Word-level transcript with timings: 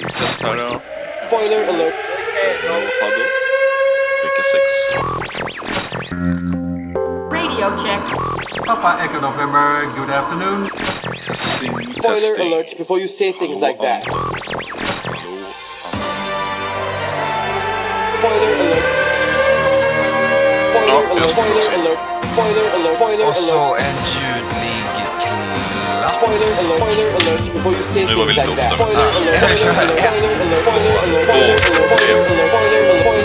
ljudtest 0.00 0.42
här. 0.42 0.56
Ja. 0.56 0.80
Spoiler 1.26 1.68
alert. 1.68 1.94
No 2.68 2.74
huddle. 3.00 3.26
Vecka 4.24 4.42
6. 4.52 4.54
Radio 7.32 7.66
check. 7.84 8.02
Papa 8.66 8.98
Echo 9.04 9.20
November, 9.20 9.80
good 9.98 10.10
afternoon. 10.10 10.70
Testing, 11.26 11.70
Spoiler 11.70 12.02
testing. 12.02 12.52
alert 12.52 12.78
before 12.78 12.98
you 13.00 13.08
say 13.08 13.32
things 13.32 13.58
Hallå, 13.60 13.66
like 13.68 13.78
that. 13.78 14.02
Anton. 14.06 14.34
Hallå, 14.34 14.96
Anton. 15.00 15.28
Spoiler 18.20 18.60
alert. 18.60 18.84
Ja, 20.74 21.02
Spoiler 21.28 21.50
jag 21.50 21.52
alert. 21.52 21.64
skulle 21.64 21.90
också. 21.90 22.04
Spoiler 22.32 22.64
alert. 22.74 22.74
Spoiler 22.74 22.74
alert. 22.74 22.96
Spoiler 22.96 23.28
Och 23.28 23.36
så 23.36 23.58
alert. 23.58 23.82
en 23.82 23.96
ljudlig 24.14 24.33
Nu 27.94 28.14
var 28.14 28.24
vi 28.26 28.32
lite 28.32 28.46
like 28.46 28.56
that. 28.62 28.72
oftare. 28.72 28.76
Spoiler 28.76 29.16
alert. 29.16 29.40
Ja, 29.40 29.46
vi 29.48 29.56
kör 29.56 29.72
Spoiler 29.72 30.90
en, 30.92 31.24
två, 31.24 31.96
tre. 31.96 32.12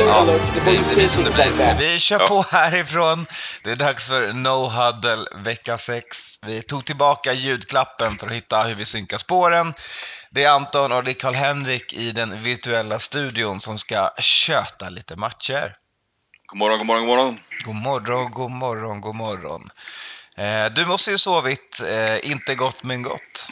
Ja, 0.07 0.25
det 0.25 0.95
det 0.95 1.09
som 1.09 1.23
det 1.23 1.31
blir. 1.31 1.77
Vi 1.79 1.99
kör 1.99 2.19
Ja. 2.19 2.27
på 2.27 2.41
härifrån. 2.41 3.25
Det 3.63 3.71
är 3.71 3.75
dags 3.75 4.07
för 4.07 4.33
No 4.33 4.69
Huddle 4.69 5.25
vecka 5.43 5.77
6. 5.77 6.17
Vi 6.45 6.61
tog 6.61 6.85
tillbaka 6.85 7.33
ljudklappen 7.33 8.17
för 8.17 8.27
att 8.27 8.33
hitta 8.33 8.63
hur 8.63 8.75
vi 8.75 8.85
synkar 8.85 9.17
spåren. 9.17 9.73
Det 10.31 10.43
är 10.43 10.49
Anton 10.51 10.91
och 10.91 11.03
det 11.03 11.11
är 11.11 11.15
Karl-Henrik 11.15 11.93
i 11.93 12.11
den 12.11 12.43
virtuella 12.43 12.99
studion 12.99 13.61
som 13.61 13.79
ska 13.79 14.09
köta 14.19 14.89
lite 14.89 15.15
matcher. 15.15 15.75
God 16.45 16.57
morgon, 16.59 16.77
god 16.77 16.87
morgon, 16.87 17.05
god 17.07 17.15
morgon. 17.17 17.39
God 17.65 17.75
morgon, 17.75 18.31
god 18.31 18.51
morgon, 18.51 19.01
god 19.01 19.15
morgon. 19.15 19.69
Eh, 20.39 20.71
du 20.71 20.85
måste 20.85 21.11
ju 21.11 21.17
sovit, 21.17 21.81
eh, 21.81 22.31
inte 22.31 22.55
gott 22.55 22.83
men 22.83 23.01
gott. 23.01 23.47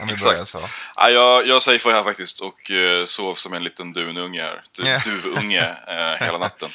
Om 0.00 0.06
vi 0.06 0.12
Exakt. 0.12 0.30
börjar 0.30 0.44
så. 0.44 0.68
Ja, 0.96 1.10
jag, 1.10 1.46
jag 1.46 1.62
safear 1.62 1.92
här 1.92 2.02
faktiskt 2.02 2.40
och 2.40 2.70
uh, 2.70 3.06
sov 3.06 3.34
som 3.34 3.52
en 3.52 3.64
liten 3.64 3.92
dununge 3.92 4.42
här. 4.42 4.62
Du, 4.72 4.88
Ja. 4.88 5.02
Duvunge 5.04 5.76
eh, 5.88 6.26
hela 6.26 6.38
natten. 6.38 6.70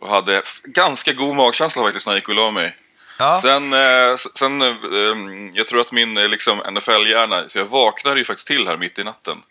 Och 0.00 0.08
hade 0.08 0.42
ganska 0.64 1.12
god 1.12 1.36
magkänsla 1.36 1.82
faktiskt 1.82 2.06
när 2.06 2.12
jag 2.12 2.18
gick 2.18 2.28
och 2.28 2.34
la 2.34 2.50
mig. 2.50 2.76
Ja, 3.18 3.40
Sen, 3.42 3.72
eh, 3.72 4.16
sen 4.34 4.62
eh, 4.62 4.68
em, 5.10 5.54
jag 5.54 5.66
tror 5.66 5.80
att 5.80 5.92
min 5.92 6.16
eh, 6.16 6.28
liksom, 6.28 6.58
NFL-hjärna, 6.58 7.48
så 7.48 7.58
jag 7.58 7.66
vaknade 7.66 8.18
ju 8.18 8.24
faktiskt 8.24 8.46
till 8.46 8.68
här 8.68 8.76
mitt 8.76 8.98
i 8.98 9.04
natten 9.04 9.42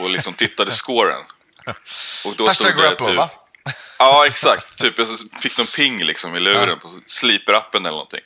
och 0.00 0.10
liksom 0.10 0.34
tittade 0.34 0.70
scoren. 0.70 1.22
Och 2.26 2.36
då 2.36 2.44
det 2.44 2.72
Garoppolo 2.76 3.08
typ, 3.08 3.18
va? 3.18 3.30
Ja, 3.98 4.26
exakt. 4.26 4.78
Typ 4.78 4.98
jag 4.98 5.08
fick 5.40 5.58
någon 5.58 5.66
ping 5.66 6.04
liksom 6.04 6.36
i 6.36 6.40
luren 6.40 6.78
på 6.78 6.88
Sleeper-appen 6.88 7.76
eller 7.76 7.90
någonting. 7.90 8.20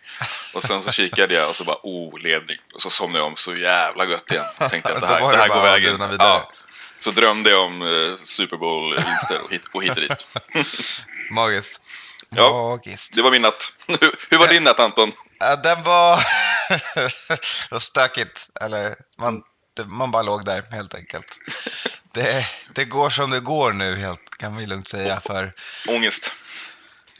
Och 0.54 0.62
sen 0.62 0.82
så 0.82 0.92
kikade 0.92 1.34
jag 1.34 1.48
och 1.48 1.56
så 1.56 1.64
bara, 1.64 1.78
oh, 1.82 2.18
ledning. 2.18 2.58
Och 2.74 2.82
så 2.82 2.90
somnade 2.90 3.18
jag 3.18 3.26
om 3.26 3.36
så 3.36 3.56
jävla 3.56 4.06
gött 4.06 4.32
igen. 4.32 4.44
Tänkte 4.70 4.94
att 4.94 5.00
det 5.00 5.06
här, 5.06 5.20
det 5.20 5.36
det 5.36 5.42
här 5.42 5.48
går 5.48 5.62
vägen. 5.62 6.16
Ja. 6.18 6.50
Så 6.98 7.10
drömde 7.10 7.50
jag 7.50 7.64
om 7.64 7.82
eh, 7.82 8.16
Super 8.22 8.56
Bowl-vinster 8.56 9.40
och 9.44 9.50
hit, 9.50 9.62
och 9.72 9.82
hit 9.82 9.90
och 9.90 10.00
dit. 10.00 10.26
Magiskt. 11.30 11.80
Ja. 12.28 12.52
Magiskt. 12.52 13.14
Det 13.14 13.22
var 13.22 13.30
min 13.30 13.42
natt. 13.42 13.72
Hur, 13.86 14.16
hur 14.30 14.38
var 14.38 14.48
din 14.48 14.64
natt 14.64 14.80
Anton? 14.80 15.12
Ja, 15.38 15.56
den 15.56 15.82
var... 15.82 16.24
det 17.28 17.70
var 17.70 17.78
stökigt. 17.78 18.48
Eller 18.60 18.96
man, 19.18 19.42
man 19.86 20.10
bara 20.10 20.22
låg 20.22 20.44
där 20.44 20.62
helt 20.70 20.94
enkelt. 20.94 21.38
Det, 22.12 22.46
det 22.74 22.84
går 22.84 23.10
som 23.10 23.30
det 23.30 23.40
går 23.40 23.72
nu 23.72 23.96
helt, 23.96 24.20
kan 24.38 24.56
vi 24.56 24.66
lugnt 24.66 24.88
säga. 24.88 25.20
För 25.20 25.52
Ångest. 25.88 26.32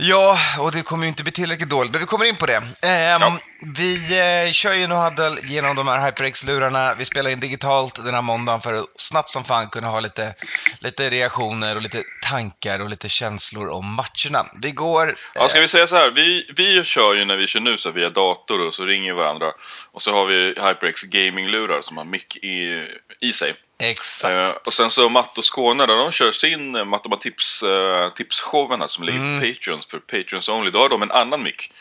Ja, 0.01 0.39
och 0.59 0.73
det 0.73 0.83
kommer 0.83 1.05
ju 1.05 1.09
inte 1.09 1.23
bli 1.23 1.33
tillräckligt 1.33 1.71
dåligt, 1.71 1.93
men 1.93 2.01
vi 2.01 2.07
kommer 2.07 2.25
in 2.25 2.37
på 2.37 2.47
det. 2.47 2.57
Ehm, 2.83 3.21
Ja. 3.21 3.39
Vi 3.77 4.19
eh, 4.19 4.53
kör 4.53 4.75
ju 4.75 4.87
Nohaddel 4.87 5.39
genom 5.43 5.77
de 5.77 5.89
här 5.89 6.07
HyperX-lurarna. 6.07 6.95
Vi 6.99 7.05
spelar 7.05 7.31
in 7.31 7.41
digitalt 7.41 8.05
den 8.05 8.15
här 8.15 8.23
måndagen 8.23 8.61
för 8.61 8.75
att 8.75 8.87
snabbt 8.97 9.31
som 9.31 9.45
fan 9.45 9.69
kunna 9.69 9.87
ha 9.87 10.01
lite, 10.01 10.35
lite 10.81 11.11
reaktioner 11.11 11.77
och 11.77 11.83
lite 11.83 12.03
tankar 12.23 12.81
och 12.81 12.89
lite 12.89 13.09
känslor 13.09 13.69
om 13.69 13.95
matcherna. 13.95 14.47
Vi 14.63 14.71
går... 14.71 15.19
Ja, 15.35 15.49
ska 15.49 15.59
eh, 15.59 15.63
vi 15.63 15.69
säga 15.69 15.87
så 15.87 15.97
här. 15.97 16.11
Vi, 16.11 16.51
vi 16.57 16.84
kör 16.84 17.15
ju 17.15 17.25
när 17.25 17.37
vi 17.37 17.47
kör 17.47 17.61
nu 17.61 17.78
så 17.78 17.91
via 17.91 18.11
dator 18.11 18.67
och 18.67 18.75
så 18.75 18.84
ringer 18.84 19.12
varandra. 19.12 19.53
Och 19.93 20.03
så 20.03 20.12
har 20.12 20.27
vi 20.27 20.55
HyperX 20.61 21.03
gaming-lurar 21.03 21.83
som 21.83 21.97
har 21.97 22.05
mick 22.05 22.37
i, 22.37 22.87
i 23.21 23.33
sig. 23.33 23.55
Exakt. 23.78 24.34
Eh, 24.34 24.50
och 24.65 24.75
sen 24.75 24.91
så 24.91 25.09
Matt 25.09 25.39
och 25.39 25.44
Skåne, 25.44 25.87
där 25.87 25.97
de 25.97 26.12
kör 26.12 26.33
sin 26.33 26.75
eh, 26.75 26.84
matematips, 26.84 27.62
uh, 27.62 28.09
tipsshowen 28.09 28.89
som 28.89 29.05
ligger 29.05 29.19
Mm. 29.19 29.41
på 29.41 29.47
Patreons 29.47 29.87
för 29.87 29.99
Patreons 29.99 30.49
only. 30.49 30.71
Då 30.71 30.78
har 30.78 30.89
de 30.89 31.03
en 31.03 31.11
annan 31.11 31.43
mick. 31.43 31.72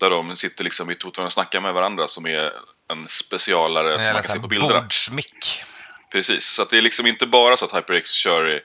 Där 0.00 0.10
de 0.10 0.36
sitter 0.36 0.64
liksom 0.64 0.90
i 0.90 0.94
totan 0.94 1.24
och 1.24 1.32
snackar 1.32 1.60
med 1.60 1.74
varandra 1.74 2.08
som 2.08 2.26
är 2.26 2.52
en 2.90 3.08
specialare 3.08 4.02
som 4.02 4.12
man 4.12 4.22
kan 4.22 4.32
se 4.32 4.40
på 4.40 4.48
bilderna. 4.48 4.80
Bordsmick. 4.80 5.62
Precis, 6.12 6.46
så 6.46 6.64
det 6.64 6.78
är 6.78 6.82
liksom 6.82 7.06
inte 7.06 7.26
bara 7.26 7.56
så 7.56 7.64
att 7.64 7.72
HyperX 7.72 8.10
kör 8.10 8.54
eh, 8.54 8.60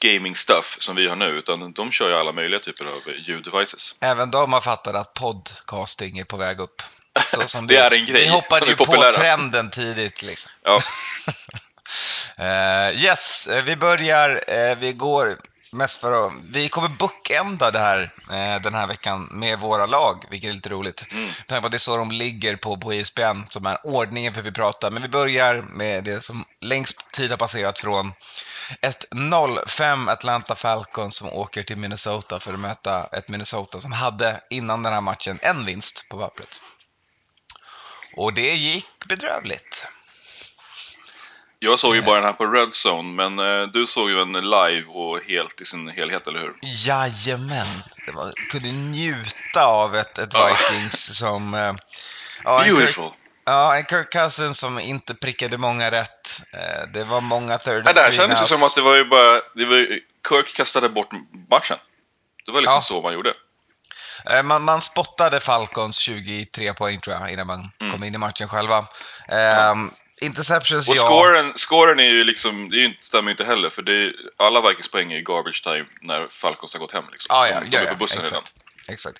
gaming 0.00 0.36
stuff 0.36 0.76
som 0.80 0.96
vi 0.96 1.08
har 1.08 1.16
nu 1.16 1.26
utan 1.26 1.72
de 1.72 1.92
kör 1.92 2.08
ju 2.08 2.14
alla 2.16 2.32
möjliga 2.32 2.60
typer 2.60 2.84
av 2.84 3.02
eh, 3.06 3.14
ljuddevices. 3.24 3.94
Även 4.00 4.30
de 4.30 4.52
har 4.52 4.60
fattat 4.60 4.94
att 4.94 5.14
podcasting 5.14 6.18
är 6.18 6.24
på 6.24 6.36
väg 6.36 6.60
upp. 6.60 6.82
Så 7.26 7.48
som 7.48 7.66
Det 7.66 7.76
är 7.76 7.90
en 7.90 8.04
grej 8.04 8.24
Vi 8.24 8.28
hoppade 8.28 8.66
ju 8.66 8.76
på 8.76 9.12
trenden 9.14 9.70
tidigt 9.70 10.22
liksom. 10.22 10.50
Ja, 10.62 10.80
Eh, 12.38 13.04
yes, 13.04 13.46
eh, 13.46 13.64
vi 13.64 13.76
börjar, 13.76 14.44
eh, 14.46 14.78
vi 14.78 14.92
går 14.92 15.38
mest 15.72 16.00
för 16.00 16.26
att, 16.26 16.32
vi 16.52 16.68
kommer 16.68 16.88
bookenda 16.88 17.70
det 17.70 17.78
här 17.78 18.12
eh, 18.30 18.62
den 18.62 18.74
här 18.74 18.86
veckan 18.86 19.28
med 19.32 19.58
våra 19.58 19.86
lag, 19.86 20.24
vilket 20.30 20.50
är 20.50 20.54
lite 20.54 20.68
roligt. 20.68 21.06
Mm. 21.12 21.30
Tanke 21.46 21.62
på 21.62 21.68
det 21.68 21.76
är 21.76 21.78
så 21.78 21.96
de 21.96 22.10
ligger 22.10 22.56
på, 22.56 22.76
på 22.76 22.94
ISBN, 22.94 23.42
som 23.50 23.66
är 23.66 23.86
ordningen 23.86 24.32
för 24.32 24.40
hur 24.42 24.50
vi 24.50 24.54
pratar. 24.54 24.90
Men 24.90 25.02
vi 25.02 25.08
börjar 25.08 25.62
med 25.62 26.04
det 26.04 26.24
som 26.24 26.44
längst 26.60 27.12
tid 27.12 27.30
har 27.30 27.38
passerat 27.38 27.78
från 27.78 28.12
ett 28.80 29.04
0-5 29.10 30.10
Atlanta 30.10 30.54
Falcons 30.54 31.16
som 31.16 31.28
åker 31.28 31.62
till 31.62 31.76
Minnesota 31.76 32.40
för 32.40 32.52
att 32.52 32.60
möta 32.60 33.08
ett 33.12 33.28
Minnesota 33.28 33.80
som 33.80 33.92
hade 33.92 34.40
innan 34.50 34.82
den 34.82 34.92
här 34.92 35.00
matchen 35.00 35.38
en 35.42 35.64
vinst 35.64 36.08
på 36.08 36.18
pappret. 36.18 36.60
Och 38.16 38.34
det 38.34 38.54
gick 38.54 38.86
bedrövligt. 39.08 39.86
Jag 41.62 41.78
såg 41.80 41.94
ju 41.96 42.02
bara 42.02 42.14
den 42.14 42.24
här 42.24 42.32
på 42.32 42.46
Red 42.46 42.68
Zone 42.86 43.28
men 43.28 43.38
eh, 43.62 43.66
du 43.68 43.86
såg 43.86 44.10
ju 44.10 44.16
den 44.16 44.32
live 44.32 44.84
och 44.88 45.20
helt 45.28 45.60
i 45.60 45.64
sin 45.64 45.88
helhet, 45.88 46.26
eller 46.26 46.40
hur? 46.40 46.54
Jajamän, 46.62 47.66
det 48.06 48.12
var, 48.12 48.32
kunde 48.50 48.68
njuta 48.72 49.64
av 49.66 49.96
ett, 49.96 50.18
ett 50.18 50.30
Ja. 50.32 50.46
Vikings 50.70 51.18
som... 51.18 51.54
eh, 51.54 51.72
ja, 52.44 52.58
en 52.62 52.64
Kirk, 52.64 52.76
Beautiful! 52.78 53.10
ja, 53.44 53.76
en 53.76 53.84
Kirk 53.84 54.12
Cousins 54.12 54.58
som 54.58 54.78
inte 54.78 55.14
prickade 55.14 55.56
många 55.58 55.90
rätt. 55.90 56.42
Eh, 56.52 56.88
det 56.92 57.04
var 57.04 57.20
många 57.20 57.58
third 57.58 57.82
Ja, 57.86 57.92
det 57.92 58.00
här 58.00 58.12
kändes 58.12 58.42
ju 58.42 58.46
som 58.46 58.62
att 58.62 58.74
det 58.74 58.82
var 58.82 58.96
ju 58.96 59.04
bara, 59.04 59.40
det 59.54 59.64
var 59.64 59.76
ju, 59.76 60.00
Kirk 60.28 60.54
kastade 60.56 60.88
bort 60.88 61.10
matchen. 61.50 61.78
Det 62.46 62.52
var 62.52 62.60
liksom 62.60 62.74
Ja. 62.74 62.82
så 62.82 63.00
man 63.02 63.12
gjorde. 63.14 63.34
Eh, 64.30 64.42
man, 64.42 64.62
man 64.62 64.80
spottade 64.80 65.40
Falcons 65.40 65.96
23 65.98 66.72
poäng 66.74 67.00
tror 67.00 67.16
jag 67.16 67.30
innan 67.30 67.46
man 67.46 67.70
Mm. 67.80 67.92
kom 67.92 68.04
in 68.04 68.14
i 68.14 68.18
matchen 68.18 68.48
själva. 68.48 68.78
Eh, 69.28 69.74
Interceptions, 70.20 70.88
Och 70.88 70.96
ja. 70.96 71.02
scoren, 71.02 71.52
scoren 71.56 72.00
är 72.00 72.10
ju 72.10 72.24
liksom, 72.24 72.68
det 72.68 72.76
är 72.76 72.78
ju 72.78 72.84
inte, 72.84 73.04
stämmer 73.04 73.28
ju 73.28 73.30
inte 73.30 73.44
heller 73.44 73.70
för 73.70 73.82
det 73.82 73.92
är, 73.92 74.12
alla 74.36 74.68
Vikings 74.68 74.88
poäng 74.88 75.12
är 75.12 75.16
i 75.16 75.22
garbage 75.22 75.62
time 75.62 75.86
när 76.00 76.28
Falcons 76.28 76.72
har 76.72 76.80
gått 76.80 76.92
hem 76.92 77.04
liksom. 77.12 77.26
Ja, 77.28 77.48
ja, 77.48 77.60
de, 77.60 77.70
de 77.70 77.76
ja, 77.76 77.82
är 77.82 77.86
på 77.86 77.92
ja, 77.92 77.96
bussen 77.96 78.22
redan. 78.22 78.42
exakt. 78.42 78.88
Exakt. 78.88 79.18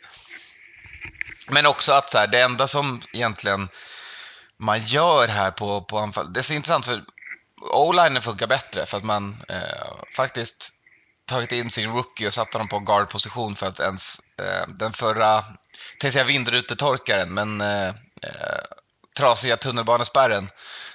Men 1.51 1.67
också 1.67 1.93
att 1.93 2.11
så 2.11 2.19
här, 2.19 2.27
det 2.27 2.41
enda 2.41 2.69
som 2.69 3.03
egentligen 3.13 3.69
man 4.57 4.85
gör 4.85 5.29
här 5.29 5.51
på, 5.51 5.81
på 5.81 5.99
anfall, 5.99 6.33
det 6.33 6.41
är 6.41 6.43
så 6.43 6.53
intressant 6.53 6.85
för 6.85 7.03
O-linen 7.61 8.23
funkar 8.23 8.47
bättre 8.47 8.87
för 8.87 8.97
att 8.97 9.05
man 9.05 9.37
eh, 9.49 10.05
faktiskt 10.17 10.73
tagit 11.27 11.53
in 11.53 11.71
sin 11.71 11.93
rookie 11.93 12.27
och 12.27 12.35
satt 12.35 12.53
honom 12.53 12.69
på 12.69 12.79
guard-position 12.79 13.57
för 13.57 13.67
att 13.67 13.81
ens 13.81 14.21
eh, 14.39 14.69
den 14.69 14.93
förra, 14.93 15.43
tänkte 16.01 16.13
säga 16.13 16.25
vindrutetorkaren, 16.25 17.35
men 17.35 17.61
eh, 17.61 17.89
eh, 18.23 18.65
trasiga 19.21 19.57
tunnelbanespärren, 19.57 20.51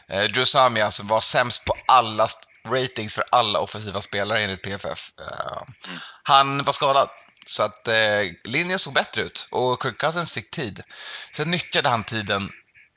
eh, 0.08 0.24
Drew 0.24 0.46
Samia 0.46 0.92
som 0.92 1.08
var 1.08 1.22
sämst 1.22 1.66
på 1.66 1.76
alla 1.86 2.28
ratings 2.68 3.16
för 3.16 3.24
alla 3.32 3.60
offensiva 3.60 4.02
spelare 4.02 4.44
enligt 4.44 4.62
PFF. 4.62 5.12
Eh, 5.20 5.62
Mm. 5.88 6.00
Han 6.24 6.64
var 6.64 6.74
skadad. 6.74 7.10
Så 7.48 7.64
att 7.64 7.88
eh, 7.88 8.22
linjen 8.44 8.80
såg 8.80 8.94
bättre 8.94 9.22
ut 9.22 9.48
och 9.52 9.84
Kirk 9.84 9.98
Cousins 9.98 10.34
fick 10.34 10.52
tid. 10.52 10.84
Sen 11.36 11.52
nyttjade 11.52 11.90
han 11.90 12.04
tiden 12.04 12.50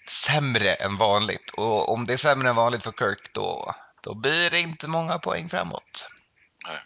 sämre 0.08 0.74
än 0.74 0.96
vanligt. 0.96 1.50
Och 1.56 1.92
om 1.92 2.06
det 2.06 2.12
är 2.12 2.16
sämre 2.16 2.48
än 2.48 2.56
vanligt 2.56 2.82
för 2.82 2.92
Kirk 2.92 3.30
då, 3.32 3.74
då 4.02 4.14
blir 4.14 4.50
det 4.50 4.60
inte 4.60 4.86
många 4.86 5.18
poäng 5.18 5.48
framåt. 5.48 6.08
Nej. 6.66 6.78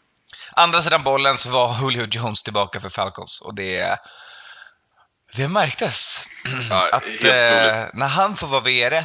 Andra 0.53 0.83
sidan 0.83 1.03
bollen 1.03 1.39
så 1.39 1.51
var 1.51 1.77
Julio 1.83 2.07
Jones 2.11 2.43
tillbaka 2.43 2.81
för 2.81 2.91
Falcons 2.91 3.41
och 3.41 3.55
det, 3.55 3.99
det 5.37 5.49
märktes. 5.49 6.29
Ja, 6.71 6.89
att 6.93 7.03
eh, 7.05 7.85
när 7.93 8.09
han 8.09 8.37
får 8.37 8.47
vara 8.47 8.61
VR1 8.63 9.05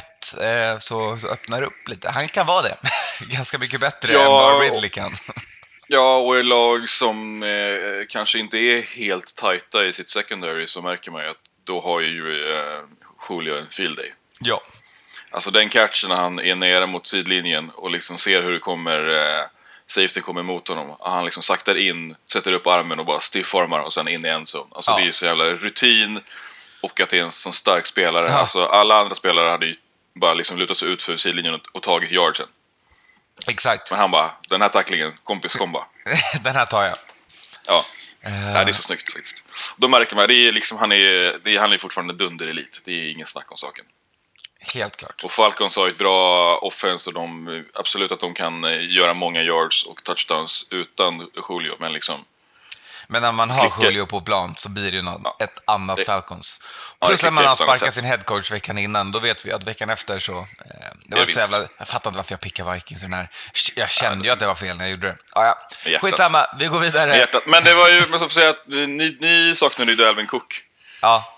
eh, 0.72 0.78
så, 0.78 1.16
så 1.16 1.28
öppnar 1.28 1.60
det 1.60 1.66
upp 1.66 1.88
lite. 1.88 2.10
Han 2.10 2.28
kan 2.28 2.46
vara 2.46 2.62
det. 2.62 2.76
Ganska 3.20 3.58
mycket 3.58 3.80
bättre 3.80 4.12
Ja, 4.12 4.20
än 4.20 4.26
vad 4.26 4.60
Ridley 4.62 4.90
kan. 4.90 5.16
Ja, 5.90 6.16
och 6.16 6.36
i 6.38 6.42
lag 6.42 6.88
som 6.88 7.42
eh, 7.42 8.06
kanske 8.08 8.38
inte 8.38 8.56
är 8.58 8.82
helt 8.82 9.34
tajta 9.34 9.84
i 9.86 9.92
sitt 9.92 10.10
secondary 10.10 10.66
så 10.66 10.82
märker 10.82 11.10
man 11.10 11.22
ju 11.22 11.28
att 11.30 11.36
då 11.64 11.80
har 11.80 12.00
ju 12.00 12.52
eh, 12.52 12.80
Julio 13.30 13.58
en 13.58 13.66
field 13.66 13.96
day. 13.96 14.12
ja. 14.40 14.62
Alltså 15.30 15.50
den 15.50 15.68
catchen 15.68 16.08
när 16.10 16.16
han 16.16 16.38
är 16.38 16.54
nere 16.54 16.86
mot 16.86 17.06
sidlinjen 17.06 17.70
och 17.70 17.90
liksom 17.90 18.18
ser 18.18 18.42
hur 18.42 18.52
det 18.52 18.58
kommer 18.58 19.08
eh, 19.08 19.44
Safety 19.88 20.20
kommer 20.20 20.40
emot 20.40 20.68
honom. 20.68 20.96
Han 21.00 21.24
liksom 21.24 21.42
saktar 21.42 21.74
in, 21.74 22.16
sätter 22.32 22.52
upp 22.52 22.66
armen 22.66 22.98
och 22.98 23.06
bara 23.06 23.20
stiffarmar 23.20 23.80
och 23.80 23.92
sen 23.92 24.08
in 24.08 24.26
i 24.26 24.28
endzone. 24.28 24.66
Alltså 24.74 24.90
Ja. 24.90 24.96
det 24.96 25.02
är 25.02 25.06
ju 25.06 25.12
så 25.12 25.24
jävla 25.24 25.44
rutin 25.44 26.20
och 26.80 27.00
att 27.00 27.10
det 27.10 27.18
är 27.18 27.22
en 27.22 27.32
sån 27.32 27.52
stark 27.52 27.86
spelare. 27.86 28.26
Ja. 28.26 28.32
Alltså 28.32 28.64
alla 28.64 29.00
andra 29.00 29.14
spelare 29.14 29.50
hade 29.50 29.66
ju 29.66 29.74
bara 30.14 30.34
liksom 30.34 30.58
lutat 30.58 30.76
sig 30.76 30.88
ut 30.88 31.02
för 31.02 31.16
sidlinjen 31.16 31.60
och, 31.72 31.82
tagit 31.82 32.10
yardsen. 32.10 32.46
Exakt. 33.46 33.90
Men 33.90 34.00
han 34.00 34.10
bara, 34.10 34.30
den 34.48 34.62
här 34.62 34.68
tacklingen, 34.68 35.12
kompis 35.24 35.54
kom 35.54 35.72
bara. 35.72 35.84
Den 36.44 36.54
här 36.54 36.66
tar 36.66 36.84
jag. 36.84 36.96
Ja, 37.66 37.84
Eh, 38.20 38.32
nej, 38.32 38.64
det 38.64 38.70
är 38.70 38.72
så 38.72 38.82
snyggt 38.82 39.12
faktiskt. 39.12 39.44
Då 39.76 39.88
märker 39.88 40.16
man, 40.16 40.28
det 40.28 40.34
är 40.34 40.52
liksom, 40.52 40.78
han 40.78 40.92
är, 40.92 41.38
det 41.44 41.56
är, 41.56 41.60
han 41.60 41.72
är 41.72 41.78
fortfarande 41.78 42.14
dunderelit. 42.14 42.80
Det 42.84 42.92
är 42.92 43.10
ingen 43.12 43.26
snack 43.26 43.50
om 43.50 43.56
saken. 43.56 43.84
Helt 44.74 44.96
klart. 44.96 45.24
Och 45.24 45.32
Falcons 45.32 45.76
har 45.76 45.88
ett 45.88 45.98
bra 45.98 46.56
offense 46.58 47.10
och 47.10 47.14
de, 47.14 47.64
absolut 47.74 48.12
att 48.12 48.20
de 48.20 48.34
kan 48.34 48.64
eh, 48.64 48.90
göra 48.96 49.14
många 49.14 49.42
yards 49.42 49.82
och 49.86 50.04
touchdowns 50.04 50.66
utan 50.70 51.30
Julio. 51.48 51.76
Men 51.80 51.92
liksom, 51.92 52.24
Men 53.06 53.22
när 53.22 53.32
man 53.32 53.50
har. 53.50 53.72
Julio 53.82 54.06
på 54.06 54.20
plan 54.20 54.54
så 54.56 54.68
blir 54.70 54.90
det 54.90 54.96
ju 54.96 55.02
något, 55.02 55.20
Ja. 55.24 55.36
ett 55.40 55.58
annat 55.64 55.96
Det- 55.96 56.04
Falcons. 56.04 56.60
Ja, 57.00 57.06
Plus 57.06 57.22
när 57.22 57.30
man 57.30 57.44
har 57.44 57.56
sparkat 57.56 57.94
sin 57.94 58.04
headcoach 58.04 58.50
veckan 58.50 58.78
innan, 58.78 59.12
då 59.12 59.18
vet 59.18 59.46
vi 59.46 59.52
att 59.52 59.64
veckan 59.64 59.90
efter 59.90 60.18
så... 60.18 60.38
Eh, 60.38 60.44
det 61.06 61.16
var 61.16 61.24
så 61.26 61.40
jävla, 61.40 61.58
jag 61.78 61.88
fattar 61.88 62.10
inte 62.10 62.16
varför 62.16 62.32
jag 62.32 62.40
pickade 62.40 62.74
Vikings 62.74 63.00
den 63.00 63.12
här. 63.12 63.28
Jag 63.74 63.90
kände 63.90 64.24
ju 64.24 64.32
att 64.32 64.38
det 64.40 64.46
var 64.46 64.54
fel 64.54 64.76
när 64.76 64.84
jag 64.84 64.90
gjorde 64.90 65.06
det. 65.06 65.16
Ja, 65.34 65.58
ja. 65.84 65.98
Skitsamma, 65.98 66.46
vi 66.58 66.66
går 66.66 66.80
vidare. 66.80 67.26
Men 67.46 67.64
det 67.64 67.74
var 67.74 67.88
ju, 67.88 68.06
man 68.06 68.18
får 68.18 68.28
säga 68.28 68.50
att 68.50 68.62
ni, 68.66 69.16
ni 69.20 69.56
saknade 69.56 69.90
ju 69.90 69.96
Dalvin 69.96 70.26
Cook. 70.26 70.62
Ja, 71.00 71.37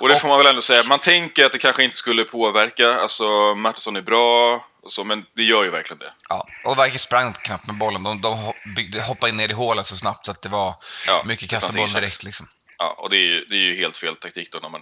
Och 0.00 0.08
det 0.08 0.18
får 0.18 0.28
man 0.28 0.38
väl 0.38 0.46
ändå 0.46 0.62
säga, 0.62 0.82
man 0.88 0.98
tänker 0.98 1.44
att 1.44 1.52
det 1.52 1.58
kanske 1.58 1.84
inte 1.84 1.96
skulle 1.96 2.24
påverka. 2.24 2.94
Alltså, 2.94 3.54
Mattisson 3.54 3.96
är 3.96 4.00
bra 4.00 4.64
och 4.82 4.92
så, 4.92 5.04
men 5.04 5.26
det 5.36 5.42
gör 5.42 5.64
ju 5.64 5.70
verkligen 5.70 5.98
det. 5.98 6.12
ja. 6.28 6.46
Och 6.64 6.84
Vikings 6.84 7.02
sprang 7.02 7.32
knappt 7.32 7.66
med 7.66 7.78
bollen. 7.78 8.02
De, 8.02 8.20
de 8.20 8.52
byggde, 8.76 9.02
hoppade 9.02 9.30
in 9.30 9.36
ner 9.36 9.48
i 9.50 9.52
hålet 9.52 9.86
så 9.86 9.96
snabbt 9.96 10.24
så 10.26 10.30
att 10.30 10.42
det 10.42 10.48
var 10.48 10.74
Ja, 11.06 11.22
mycket 11.26 11.50
kasta 11.50 11.72
boll 11.72 11.92
direkt 11.92 12.22
liksom. 12.22 12.48
Ja, 12.78 12.94
och 12.98 13.10
det 13.10 13.16
är, 13.16 13.20
ju- 13.20 13.44
det 13.44 13.54
är 13.54 13.58
ju 13.66 13.76
helt 13.76 13.96
fel 13.96 14.16
taktik 14.16 14.52
då 14.52 14.58
när 14.58 14.68
man 14.68 14.80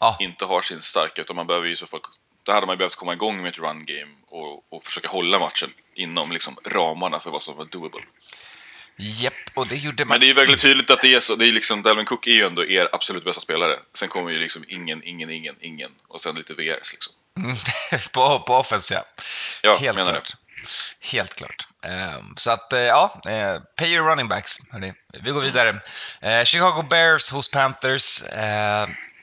Ja, 0.00 0.16
inte 0.20 0.44
har 0.44 0.62
sin 0.62 0.82
starka, 0.82 1.20
utan 1.22 1.36
man 1.36 1.46
behöver 1.46 1.68
ju 1.68 1.76
så 1.76 1.86
folk, 1.86 2.02
då 2.42 2.52
hade 2.52 2.66
man 2.66 2.72
ju 2.74 2.78
behövt 2.78 2.96
komma 2.96 3.12
igång 3.12 3.42
med 3.42 3.48
ett 3.48 3.58
run 3.58 3.84
game 3.84 4.12
och, 4.26 4.72
och 4.76 4.84
försöka 4.84 5.08
hålla 5.08 5.38
matchen 5.38 5.72
inom 5.94 6.32
liksom 6.32 6.56
ramarna 6.66 7.20
för 7.20 7.30
vad 7.30 7.42
som 7.42 7.56
var 7.56 7.64
doable. 7.64 8.00
Japp, 9.02 9.34
och 9.54 9.66
det 9.68 9.76
gjorde 9.76 10.04
man. 10.04 10.08
Men 10.08 10.20
det 10.20 10.26
är 10.26 10.28
ju 10.28 10.34
verkligen 10.34 10.60
tydligt 10.60 10.90
att 10.90 11.00
det 11.00 11.14
är 11.14 11.20
så. 11.20 11.36
Det 11.36 11.48
är 11.48 11.52
liksom, 11.52 11.82
Dalvin 11.82 12.06
Cook 12.06 12.26
är 12.26 12.30
ju 12.30 12.46
ändå 12.46 12.64
er 12.64 12.88
absolut 12.92 13.24
bästa 13.24 13.40
spelare. 13.40 13.78
Sen 13.94 14.08
kommer 14.08 14.30
ju 14.30 14.38
liksom 14.38 14.64
ingen, 14.68 15.02
ingen, 15.04 15.30
ingen, 15.30 15.54
ingen 15.60 15.90
och 16.08 16.20
sen 16.20 16.34
lite 16.34 16.54
VRs 16.54 16.92
liksom. 16.92 17.12
Mm, 17.36 17.56
på, 18.12 18.38
på 18.38 18.54
offense, 18.54 18.94
ja. 18.94 19.04
Ja, 19.62 19.76
Helt 19.76 19.96
menar 19.96 20.12
klart. 20.12 20.32
Helt 21.00 21.34
klart. 21.34 21.66
Ehm, 21.82 22.34
så 22.36 22.50
att, 22.50 22.72
eh, 22.72 22.80
ja, 22.80 23.20
eh, 23.26 23.60
pay 23.76 23.94
your 23.94 24.08
running 24.08 24.28
backs. 24.28 24.58
Hörni. 24.70 24.92
Vi 25.22 25.30
går 25.30 25.40
vidare. 25.40 25.80
Eh, 26.20 26.44
Chicago 26.44 26.82
Bears 26.90 27.30
hos 27.30 27.50
Panthers. 27.50 28.22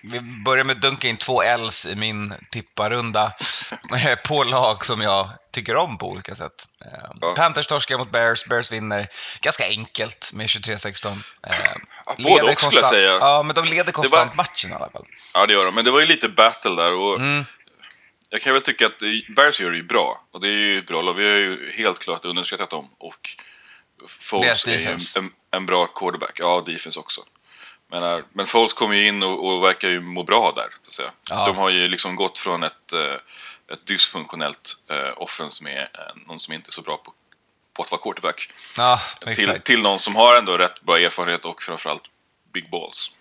Vi 0.03 0.19
börjar 0.45 0.63
med 0.63 0.75
att 0.75 0.81
dunka 0.81 1.07
in 1.07 1.17
två 1.17 1.43
Ls 1.43 1.85
i 1.85 1.95
min 1.95 2.33
tipparrunda 2.51 3.33
eh, 4.05 4.15
på 4.15 4.43
lag 4.43 4.85
som 4.85 5.01
jag 5.01 5.29
tycker 5.51 5.75
om 5.75 5.97
på 5.97 6.09
olika 6.09 6.35
sätt. 6.35 6.67
Eh, 6.85 7.09
Ja. 7.21 7.33
Panthers 7.35 7.67
torskar 7.67 7.97
mot 7.97 8.11
Bears, 8.11 8.45
Bears 8.45 8.71
vinner 8.71 9.07
ganska 9.41 9.65
enkelt 9.67 10.29
med 10.33 10.47
23-16. 10.47 11.07
Eh, 11.47 11.53
Ja, 12.05 12.15
leder 12.17 12.47
jag 12.47 12.57
konstant- 12.57 12.89
säga. 12.89 13.11
Ja, 13.21 13.43
men 13.43 13.55
de 13.55 13.65
leder 13.65 13.91
konstant 13.91 14.29
var- 14.29 14.35
matchen 14.35 14.71
i 14.71 14.73
alla 14.73 14.89
fall. 14.89 15.05
Ja, 15.33 15.45
det 15.45 15.53
gör 15.53 15.65
de. 15.65 15.75
Men 15.75 15.85
det 15.85 15.91
var 15.91 15.99
ju 15.99 16.05
lite 16.05 16.29
battle 16.29 16.75
där 16.75 16.91
och 16.91 17.15
Mm, 17.19 17.45
jag 18.29 18.41
kan 18.41 18.53
väl 18.53 18.61
tycka 18.61 18.85
att 18.85 18.99
Bears 19.35 19.61
gör 19.61 19.71
det 19.71 19.77
ju 19.77 19.83
bra. 19.83 20.21
Och 20.31 20.41
det 20.41 20.47
är 20.47 20.51
ju 20.51 20.77
ett 20.79 20.87
bra 20.87 21.01
lag. 21.01 21.13
Vi 21.13 21.29
har 21.29 21.37
ju 21.37 21.71
helt 21.77 21.99
klart 21.99 22.25
underskattat 22.25 22.69
dem. 22.69 22.89
Och 22.97 23.29
Foles 24.07 24.67
är 24.67 24.71
ju 24.71 24.77
defense. 24.77 25.19
en, 25.19 25.31
en 25.51 25.65
bra 25.65 25.87
quarterback. 25.87 26.31
Ja, 26.39 26.63
defense 26.65 26.99
också. 26.99 27.21
Men, 27.91 28.03
eh, 28.03 28.19
men 28.33 28.45
Foles 28.45 28.73
kommer 28.73 28.95
ju 28.95 29.07
in 29.07 29.23
och, 29.23 29.47
och 29.47 29.63
verkar 29.63 29.87
ju 29.89 30.01
må 30.01 30.23
bra 30.23 30.51
där. 30.55 30.67
Så 30.81 30.87
att 30.87 30.93
säga. 30.93 31.11
Ja. 31.29 31.45
De 31.45 31.57
har 31.57 31.69
ju 31.69 31.87
liksom 31.87 32.15
gått 32.15 32.39
från 32.39 32.63
ett, 32.63 32.93
eh, 32.93 33.73
ett 33.73 33.85
dysfunktionellt 33.87 34.77
eh, 34.89 35.21
offense 35.21 35.63
med 35.63 35.81
eh, 35.93 36.27
någon 36.27 36.39
som 36.39 36.53
inte 36.53 36.69
är 36.69 36.71
så 36.71 36.81
bra 36.81 36.97
på, 36.97 37.13
på 37.73 37.83
att 37.83 37.91
vara 37.91 38.01
quarterback. 38.01 38.49
ja, 38.77 39.01
Till, 39.35 39.61
till 39.61 39.81
någon 39.81 39.99
som 39.99 40.15
har 40.15 40.37
ändå 40.37 40.57
rätt 40.57 40.81
bra 40.81 40.97
erfarenhet 40.99 41.45
och 41.45 41.61
framförallt 41.63 42.03
big 42.53 42.69
balls. 42.69 43.11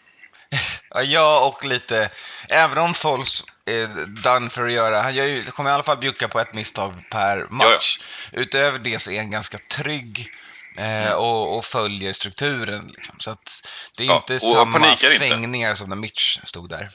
Ja, 1.05 1.47
och 1.47 1.65
lite, 1.65 2.11
även 2.49 2.79
om 2.79 2.95
Foles 2.95 3.45
är 3.65 4.07
done 4.23 4.51
för 4.51 4.67
att 4.67 4.73
göra, 4.73 5.03
han 5.03 5.15
gör 5.15 5.25
ju, 5.25 5.45
kommer 5.45 5.71
i 5.71 5.73
alla 5.73 5.83
fall 5.83 5.99
bjucka 5.99 6.29
på 6.29 6.41
ett 6.41 6.55
misstag 6.55 6.95
per 7.11 7.47
match. 7.51 7.99
Utöver 8.33 8.79
det 8.79 8.99
så 8.99 9.11
är 9.11 9.19
han 9.19 9.31
ganska 9.31 9.59
trygg 9.59 10.31
eh, 10.79 11.13
och, 11.13 11.59
och 11.59 11.65
följer 11.65 12.13
strukturen. 12.13 12.93
Liksom. 12.97 13.15
Så 13.21 13.31
att 13.31 13.69
det 13.97 14.03
är 14.03 14.07
Ja, 14.07 14.17
inte 14.17 14.41
samma 14.41 14.73
panikar 14.73 14.91
inte. 14.91 15.29
svängningar 15.29 15.75
som 15.75 15.89
när 15.89 15.97
Mitch 15.97 16.39
stod 16.45 16.69
där. 16.69 16.89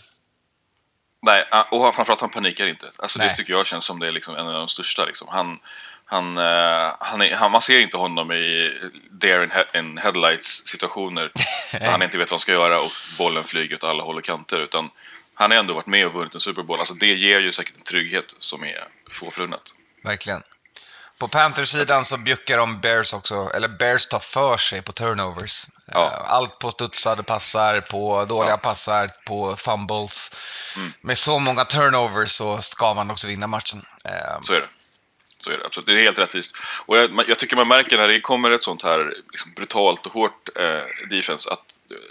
Nej, 1.22 1.46
och 1.72 1.96
framförallt 1.96 2.22
han 2.22 2.30
panikar 2.30 2.68
inte. 2.68 2.92
Alltså 3.00 3.20
Nej. 3.20 3.28
det 3.30 3.36
tycker 3.36 3.54
jag 3.54 3.66
känns 3.68 3.86
som 3.86 4.00
det 4.00 4.08
är 4.08 4.12
liksom 4.12 4.36
en 4.36 4.48
av 4.48 4.54
de 4.54 4.68
största. 4.68 5.06
Liksom. 5.06 5.28
Han, 5.32 5.60
han, 6.06 6.38
eh, 6.38 6.96
han, 7.00 7.22
är, 7.22 7.36
han, 7.36 7.52
man 7.52 7.62
ser 7.62 7.80
inte 7.80 7.98
honom 7.98 8.32
i 8.32 8.72
dare 9.12 9.44
in, 9.44 9.52
he- 9.52 9.80
in 9.80 9.98
headlights 9.98 10.68
situationer 10.68 11.32
där 11.72 11.92
han 11.92 12.02
inte 12.04 12.18
vet 12.18 12.30
vad 12.30 12.36
han 12.36 12.40
ska 12.40 12.52
göra 12.52 12.82
och 12.82 12.92
bollen 13.18 13.44
flyger 13.44 13.76
åt 13.76 13.84
alla 13.84 14.04
håll 14.04 14.18
och 14.18 14.24
kanter. 14.24 14.60
Utan 14.60 14.90
han 15.34 15.52
har 15.52 15.58
ändå 15.58 15.74
varit 15.74 15.88
med 15.88 16.06
och 16.08 16.14
vunnit 16.14 16.34
en 16.34 16.40
Super 16.40 16.64
Bowl. 16.64 16.80
Alltså 16.80 16.94
det 16.94 17.14
ger 17.14 17.40
ju 17.42 17.52
säkert 17.52 17.76
en 17.78 17.84
trygghet 17.84 18.36
som 18.40 18.64
är 18.64 18.88
få 19.12 19.32
förunnat. 19.32 19.74
Verkligen. 20.04 20.44
På 21.24 21.28
Panthers-sidan 21.28 22.06
så 22.06 22.18
bjuckar 22.18 22.58
de 22.58 22.80
Bears 22.82 23.14
också, 23.14 23.52
eller 23.56 23.68
Bears 23.68 24.06
tar 24.06 24.20
för 24.20 24.58
sig 24.58 24.82
på 24.82 24.92
turnovers. 24.92 25.66
Ja. 25.86 26.06
Eh, 26.06 26.32
Allt 26.34 26.60
på 26.60 26.72
studsade 26.72 27.24
passar, 27.24 27.82
på 27.82 28.26
dåliga 28.26 28.52
Ja. 28.52 28.58
passar, 28.58 29.10
på 29.26 29.56
fumbles. 29.56 30.32
Mm. 30.78 30.94
Med 31.02 31.18
så 31.18 31.40
många 31.40 31.66
turnovers 31.66 32.32
så 32.32 32.58
ska 32.62 32.94
man 32.94 33.12
också 33.12 33.28
vinna 33.28 33.48
matchen. 33.48 33.86
Eh, 34.06 34.42
Så 34.42 34.54
är 34.54 34.62
det. 34.62 34.68
Så 35.38 35.50
är 35.50 35.58
det 35.58 35.66
absolut. 35.66 35.88
Det 35.88 35.94
är 36.00 36.02
helt 36.04 36.20
rättvist. 36.20 36.52
Och 36.86 36.98
jag, 36.98 37.24
jag 37.30 37.40
tycker 37.40 37.56
man 37.56 37.68
märker 37.68 37.98
när 37.98 38.08
det 38.08 38.22
kommer 38.22 38.52
ett 38.52 38.64
sånt 38.64 38.84
här 38.84 39.14
liksom 39.32 39.54
brutalt 39.56 40.06
och 40.06 40.14
hårt 40.14 40.50
eh, 40.56 41.08
defense 41.10 41.52
att 41.52 41.66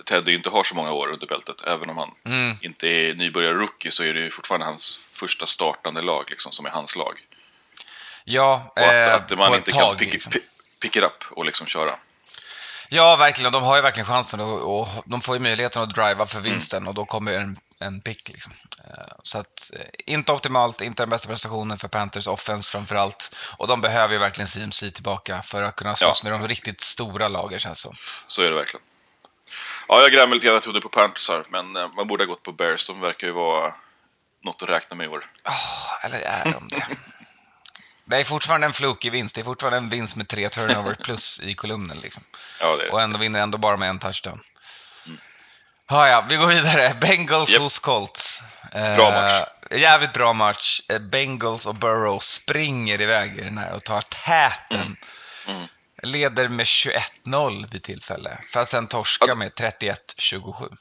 Teddy 0.07 0.35
inte 0.35 0.51
har 0.51 0.65
så 0.65 0.75
många 0.75 0.93
år 0.93 1.09
under 1.13 1.27
bältet. 1.27 1.57
Även 1.67 1.91
om 1.91 1.97
han 1.97 2.11
Mm, 2.25 2.57
inte 2.61 2.87
är 2.87 3.15
nybörjare 3.15 3.55
rookie 3.55 3.91
så 3.91 4.03
är 4.03 4.15
det 4.15 4.21
ju 4.21 4.31
fortfarande 4.31 4.67
hans 4.67 4.97
första 5.13 5.47
startande 5.47 6.03
lag 6.03 6.25
liksom, 6.31 6.53
som 6.53 6.67
är 6.67 6.71
hans 6.71 6.97
lag. 6.97 7.21
Ja, 8.25 8.73
Och 8.77 8.83
att, 8.83 8.93
eh, 9.09 9.15
att 9.15 9.39
man 9.39 9.55
inte 9.55 9.71
ett 9.71 9.77
kan 9.77 9.83
tag. 9.87 9.99
pick, 9.99 10.13
liksom. 10.13 10.33
pick, 10.81 10.97
it 10.97 11.03
up 11.03 11.25
och 11.31 11.45
liksom 11.45 11.67
köra. 11.67 11.99
Ja, 12.89 13.17
verkligen. 13.17 13.53
De 13.53 13.63
har 13.63 13.77
ju 13.77 13.83
verkligen 13.83 14.07
chansen 14.07 14.41
och, 14.41 14.81
och 14.81 14.89
de 15.05 15.21
får 15.21 15.35
ju 15.37 15.41
möjligheten 15.41 15.83
att 15.83 15.95
driva 15.95 16.27
för 16.27 16.39
Mm. 16.39 16.51
vinsten 16.53 16.87
och 16.89 16.95
då 16.95 17.05
kommer 17.05 17.33
en, 17.33 17.59
en 17.79 18.01
pick. 18.01 18.29
Liksom. 18.29 18.53
Eh, 18.85 19.13
Så 19.23 19.39
att, 19.39 19.71
eh, 19.75 19.87
inte 20.07 20.33
optimalt, 20.33 20.81
inte 20.81 21.03
den 21.03 21.11
bästa 21.11 21.29
prestationen 21.29 21.79
för 21.79 21.89
Panthers 21.89 22.27
offense 22.27 22.71
framför 22.71 22.95
allt. 22.95 23.37
Och 23.57 23.67
de 23.69 23.81
behöver 23.81 24.13
ju 24.15 24.19
verkligen 24.21 24.49
CMC 24.49 24.91
tillbaka 24.91 25.43
för 25.43 25.63
att 25.63 25.77
kunna 25.77 25.97
slåss 25.97 26.21
Ja. 26.25 26.31
med 26.31 26.41
de 26.41 26.49
riktigt 26.49 26.81
stora 26.81 27.29
lagen 27.29 27.59
känns 27.59 27.81
som. 27.81 27.97
Så 28.27 28.43
är 28.43 28.51
det 28.51 28.57
verkligen. 28.57 28.87
Ja, 29.89 30.01
jag 30.03 30.13
grämer 30.13 30.35
lite 30.35 30.47
grann. 30.47 30.55
Jag 30.55 30.63
trodde 30.63 30.81
på 30.81 30.89
Panthers 30.89 31.29
här, 31.29 31.45
men 31.49 31.77
eh, 31.77 31.89
man 31.97 32.07
borde 32.07 32.23
ha 32.25 32.29
gått 32.29 32.43
på 32.43 32.53
Bears. 32.53 32.87
De 32.87 33.01
verkar 33.01 33.27
ju 33.27 33.33
vara 33.33 33.75
något 34.45 34.63
att 34.63 34.69
räkna 34.69 34.97
med 34.97 35.05
i 35.05 35.09
år. 35.09 35.25
Åh, 35.45 36.05
eller 36.07 36.21
är 36.21 36.53
de 36.53 36.69
det? 36.69 36.87
Det 38.13 38.21
är 38.21 38.25
fortfarande 38.25 38.67
en 38.67 38.73
flukig 38.73 39.13
vinst. 39.13 39.35
Det 39.35 39.41
är 39.41 39.45
fortfarande 39.45 39.79
en 39.79 39.89
vinst 39.89 40.17
med 40.17 40.29
tre 40.29 40.49
turnover 40.49 40.95
plus 41.05 41.41
i 41.41 41.55
kolumnen. 41.55 41.99
Liksom. 41.99 42.23
Ja, 42.61 42.77
det 42.77 42.85
är 42.85 42.91
Och 42.93 42.99
det. 42.99 43.05
ändå 43.05 43.19
vinner 43.19 43.41
ändå 43.41 43.59
bara 43.59 43.77
med 43.77 43.89
en 43.89 43.99
touchdown. 43.99 44.41
Ja, 45.89 46.09
ja, 46.09 46.27
vi 46.29 46.37
går 46.37 46.47
vidare. 46.47 46.95
Bengals 47.01 47.51
Japp. 47.51 47.63
hos 47.63 47.79
Colts. 47.79 48.43
Bra 48.73 49.11
match. 49.11 49.49
Eh, 49.71 49.81
jävligt 49.81 50.13
bra 50.13 50.33
match. 50.33 50.81
Eh, 50.89 50.99
Bengals 50.99 51.67
och 51.67 51.75
Burrow 51.75 52.19
springer 52.19 53.01
iväg 53.01 53.39
i 53.39 53.45
den 53.45 53.59
här 53.59 53.73
och 53.73 53.85
tar 53.85 54.01
täten. 54.01 54.97
Mm. 55.47 55.57
Mm. 55.57 55.69
Leder 56.03 56.49
med 56.49 56.67
21-0 56.67 57.67
vid 57.71 57.83
tillfälle. 57.83 58.39
För 58.53 58.61
att 58.61 58.69
sen 58.69 58.87
torska 58.87 59.35
med 59.35 59.53
31-27. 59.53 60.77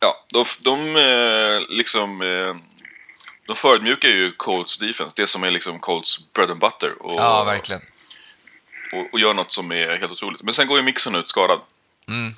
Ja, 0.00 0.26
de, 0.32 0.44
de 0.60 0.96
eh, 0.96 1.76
liksom... 1.76 2.22
De 3.46 3.56
förödmjukar 3.56 4.08
ju 4.08 4.32
Colts 4.32 4.78
defense, 4.78 5.12
det 5.16 5.26
som 5.26 5.42
är 5.44 5.50
liksom 5.50 5.78
Colts 5.78 6.32
bread 6.32 6.50
and 6.50 6.60
butter. 6.60 7.02
Och, 7.02 7.14
Ja, 7.20 7.44
verkligen. 7.44 7.82
och, 8.92 9.06
och 9.12 9.20
gör 9.20 9.34
något 9.34 9.52
som 9.52 9.72
är 9.72 9.96
helt 9.96 10.12
otroligt. 10.12 10.42
Men 10.42 10.54
sen 10.54 10.66
går 10.66 10.76
ju 10.78 10.82
Mixon 10.84 11.14
ut 11.14 11.28
skadad. 11.28 11.60
Mm. 12.08 12.32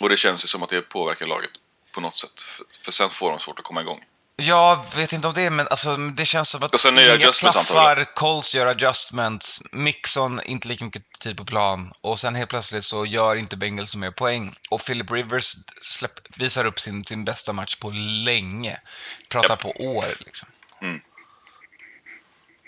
Och 0.00 0.08
det 0.08 0.16
känns 0.16 0.44
ju 0.44 0.48
som 0.48 0.62
att 0.62 0.70
det 0.70 0.82
påverkar 0.82 1.26
laget 1.26 1.50
på 1.92 2.00
något 2.00 2.16
sätt. 2.16 2.42
För, 2.42 2.66
för 2.84 2.92
sen 2.92 3.10
får 3.10 3.30
de 3.30 3.40
svårt 3.40 3.58
att 3.58 3.64
komma 3.64 3.80
igång. 3.80 4.04
Jag 4.36 4.84
vet 4.96 5.12
inte 5.12 5.28
om 5.28 5.34
det, 5.34 5.50
men 5.50 5.68
alltså, 5.68 5.96
det 5.96 6.24
känns 6.24 6.48
som 6.48 6.62
att 6.62 6.84
adjustments 6.86 7.38
klaffar. 7.38 8.14
Colts 8.14 8.54
gör 8.54 8.66
adjustments, 8.66 9.62
Mixon 9.72 10.40
inte 10.42 10.68
lika 10.68 10.84
mycket 10.84 11.18
tid 11.18 11.36
på 11.36 11.44
plan 11.44 11.92
och 12.00 12.18
sen 12.18 12.34
helt 12.34 12.50
plötsligt 12.50 12.84
så 12.84 13.06
gör 13.06 13.36
inte 13.36 13.56
Bengals 13.56 13.96
mer 13.96 14.10
poäng. 14.10 14.54
Och 14.70 14.84
Philip 14.84 15.10
Rivers 15.10 15.54
släpp, 15.82 16.36
visar 16.36 16.64
upp 16.64 16.80
sin, 16.80 17.04
sin 17.04 17.24
bästa 17.24 17.52
match 17.52 17.76
på 17.76 17.90
länge. 18.24 18.80
Pratar 19.28 19.48
Japp. 19.48 19.60
på 19.60 19.70
år 19.70 20.04
liksom. 20.18 20.48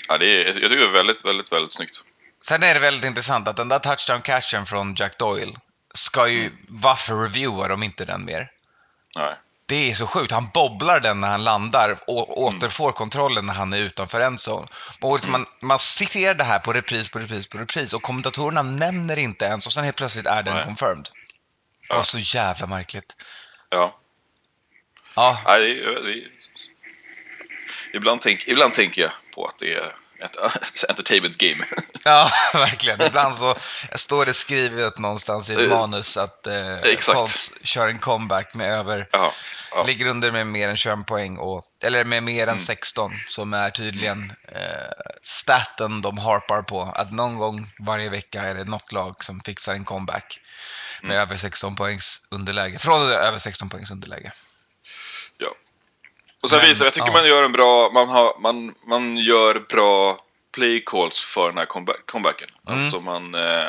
Ja, 0.09 0.19
det 0.19 0.27
är, 0.27 0.45
jag 0.47 0.55
tycker 0.55 0.77
det 0.77 0.85
är 0.85 0.91
väldigt, 0.91 1.25
väldigt, 1.25 1.53
väldigt 1.53 1.73
snyggt. 1.73 2.03
Sen 2.43 2.63
är 2.63 2.75
det 2.75 2.81
väldigt 2.81 3.05
intressant 3.05 3.49
att 3.49 3.57
den 3.57 3.69
där 3.69 3.79
touchdown-catchen 3.79 4.65
från 4.65 4.95
Jack 4.95 5.19
Doyle 5.19 5.59
ska 5.95 6.29
ju, 6.29 6.53
varför 6.69 7.17
reviewar 7.17 7.69
de 7.69 7.83
inte 7.83 8.05
den 8.05 8.25
mer? 8.25 8.51
Nej. 9.17 9.37
Det 9.67 9.91
är 9.91 9.95
så 9.95 10.07
sjukt. 10.07 10.33
Han 10.33 10.49
bobblar 10.55 11.01
den 11.01 11.21
när 11.21 11.29
han 11.29 11.45
landar 11.45 11.99
och 12.07 12.43
återfår 12.43 12.93
kontrollen 12.93 13.47
när 13.47 13.55
han 13.55 13.73
är 13.73 13.79
utanför 13.79 14.21
endzone. 14.21 14.67
Och 15.01 15.15
liksom 15.15 15.33
man, 15.33 15.47
man 15.63 15.79
ser 15.79 16.35
det 16.35 16.45
här 16.45 16.59
på 16.59 16.73
repris, 16.73 17.09
på 17.09 17.19
repris, 17.19 17.47
på 17.47 17.59
repris 17.59 17.93
och 17.93 18.03
kommentatorerna 18.03 18.63
nämner 18.63 19.19
inte 19.19 19.45
ens 19.45 19.67
och 19.67 19.73
sen 19.73 19.85
helt 19.85 19.97
plötsligt 19.97 20.27
är 20.27 20.43
den 20.43 20.55
Nej. 20.55 20.65
confirmed. 20.65 21.09
Ja. 21.89 21.97
Ja. 21.97 22.03
så 22.03 22.19
jävla 22.19 22.67
märkligt. 22.67 23.17
Ja. 23.69 24.01
Ja, 25.15 25.43
Nej, 25.47 25.75
det 25.75 26.03
det. 26.03 26.25
Ibland, 27.93 28.21
tänk, 28.21 28.49
ibland 28.49 28.75
tänker 28.75 29.03
jag 29.03 29.11
på 29.35 29.47
att 29.47 29.59
det 29.59 29.75
är 29.75 29.93
ett, 30.25 30.37
ett 30.37 30.85
entertainment 30.89 31.39
game. 31.39 31.67
ja 32.05 32.31
verkligen. 32.53 33.01
Ibland 33.01 33.35
så 33.35 33.55
står 33.95 34.27
det 34.27 34.35
skrivet 34.35 34.99
någonstans 34.99 35.51
i 35.51 35.53
ett 35.53 35.59
Eh, 35.59 35.69
manus 35.69 36.17
att 36.17 36.47
eh. 36.47 36.79
Colts 37.01 37.53
kör 37.63 37.89
en 37.89 37.99
comeback 37.99 38.55
med 38.55 38.73
över 38.73 39.09
ja, 39.13 39.33
ja. 39.71 39.83
ligger 39.83 40.07
under 40.07 40.31
med 40.31 40.47
mer 40.47 40.69
än 40.69 40.77
21 40.77 41.07
poäng, 41.07 41.37
och, 41.39 41.65
eller 41.83 42.05
med 42.05 42.23
mer 42.23 42.43
än 42.43 42.49
Mm. 42.49 42.59
16, 42.59 43.13
som 43.29 43.55
är 43.55 43.71
tydligen 43.71 44.33
eh, 44.49 44.61
staten 45.23 46.03
de 46.03 46.19
harpar 46.19 46.63
på. 46.63 46.83
Att 46.83 47.13
någon 47.13 47.37
gång 47.37 47.67
varje 47.79 48.11
vecka 48.11 48.43
är 48.43 48.55
det 48.55 48.65
något 48.65 48.93
lag 48.93 49.25
som 49.25 49.41
fixar 49.41 49.75
en 49.75 49.85
comeback 49.85 50.41
med 51.03 51.11
Mm. 51.11 51.23
över 51.23 51.37
16 51.37 51.77
poängs 51.77 52.23
underläge. 52.31 52.79
Från 52.79 53.03
över 53.13 53.39
16 53.39 53.69
poängs 53.69 53.91
underläge. 53.91 54.33
Och 56.45 56.51
sen 56.51 56.61
visar, 56.61 56.85
jag 56.85 56.95
tycker 56.95 57.07
ja. 57.07 57.13
man 57.13 57.29
gör 57.29 57.43
en 57.43 57.53
bra, 57.53 57.91
man, 57.91 58.09
har, 58.09 58.37
man, 58.41 58.75
man 58.87 59.17
gör 59.17 59.61
bra 59.69 60.25
play 60.53 60.83
calls 60.87 61.21
för 61.21 61.49
den 61.49 61.59
här 61.59 61.65
comeback, 61.65 62.07
comebacken. 62.07 62.49
Mm. 62.69 62.81
Alltså 62.81 63.01
man, 63.01 63.35
eh, 63.35 63.69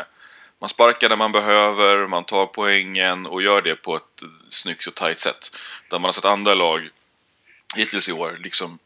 man 0.59 0.69
sparkar 0.69 1.09
när 1.09 1.15
man 1.15 1.31
behöver, 1.31 2.07
man 2.07 2.23
tar 2.23 2.45
poängen 2.45 3.25
och 3.25 3.41
gör 3.41 3.61
det 3.61 3.75
på 3.75 3.95
ett 3.95 4.23
snyggt 4.49 4.87
och 4.87 4.95
tight 4.95 5.19
sätt. 5.19 5.55
Där 5.89 5.99
man 5.99 6.05
har 6.05 6.11
sett 6.11 6.25
andra 6.25 6.53
lag 6.53 6.89
hittills 7.75 8.09
i 8.09 8.11
år, 8.11 8.37
liksom, 8.39 8.79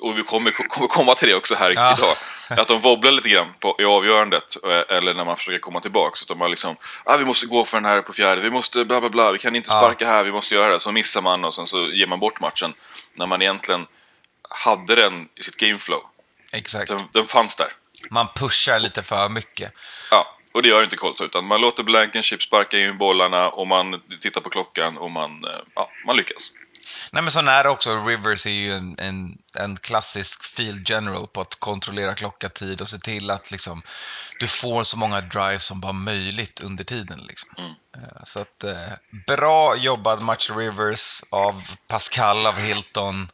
och 0.00 0.18
vi 0.18 0.22
kommer, 0.22 0.50
kommer 0.50 0.88
komma 0.88 1.14
till 1.14 1.28
det 1.28 1.34
också 1.34 1.54
här 1.54 1.70
Ja. 1.70 1.96
idag, 1.98 2.16
att 2.60 2.68
de 2.68 2.80
wobblar 2.80 3.10
lite 3.12 3.28
grann 3.28 3.52
på, 3.60 3.76
i 3.78 3.84
avgörandet 3.84 4.56
eh, 4.64 4.96
eller 4.96 5.14
när 5.14 5.24
man 5.24 5.36
försöker 5.36 5.58
komma 5.58 5.80
tillbaka. 5.80 6.16
Så 6.16 6.24
att 6.24 6.28
de 6.28 6.40
har 6.40 6.48
liksom, 6.48 6.76
ah, 7.04 7.16
vi 7.16 7.24
måste 7.24 7.46
gå 7.46 7.64
för 7.64 7.76
den 7.76 7.84
här 7.84 8.02
på 8.02 8.12
fjärde, 8.12 8.40
vi 8.40 8.50
måste 8.50 8.84
bla 8.84 9.00
bla 9.00 9.10
bla, 9.10 9.32
vi 9.32 9.38
kan 9.38 9.56
inte 9.56 9.70
Ja. 9.70 9.78
sparka 9.80 10.06
här, 10.06 10.24
vi 10.24 10.32
måste 10.32 10.54
göra 10.54 10.72
det. 10.72 10.80
Så 10.80 10.92
missar 10.92 11.22
man 11.22 11.44
och 11.44 11.54
sen 11.54 11.66
så 11.66 11.90
ger 11.90 12.06
man 12.06 12.20
bort 12.20 12.40
matchen. 12.40 12.74
När 13.14 13.26
man 13.26 13.42
egentligen 13.42 13.86
hade 14.50 14.94
den 14.94 15.28
i 15.34 15.42
sitt 15.42 15.56
gameflow. 15.56 16.00
Exakt. 16.52 16.88
Den, 16.88 17.00
den 17.12 17.26
fanns 17.26 17.56
där. 17.56 17.68
Man 18.10 18.28
pushar 18.34 18.78
lite 18.78 19.02
för 19.02 19.28
mycket. 19.28 19.72
Ja, 20.10 20.36
och 20.52 20.62
det 20.62 20.68
gör 20.68 20.82
inte 20.82 20.96
Colts 20.96 21.20
utan 21.20 21.44
man 21.46 21.60
låter 21.60 21.82
Blankenship 21.82 22.42
sparka 22.42 22.78
in 22.78 22.98
bollarna 22.98 23.48
och 23.48 23.66
man 23.66 24.00
tittar 24.20 24.40
på 24.40 24.50
klockan 24.50 24.98
och 24.98 25.10
man, 25.10 25.44
eh, 25.44 25.50
ja, 25.74 25.90
man 26.06 26.16
lyckas. 26.16 26.50
Nej 27.12 27.22
men 27.22 27.32
sån 27.32 27.48
är 27.48 27.66
också. 27.66 28.04
Rivers 28.06 28.46
är 28.46 28.50
ju 28.50 28.74
en, 28.74 28.98
en, 28.98 29.38
en 29.54 29.76
klassisk 29.76 30.44
field 30.44 30.90
general 30.90 31.26
på 31.26 31.40
att 31.40 31.54
kontrollera 31.54 32.14
klocka, 32.14 32.48
tid 32.48 32.80
och 32.80 32.88
se 32.88 32.98
till 32.98 33.30
att 33.30 33.50
liksom, 33.50 33.82
du 34.40 34.48
får 34.48 34.84
så 34.84 34.96
många 34.96 35.20
drives 35.20 35.64
som 35.64 35.80
bara 35.80 35.92
möjligt 35.92 36.60
under 36.60 36.84
tiden. 36.84 37.20
Liksom. 37.28 37.50
Mm. 37.58 37.70
Eh, 37.94 38.24
Så 38.24 38.40
att 38.40 38.64
eh, 38.64 38.92
bra 39.26 39.76
jobbad 39.76 40.22
match 40.22 40.50
Rivers 40.50 41.22
av 41.30 41.62
Pascal, 41.86 42.46
av 42.46 42.58
Hilton 42.58 43.28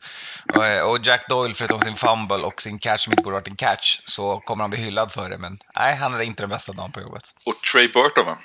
och, 0.54 0.66
eh, 0.66 0.82
och 0.82 0.98
Jack 1.06 1.28
Doyle 1.28 1.54
förutom 1.54 1.80
sin 1.80 1.96
fumble 1.96 2.36
och 2.36 2.62
sin 2.62 2.78
catch 2.78 3.04
som 3.04 3.12
inte 3.12 3.22
borde 3.22 3.34
varit 3.34 3.48
en 3.48 3.56
catch 3.56 4.00
så 4.04 4.40
kommer 4.40 4.64
han 4.64 4.70
bli 4.70 4.78
hyllad 4.78 5.12
för 5.12 5.30
det 5.30 5.38
men 5.38 5.58
nej, 5.76 5.96
han 5.96 6.14
är 6.14 6.20
inte 6.20 6.42
den 6.42 6.50
bästa 6.50 6.72
dagen 6.72 6.92
på 6.92 7.00
jobbet. 7.00 7.34
Och 7.44 7.54
Trey 7.72 7.88
Burton 7.88 8.26
va? 8.26 8.38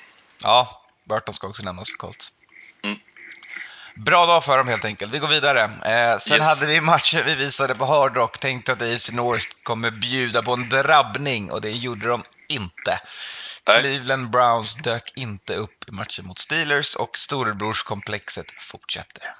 Ja, 0.43 0.81
Burton 1.03 1.33
ska 1.33 1.47
också 1.47 1.63
nämnas 1.63 1.89
för 1.89 1.97
Colts. 1.97 2.31
Mm. 2.83 2.99
Bra 3.95 4.25
dag 4.25 4.43
för 4.43 4.57
dem 4.57 4.67
helt 4.67 4.85
enkelt. 4.85 5.13
Vi 5.13 5.19
går 5.19 5.27
vidare. 5.27 5.61
Eh, 5.63 6.19
sen 6.19 6.37
Yes. 6.37 6.45
hade 6.45 6.65
vi 6.65 6.81
matcher 6.81 7.23
vi 7.25 7.35
visade 7.35 7.75
på 7.75 7.85
Hard 7.85 8.15
Rock. 8.17 8.39
Tänkte 8.39 8.71
att 8.71 8.81
AFC 8.81 9.09
North 9.11 9.47
kommer 9.63 9.91
bjuda 9.91 10.41
på 10.41 10.53
en 10.53 10.69
drabbning 10.69 11.51
och 11.51 11.61
det 11.61 11.71
gjorde 11.71 12.07
de 12.07 12.23
inte. 12.49 12.99
Nej. 13.67 13.79
Cleveland 13.79 14.29
Browns 14.29 14.75
dök 14.75 15.13
inte 15.15 15.55
upp 15.55 15.89
i 15.89 15.91
matchen 15.91 16.25
mot 16.25 16.39
Steelers 16.39 16.95
och 16.95 17.17
storebrorskomplexet 17.17 18.45
fortsätter. 18.59 19.33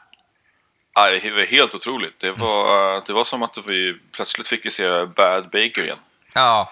Ja, 0.93 1.09
det 1.09 1.31
var 1.31 1.45
helt 1.45 1.75
otroligt. 1.75 2.19
Det 2.19 2.31
var, 2.31 3.01
det 3.07 3.13
var 3.13 3.23
som 3.23 3.43
att 3.43 3.57
vi 3.67 3.99
plötsligt 4.11 4.47
fick 4.47 4.71
se 4.71 5.05
Bad 5.05 5.43
Baker 5.43 5.83
igen. 5.83 5.97
Ja. 6.33 6.71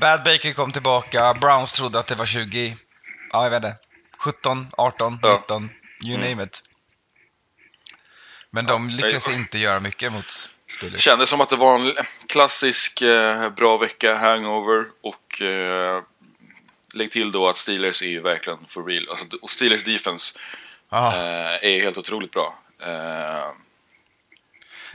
Bad 0.00 0.24
Baker 0.24 0.52
kom 0.52 0.72
tillbaka. 0.72 1.34
Browns 1.34 1.72
trodde 1.72 1.98
att 1.98 2.06
det 2.06 2.14
var 2.14 2.26
20, 2.26 2.76
ja 3.32 3.42
jag 3.42 3.50
vet 3.50 3.64
inte, 3.64 3.76
17, 4.18 4.68
18, 4.78 5.18
Ja. 5.22 5.36
19, 5.40 5.70
you 6.04 6.14
Mm. 6.16 6.30
name 6.30 6.42
it. 6.44 6.62
Men 8.50 8.66
de 8.66 8.90
jag- 8.90 9.34
inte 9.34 9.58
göra 9.58 9.80
mycket 9.80 10.12
mot 10.12 10.50
Steelers. 10.68 11.00
Kändes 11.00 11.30
som 11.30 11.40
att 11.40 11.50
det 11.50 11.56
var 11.56 11.78
en 11.78 11.94
klassisk 12.28 13.02
eh, 13.02 13.50
bra 13.50 13.76
vecka 13.76 14.14
hangover 14.18 14.84
och 15.02 15.42
eh, 15.42 16.02
lägg 16.92 17.10
till 17.10 17.32
då 17.32 17.48
att 17.48 17.56
Steelers 17.56 18.02
är 18.02 18.06
ju 18.06 18.20
verkligen 18.22 18.66
for 18.68 18.84
real. 18.84 19.08
Alltså, 19.10 19.24
och 19.42 19.50
Steelers 19.50 19.84
defense 19.84 20.38
eh, 20.92 20.98
är 21.70 21.80
helt 21.82 21.98
otroligt 21.98 22.30
bra. 22.32 22.58
Eh, 22.82 23.50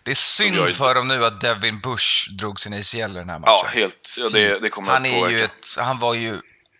det 0.04 0.12
är 0.12 0.16
synd 0.16 0.58
är- 0.58 0.70
för 0.70 0.96
dem 0.96 1.08
nu 1.08 1.26
att 1.26 1.42
Devin 1.42 1.80
Bush 1.80 2.30
drog 2.32 2.60
sin 2.60 2.74
ACL 2.74 2.98
i 2.98 3.20
den 3.20 3.30
här 3.30 3.40
matchen. 3.40 3.54
ja, 3.64 3.66
helt. 3.74 4.16
Ja, 4.18 4.30
det, 4.30 4.60
det 4.60 4.70
kommer 4.70 4.92
han, 4.92 5.06
är 5.06 5.30
ju 5.30 5.42
ett, 5.44 5.76
han 5.78 6.00
var 6.00 6.14
ju 6.14 6.34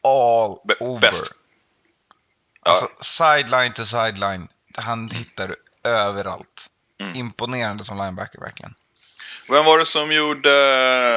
all 0.04 0.58
Be- 0.68 0.76
over. 0.80 1.00
bäst. 1.02 1.32
Alltså 2.66 2.90
sideline 3.02 3.74
to 3.74 3.86
sideline. 3.86 4.48
Han 4.78 5.10
hittar 5.10 5.56
överallt. 5.84 6.70
Mm. 7.00 7.16
Imponerande 7.16 7.86
som 7.86 7.98
linebacker 7.98 8.40
verkligen. 8.40 8.74
Vem 9.50 9.66
var 9.66 9.80
det 9.80 9.86
som 9.86 10.12
gjorde 10.12 10.52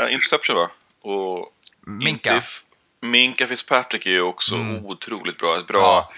eh, 0.07 0.15
Interception 0.15 0.57
va? 0.57 0.69
Och 1.03 1.49
Minka. 1.87 2.43
Minka 3.01 3.47
Fitzpatrick 3.47 4.07
är 4.07 4.11
ju 4.11 4.21
också 4.23 4.55
Mm. 4.55 4.87
otroligt 4.87 5.39
bra. 5.39 5.59
Ett 5.59 5.67
bra... 5.67 5.81
Ja. 5.81 6.11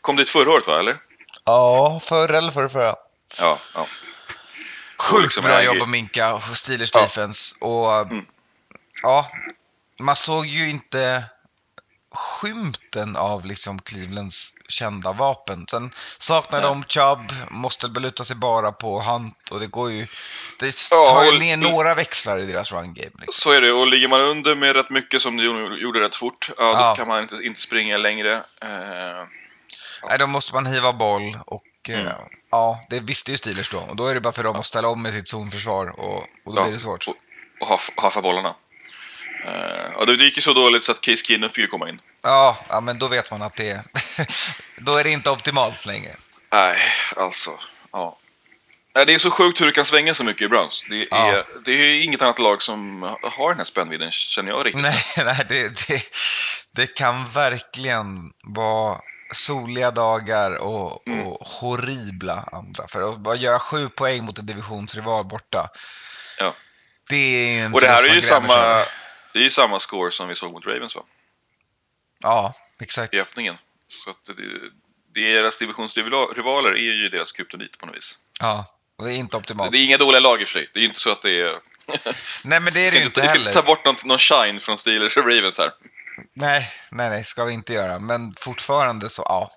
Kom 0.00 0.16
dit 0.16 0.28
förra 0.30 0.50
året 0.50 0.66
va, 0.66 0.78
eller? 0.78 0.98
Ja, 1.44 2.00
förra 2.04 2.38
eller 2.38 2.52
förra, 2.52 2.68
förra. 2.68 2.94
Ja, 3.38 3.58
ja. 3.74 3.86
Sjukt 4.98 5.22
liksom 5.22 5.42
bra 5.44 5.62
jobb 5.62 5.82
av 5.82 5.88
Minka 5.88 6.34
och 6.34 6.42
Steelers 6.42 6.90
Ja. 6.94 7.00
defense. 7.02 7.54
Och 7.60 7.92
Mm. 8.00 8.26
ja, 9.02 9.30
man 9.98 10.16
såg 10.16 10.46
ju 10.46 10.70
inte 10.70 11.24
skymten 12.14 13.16
av 13.16 13.44
liksom 13.46 13.78
Clevelands 13.78 14.52
kända 14.68 15.12
vapen. 15.12 15.66
Sen 15.70 15.90
saknar 16.18 16.60
Nej. 16.60 16.68
de 16.68 16.84
Chubb, 16.84 17.32
måste 17.50 17.88
beluta 17.88 18.24
sig 18.24 18.36
bara 18.36 18.72
på 18.72 19.00
Hunt 19.00 19.50
och 19.50 19.60
det 19.60 19.66
går 19.66 19.90
ju... 19.90 20.06
Det 20.58 20.74
Ja, 20.90 21.04
tar 21.06 21.24
ju 21.24 21.38
ner 21.38 21.56
några 21.56 21.94
växlar 21.94 22.38
i 22.38 22.46
deras 22.46 22.72
run 22.72 22.94
game. 22.94 23.10
Liksom. 23.14 23.32
Så 23.32 23.50
är 23.50 23.60
det, 23.60 23.72
och 23.72 23.86
ligger 23.86 24.08
man 24.08 24.20
under 24.20 24.54
med 24.54 24.76
rätt 24.76 24.90
mycket 24.90 25.22
som 25.22 25.36
de 25.36 25.42
gjorde- 25.80 26.00
rätt 26.00 26.16
fort, 26.16 26.50
ja, 26.58 26.64
då 26.64 26.70
Ja. 26.80 26.94
kan 26.96 27.08
man 27.08 27.22
inte, 27.22 27.34
inte 27.36 27.60
springa 27.60 27.96
längre. 27.96 28.34
Eh, 28.62 29.26
Nej, 30.08 30.18
då 30.18 30.26
måste 30.26 30.54
man 30.54 30.66
hiva 30.66 30.92
boll 30.92 31.38
och 31.46 31.62
eh, 31.88 32.00
Mm. 32.00 32.12
ja, 32.50 32.80
det 32.90 33.00
visste 33.00 33.30
ju 33.30 33.38
Steelers 33.38 33.70
då. 33.70 33.78
Och 33.78 33.96
då 33.96 34.06
är 34.06 34.14
det 34.14 34.20
bara 34.20 34.32
för 34.32 34.44
dem 34.44 34.56
att 34.56 34.66
ställa 34.66 34.88
om 34.88 35.02
med 35.02 35.12
sitt 35.12 35.28
zonförsvar 35.28 36.00
och, 36.00 36.16
och 36.44 36.54
då 36.54 36.56
Ja, 36.56 36.62
blir 36.62 36.72
det 36.72 36.78
svårt. 36.78 37.08
Och, 37.08 37.14
och 37.60 37.66
haff, 37.66 37.90
haffa 37.96 38.22
bollarna. 38.22 38.54
Eh, 39.44 39.92
och 39.96 40.06
det 40.06 40.12
gick 40.24 40.36
ju 40.36 40.42
så 40.42 40.52
dåligt 40.52 40.84
så 40.84 40.92
att 40.92 41.00
Case 41.00 41.24
Keenum 41.24 41.50
fick 41.50 41.58
ju 41.58 41.66
komma 41.66 41.88
in. 41.88 42.00
Ja, 42.22 42.58
ja, 42.68 42.80
men 42.80 42.98
då 42.98 43.08
vet 43.08 43.30
man 43.30 43.42
att 43.42 43.56
det 43.56 43.84
då 44.76 44.96
är 44.96 45.04
det 45.04 45.10
inte 45.10 45.30
optimalt 45.30 45.86
längre. 45.86 46.16
Nej, 46.52 46.78
alltså. 47.16 47.50
Ja. 47.92 48.18
Det 48.92 49.14
är 49.14 49.18
så 49.18 49.30
sjukt 49.30 49.60
hur 49.60 49.66
det 49.66 49.72
kan 49.72 49.84
svänga 49.84 50.14
så 50.14 50.24
mycket 50.24 50.42
i 50.42 50.48
Browns. 50.48 50.84
Det 50.88 51.00
är, 51.00 51.06
Ja. 51.10 51.44
det 51.64 51.72
är 51.72 52.02
inget 52.04 52.22
annat 52.22 52.38
lag 52.38 52.62
som 52.62 53.02
har 53.22 53.48
den 53.48 53.58
här 53.58 53.64
spännvidden, 53.64 54.10
känner 54.10 54.50
jag 54.50 54.66
riktigt. 54.66 54.82
Nej, 54.82 55.04
nej 55.24 55.46
det, 55.48 55.86
det, 55.88 56.02
det 56.72 56.86
kan 56.86 57.30
verkligen 57.30 58.32
vara 58.42 59.00
soliga 59.32 59.90
dagar 59.90 60.62
och, 60.62 61.02
Mm. 61.06 61.26
och 61.26 61.46
horribla 61.46 62.48
andra. 62.52 62.88
För 62.88 63.12
att 63.12 63.18
bara 63.18 63.34
göra 63.34 63.58
sju 63.58 63.88
poäng 63.88 64.24
mot 64.24 64.38
en 64.38 64.46
divisionsrival 64.46 65.24
borta. 65.24 65.68
Ja. 66.38 66.54
Det 67.08 67.16
är 67.16 67.52
ju 67.52 67.60
en 67.60 67.74
Och 67.74 67.80
det 67.80 67.88
här 67.88 68.04
är 68.06 68.14
ju 68.14 68.22
samma. 68.22 68.84
Det 69.34 69.40
är 69.40 69.42
ju 69.42 69.50
samma 69.50 69.80
score 69.80 70.10
som 70.10 70.28
vi 70.28 70.34
såg 70.34 70.52
mot 70.52 70.66
Ravens 70.66 70.96
va? 70.96 71.02
Ja, 72.18 72.54
exakt. 72.80 73.14
I 73.14 73.20
öppningen. 73.20 73.58
Så 74.04 74.10
att 74.10 74.24
det, 74.24 74.70
deras 75.20 75.58
divisionsrivaler 75.58 76.70
är 76.70 76.92
ju 76.92 77.08
deras 77.08 77.32
kryptonit 77.32 77.78
på 77.78 77.86
något 77.86 77.96
vis. 77.96 78.18
Ja, 78.40 78.66
och 78.96 79.04
det 79.04 79.12
är 79.12 79.16
inte 79.16 79.36
optimalt. 79.36 79.72
Det 79.72 79.78
är 79.78 79.84
inga 79.84 79.98
dåliga 79.98 80.20
lag 80.20 80.40
i 80.40 80.44
och 80.44 80.48
för 80.48 80.52
sig. 80.52 80.68
Det 80.72 80.78
är 80.78 80.80
ju 80.80 80.88
inte 80.88 81.00
så 81.00 81.10
att 81.10 81.22
det 81.22 81.40
är... 81.40 81.60
Nej, 82.42 82.60
men 82.60 82.72
det 82.74 82.80
är 82.80 82.90
det 82.90 82.98
ju 82.98 83.04
inte 83.04 83.06
inte, 83.06 83.20
vi 83.20 83.28
ska 83.28 83.38
heller. 83.38 83.50
inte 83.50 83.60
ta 83.60 83.66
bort 83.66 83.84
någon, 83.84 83.96
någon 84.04 84.18
shine 84.18 84.60
från 84.60 84.78
Steelers 84.78 85.16
och 85.16 85.24
Ravens 85.24 85.58
här. 85.58 85.72
Nej, 86.32 86.72
nej, 86.90 87.10
nej, 87.10 87.24
ska 87.24 87.44
vi 87.44 87.52
inte 87.52 87.72
göra. 87.72 87.98
Men 87.98 88.34
fortfarande 88.34 89.10
så, 89.10 89.22
ja. 89.28 89.50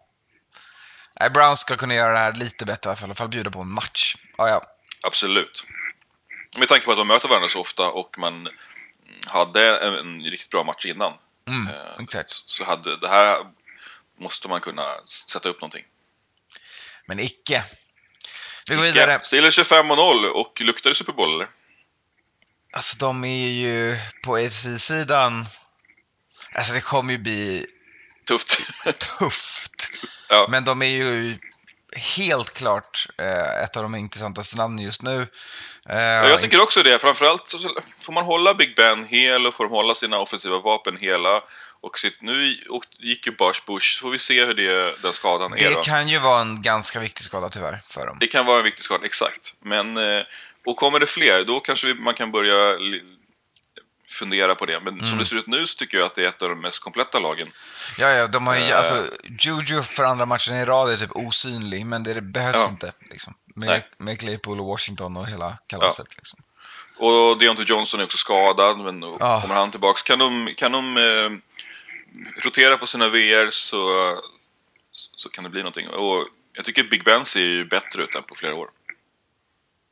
Nej, 1.19 1.29
Browns 1.29 1.59
ska 1.59 1.75
kunna 1.75 1.93
göra 1.93 2.11
det 2.11 2.19
här 2.19 2.33
lite 2.33 2.65
bättre 2.65 2.95
i 3.01 3.03
alla 3.03 3.15
fall, 3.15 3.29
bjuda 3.29 3.51
på 3.51 3.61
en 3.61 3.71
match. 3.71 4.15
Ja, 4.37 4.49
ja. 4.49 4.61
Absolut. 5.03 5.65
Med 6.57 6.67
tanke 6.67 6.85
på 6.85 6.91
att 6.91 6.97
de 6.97 7.07
möter 7.07 7.27
varandra 7.27 7.49
så 7.49 7.59
ofta 7.59 7.87
och 7.87 8.19
man 8.19 8.49
hade 9.25 9.79
en, 9.79 9.93
en 9.93 10.21
riktigt 10.23 10.49
bra 10.49 10.63
match 10.63 10.85
innan. 10.85 11.13
Mm, 11.47 11.67
eh, 11.67 12.03
exakt. 12.03 12.31
Så 12.31 12.63
hade 12.63 12.97
det 12.97 13.07
här 13.07 13.45
måste 14.19 14.47
man 14.47 14.61
kunna 14.61 14.85
sätta 15.07 15.49
upp 15.49 15.61
någonting. 15.61 15.85
Men 17.05 17.19
icke. 17.19 17.63
Vi 18.69 18.75
går 18.75 18.83
vidare. 18.83 19.19
Steelers 19.23 19.59
är 19.59 19.63
5 19.63 19.91
och 19.91 19.97
0 19.97 20.25
och 20.25 20.61
luktar 20.61 20.89
det 20.89 20.95
Super 20.95 21.13
Bowl 21.13 21.33
eller? 21.33 21.49
Alltså 22.73 22.97
de 22.97 23.23
är 23.23 23.47
ju 23.49 23.97
på 24.23 24.35
AFC-sidan. 24.35 25.45
Alltså 26.51 26.73
det 26.73 26.81
kommer 26.81 27.13
ju 27.13 27.17
bli 27.19 27.65
Tufft. 28.27 28.57
tufft. 29.19 29.89
ja. 30.29 30.47
Men 30.49 30.65
de 30.65 30.81
är 30.81 30.85
ju 30.85 31.37
helt 31.95 32.53
klart 32.53 33.07
eh, 33.17 33.63
ett 33.63 33.77
av 33.77 33.83
de 33.83 33.95
intressantaste 33.95 34.57
namnen 34.57 34.85
just 34.85 35.01
nu. 35.01 35.21
Eh, 35.89 35.97
Ja, 35.97 36.29
jag 36.29 36.41
tycker 36.41 36.61
också 36.61 36.83
det. 36.83 36.99
Framförallt 36.99 37.47
så 37.47 37.59
får 38.01 38.13
man 38.13 38.25
hålla 38.25 38.53
Big 38.53 38.75
Ben 38.75 39.05
hel 39.05 39.47
och 39.47 39.53
får 39.53 39.63
de 39.63 39.73
hålla 39.73 39.95
sina 39.95 40.19
offensiva 40.19 40.57
vapen 40.59 40.97
hela. 40.97 41.41
Och 41.81 41.99
sitt, 41.99 42.21
nu 42.21 42.63
och 42.69 42.83
gick 42.99 43.27
ju 43.27 43.35
Bosch 43.35 43.63
Bush, 43.67 43.97
så 43.97 44.01
får 44.01 44.09
vi 44.09 44.19
se 44.19 44.45
hur 44.45 44.53
det, 44.53 45.01
den 45.01 45.13
skadan 45.13 45.53
är 45.53 45.69
då. 45.71 45.77
det 45.77 45.83
kan 45.83 46.07
ju 46.07 46.19
vara 46.19 46.41
en 46.41 46.61
ganska 46.61 46.99
viktig 46.99 47.23
skada 47.23 47.49
tyvärr 47.49 47.79
för 47.89 48.07
dem. 48.07 48.17
Det 48.19 48.27
kan 48.27 48.45
vara 48.45 48.57
en 48.57 48.63
viktig 48.63 48.83
skada, 48.83 49.05
exakt. 49.05 49.53
Men, 49.61 49.97
eh, 49.97 50.23
och 50.65 50.77
kommer 50.77 50.99
det 50.99 51.05
fler, 51.05 51.45
då 51.45 51.59
kanske 51.59 51.87
vi, 51.87 51.93
man 51.93 52.13
kan 52.13 52.31
börja 52.31 52.77
fundera 54.17 54.55
på 54.55 54.65
det. 54.65 54.79
Men 54.79 54.97
som 54.99 55.07
Mm. 55.07 55.17
det 55.19 55.25
ser 55.25 55.35
ut 55.35 55.47
nu 55.47 55.65
så 55.67 55.77
tycker 55.77 55.97
jag 55.97 56.05
att 56.05 56.15
det 56.15 56.23
är 56.23 56.27
ett 56.29 56.41
av 56.41 56.49
de 56.49 56.61
mest 56.61 56.79
kompletta 56.79 57.19
lagen. 57.19 57.47
Ja, 57.97 58.09
ja, 58.09 58.27
de 58.27 58.47
har 58.47 58.55
ju, 58.55 58.61
Eh. 58.61 58.77
alltså, 58.77 59.05
Juju 59.39 59.81
för 59.83 60.03
andra 60.03 60.25
matchen 60.25 60.55
i 60.55 60.65
rad 60.65 60.89
är 60.91 60.97
typ 60.97 61.15
osynlig, 61.15 61.85
men 61.85 62.03
det, 62.03 62.13
det 62.13 62.21
behövs 62.21 62.55
Ja. 62.61 62.69
inte. 62.69 62.91
Liksom. 63.09 63.33
Med, 63.55 63.69
Nej. 63.69 63.87
med 63.97 64.19
Claypool 64.19 64.59
och 64.59 64.65
Washington 64.65 65.17
och 65.17 65.27
hela 65.27 65.57
kalaset. 65.67 66.15
Liksom. 66.17 66.39
Och 66.97 67.37
Deontay 67.37 67.65
Johnson 67.65 67.99
är 67.99 68.03
också 68.03 68.17
skadad, 68.17 68.77
men 68.79 69.01
Ja. 69.01 69.41
kommer 69.41 69.55
han 69.55 69.71
tillbaks. 69.71 70.01
Kan 70.01 70.19
de, 70.19 70.53
kan 70.57 70.71
de 70.71 70.97
eh, 70.97 71.29
rotera 72.43 72.77
på 72.77 72.87
sina 72.87 73.07
VR 73.09 73.49
så, 73.49 73.79
så 74.91 75.29
kan 75.29 75.43
det 75.43 75.49
bli 75.49 75.59
någonting. 75.61 75.87
Och 75.87 76.27
jag 76.53 76.65
tycker 76.65 76.83
Big 76.83 77.03
Ben 77.03 77.25
ser 77.25 77.39
ju 77.39 77.65
bättre 77.65 78.03
ut 78.03 78.15
än 78.15 78.23
på 78.23 78.35
flera 78.35 78.55
år. 78.55 78.69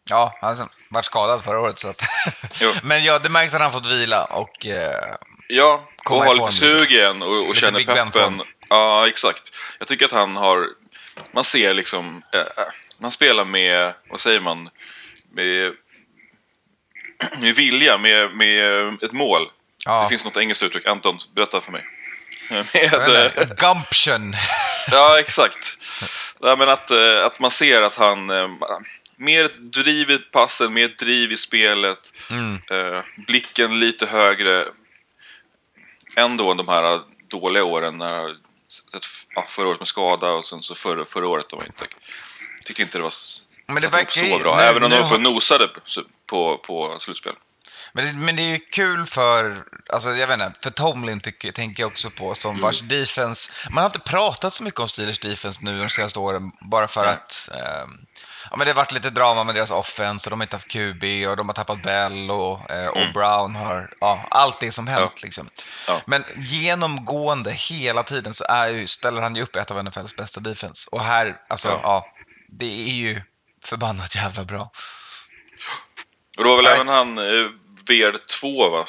Ja, 0.10 0.38
han 0.42 0.70
varit 0.90 1.06
skadad 1.06 1.44
förra 1.44 1.60
året. 1.60 1.80
Så 1.80 1.88
att 1.88 2.02
men 2.84 3.04
ja, 3.04 3.20
det 3.20 3.30
märks 3.30 3.54
att 3.54 3.62
han 3.62 3.72
fått 3.72 3.86
vila 3.86 4.26
och 4.26 4.66
eh, 4.66 5.16
Ja, 5.48 5.90
och 6.10 6.24
har 6.24 6.36
lite 6.36 6.52
sug 6.52 6.92
igen 6.92 7.22
och, 7.22 7.50
och 7.50 7.56
känner 7.56 7.84
peppen. 7.84 8.42
Ja, 8.70 9.08
exakt. 9.08 9.52
Jag 9.80 9.88
tycker 9.88 10.06
att 10.06 10.12
han 10.12 10.36
har, 10.36 10.68
man 11.32 11.44
ser 11.44 11.74
liksom, 11.74 12.24
eh, 12.34 12.40
eh, 12.40 12.46
man 12.98 13.12
spelar 13.12 13.46
med, 13.46 13.94
vad 14.10 14.20
säger 14.20 14.40
man, 14.40 14.70
med, 15.32 15.74
med 17.40 17.56
vilja, 17.56 17.98
med, 17.98 18.32
med 18.36 19.04
ett 19.04 19.12
mål. 19.12 19.50
ja, 19.86 20.04
Det 20.04 20.10
finns 20.10 20.26
något 20.26 20.38
engelskt 20.38 20.64
uttryck, 20.64 20.86
Anton, 20.86 21.20
berätta 21.36 21.62
för 21.62 21.72
mig. 21.72 21.86
Med, 22.74 23.38
eh, 23.38 23.46
gumption. 23.58 24.36
ja, 24.92 25.20
exakt. 25.20 25.78
Ja, 26.40 26.56
men 26.56 26.70
att, 26.70 26.92
eh, 26.92 27.26
att 27.26 27.40
man 27.40 27.52
ser 27.52 27.82
att 27.82 27.96
han, 27.96 28.30
mer 29.16 29.48
driv 29.60 30.12
i 30.12 30.18
passen, 30.18 30.74
mer 30.74 30.88
driv 30.88 31.32
i 31.32 31.38
spelet. 31.38 32.14
Mm. 32.30 32.62
Eh, 32.70 33.04
blicken 33.28 33.80
lite 33.80 34.06
högre 34.06 34.66
ändå 36.16 36.52
än 36.52 36.58
de 36.58 36.68
här 36.68 37.02
dåliga 37.28 37.64
åren. 37.64 37.98
När, 37.98 38.36
ja, 39.36 39.46
förra 39.48 39.68
året 39.68 39.80
med 39.80 39.88
skada 39.88 40.32
och 40.32 40.46
sen 40.46 40.62
så 40.62 40.76
förra, 40.76 41.06
förra 41.06 41.28
året 41.28 41.54
var 41.54 41.66
inte, 41.66 41.86
tyckte 42.66 42.82
inte 42.82 42.98
det 42.98 43.02
var 43.04 43.14
Men 43.68 43.82
det 43.82 43.88
verkar 43.88 44.28
så 44.28 44.44
bra. 44.44 44.56
nu- 44.58 44.64
även 44.64 44.84
om 44.84 44.90
de 44.90 44.98
var 44.98 45.06
uppe 45.06 45.16
och 45.16 45.22
nosade 45.22 45.68
på, 45.68 45.82
på, 46.26 46.58
på 46.58 46.98
slutspel. 47.00 47.34
Men 47.94 48.06
det, 48.06 48.14
men 48.14 48.36
det 48.36 48.42
är 48.42 48.52
ju 48.52 48.60
kul 48.60 49.06
för, 49.06 49.64
alltså 49.94 50.10
jag 50.10 50.28
vet 50.28 50.40
inte, 50.40 50.60
för 50.64 50.70
Tomlin 50.70 51.20
tycker, 51.20 51.52
tänker 51.52 51.84
jag 51.84 51.92
också 51.92 52.10
på 52.10 52.36
som 52.36 52.62
vars 52.62 52.80
defense, 52.80 53.52
man 53.70 53.78
har 53.82 53.86
inte 53.86 54.00
pratat 54.00 54.54
så 54.54 54.64
mycket 54.64 54.80
om 54.80 54.90
Steelers 54.90 55.20
defense 55.20 55.60
nu 55.64 55.80
de 55.80 55.90
senaste 55.90 56.20
åren 56.20 56.52
bara 56.72 56.88
för 56.88 57.02
Nej. 57.02 57.14
att 57.14 57.50
ehm, 57.54 58.00
Ja 58.52 58.58
men 58.58 58.68
det 58.68 58.72
har 58.72 58.76
varit 58.76 58.92
lite 58.92 59.10
drama 59.10 59.44
med 59.44 59.56
deras 59.56 59.72
offense 59.72 60.28
och 60.28 60.32
de 60.32 60.40
har 60.40 60.46
inte 60.46 60.56
haft 60.56 60.68
QB 60.68 61.04
och 61.30 61.38
de 61.38 61.50
har 61.50 61.54
tappat 61.54 61.84
Bell 61.84 62.32
och, 62.32 62.72
eh, 62.72 62.88
och 62.88 62.98
Mm. 62.98 63.14
Brown 63.14 63.56
har, 63.56 63.94
ja 64.00 64.26
allt 64.30 64.60
det 64.60 64.72
som 64.72 64.88
hänt 64.88 65.22
liksom. 65.24 65.50
Ja. 65.88 66.02
Men 66.06 66.24
genomgående 66.36 67.52
hela 67.52 68.04
tiden 68.04 68.34
så 68.34 68.46
är 68.50 68.68
ju, 68.68 68.88
ställer 68.88 69.22
han 69.22 69.36
ju 69.36 69.42
upp 69.44 69.56
ett 69.56 69.72
av 69.72 69.84
NFLs 69.84 70.16
bästa 70.16 70.40
defense. 70.40 70.90
Och 70.92 71.02
här, 71.02 71.38
alltså 71.50 71.68
Ja. 71.68 71.80
ja, 71.84 72.06
det 72.50 72.90
är 72.90 72.94
ju 72.94 73.22
förbannat 73.64 74.16
jävla 74.16 74.46
bra. 74.46 74.72
Och 76.38 76.44
det 76.44 76.50
var 76.50 76.58
väl 76.58 76.66
även 76.66 76.90
han 76.90 77.18
eh, 77.18 77.50
VR2 77.86 78.72
va? 78.72 78.86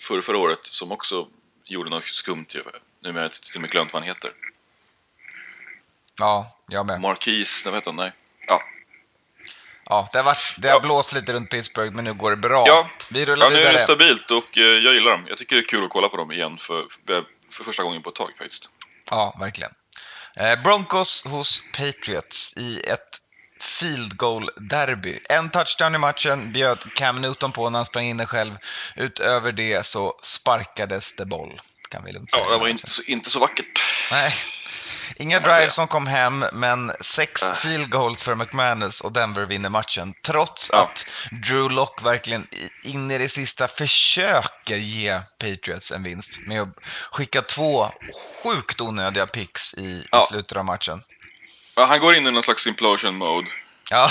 För, 0.00 0.20
förra 0.20 0.38
året 0.38 0.58
som 0.66 0.92
också 0.92 1.28
gjorde 1.64 1.90
något 1.90 2.04
skumt 2.04 2.46
ju. 2.48 2.62
Nu 3.00 3.12
har 3.12 3.20
jag 3.20 3.32
till 3.32 3.54
och 3.56 3.60
med 3.60 3.70
glömt 3.70 3.92
vad 3.92 4.02
han 4.02 4.08
heter. 4.08 4.32
Ja, 6.18 6.58
jag 6.68 6.86
med. 6.86 7.00
Marquis, 7.00 7.62
jag 7.64 7.72
vet 7.72 7.86
inte, 7.86 8.02
nej. 8.02 8.12
Ja, 8.46 8.62
Ja, 9.84 10.08
det 10.12 10.18
har, 10.18 10.24
varit, 10.24 10.54
det 10.58 10.68
har 10.68 10.74
Ja. 10.76 10.80
blåst 10.80 11.12
lite 11.12 11.32
runt 11.32 11.50
Pittsburgh, 11.50 11.94
men 11.94 12.04
nu 12.04 12.14
går 12.14 12.30
det 12.30 12.36
bra. 12.36 12.64
Ja. 12.66 12.90
Vi 13.10 13.24
rullar 13.26 13.46
ja 13.46 13.50
nu 13.50 13.56
är 13.56 13.58
vidare. 13.60 13.76
det 13.76 13.82
stabilt 13.84 14.30
och 14.30 14.58
eh, 14.58 14.62
jag 14.64 14.94
gillar 14.94 15.10
dem. 15.10 15.24
Jag 15.28 15.38
tycker 15.38 15.56
det 15.56 15.62
är 15.62 15.66
kul 15.66 15.84
att 15.84 15.90
kolla 15.90 16.08
på 16.08 16.16
dem 16.16 16.32
igen 16.32 16.58
för, 16.58 16.86
för, 17.06 17.24
för 17.50 17.64
första 17.64 17.82
gången 17.82 18.02
på 18.02 18.10
ett 18.10 18.16
tag 18.16 18.30
faktiskt. 18.38 18.68
Ja, 19.10 19.36
verkligen. 19.40 19.72
Eh, 20.36 20.62
Broncos 20.62 21.24
hos 21.24 21.62
Patriots 21.76 22.54
i 22.56 22.80
ett 22.80 23.18
field 23.62 24.16
goal 24.16 24.50
derby. 24.56 25.18
En 25.28 25.50
touchdown 25.50 25.94
i 25.94 25.98
matchen 25.98 26.52
bjöd 26.52 26.94
Cam 26.94 27.20
Newton 27.20 27.52
på 27.52 27.70
när 27.70 27.78
han 27.78 27.86
sprang 27.86 28.04
in 28.04 28.16
den 28.16 28.26
själv. 28.26 28.56
Utöver 28.96 29.52
det 29.52 29.86
så 29.86 30.18
sparkades 30.22 31.12
det 31.12 31.26
boll, 31.26 31.60
kan 31.90 32.04
vi 32.04 32.12
lugnt 32.12 32.32
säga. 32.32 32.44
Ja, 32.44 32.50
det 32.52 32.58
var 32.58 32.68
inte 32.68 32.90
så, 32.90 33.02
inte 33.02 33.30
så 33.30 33.38
vackert. 33.38 33.82
Nej. 34.10 34.34
Inga 35.16 35.40
drives 35.40 35.74
som 35.74 35.86
kom 35.88 36.06
hem, 36.06 36.44
men 36.52 36.92
sex 37.00 37.42
Äh. 37.42 37.54
field 37.54 37.90
goals 37.90 38.22
för 38.22 38.34
McManus 38.34 39.00
och 39.00 39.12
Denver 39.12 39.46
vinner 39.46 39.68
matchen. 39.68 40.14
Trots 40.26 40.70
Ja. 40.72 40.78
att 40.82 41.06
Drew 41.30 41.70
Lock 41.70 42.02
verkligen 42.02 42.46
i- 42.50 42.88
in 42.90 43.10
i 43.10 43.18
det 43.18 43.28
sista 43.28 43.68
försöker 43.68 44.76
ge 44.76 45.20
Patriots 45.38 45.90
en 45.92 46.02
vinst 46.02 46.38
med 46.46 46.62
att 46.62 46.68
skicka 47.10 47.42
två 47.42 47.90
sjukt 48.42 48.80
onödiga 48.80 49.26
picks 49.26 49.74
i, 49.74 49.80
i 49.82 50.06
Ja. 50.12 50.26
slutet 50.30 50.56
av 50.58 50.64
matchen. 50.64 51.02
Ja, 51.74 51.84
han 51.84 52.00
går 52.00 52.14
in 52.14 52.26
i 52.26 52.30
någon 52.30 52.42
slags 52.42 52.66
implosion 52.66 53.16
mode. 53.16 53.50
Ja, 53.90 54.10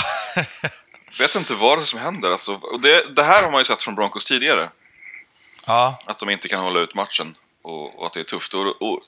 Vet 1.18 1.34
inte 1.34 1.54
vad 1.54 1.78
det 1.78 1.82
är 1.82 1.86
som 1.86 1.98
händer 1.98 2.30
alltså. 2.30 2.54
Och 2.54 2.82
det, 2.82 3.14
det 3.16 3.22
här 3.22 3.42
har 3.42 3.50
man 3.50 3.60
ju 3.60 3.64
sett 3.64 3.82
från 3.82 3.94
Broncos 3.94 4.24
tidigare. 4.24 4.70
ja, 5.66 5.98
Att 6.06 6.18
de 6.18 6.30
inte 6.30 6.48
kan 6.48 6.60
hålla 6.62 6.80
ut 6.80 6.94
matchen 6.94 7.34
och, 7.62 7.98
och 8.00 8.06
att 8.06 8.12
det 8.12 8.20
är 8.20 8.24
tufft. 8.24 8.54
Och, 8.54 8.82
och 8.82 9.00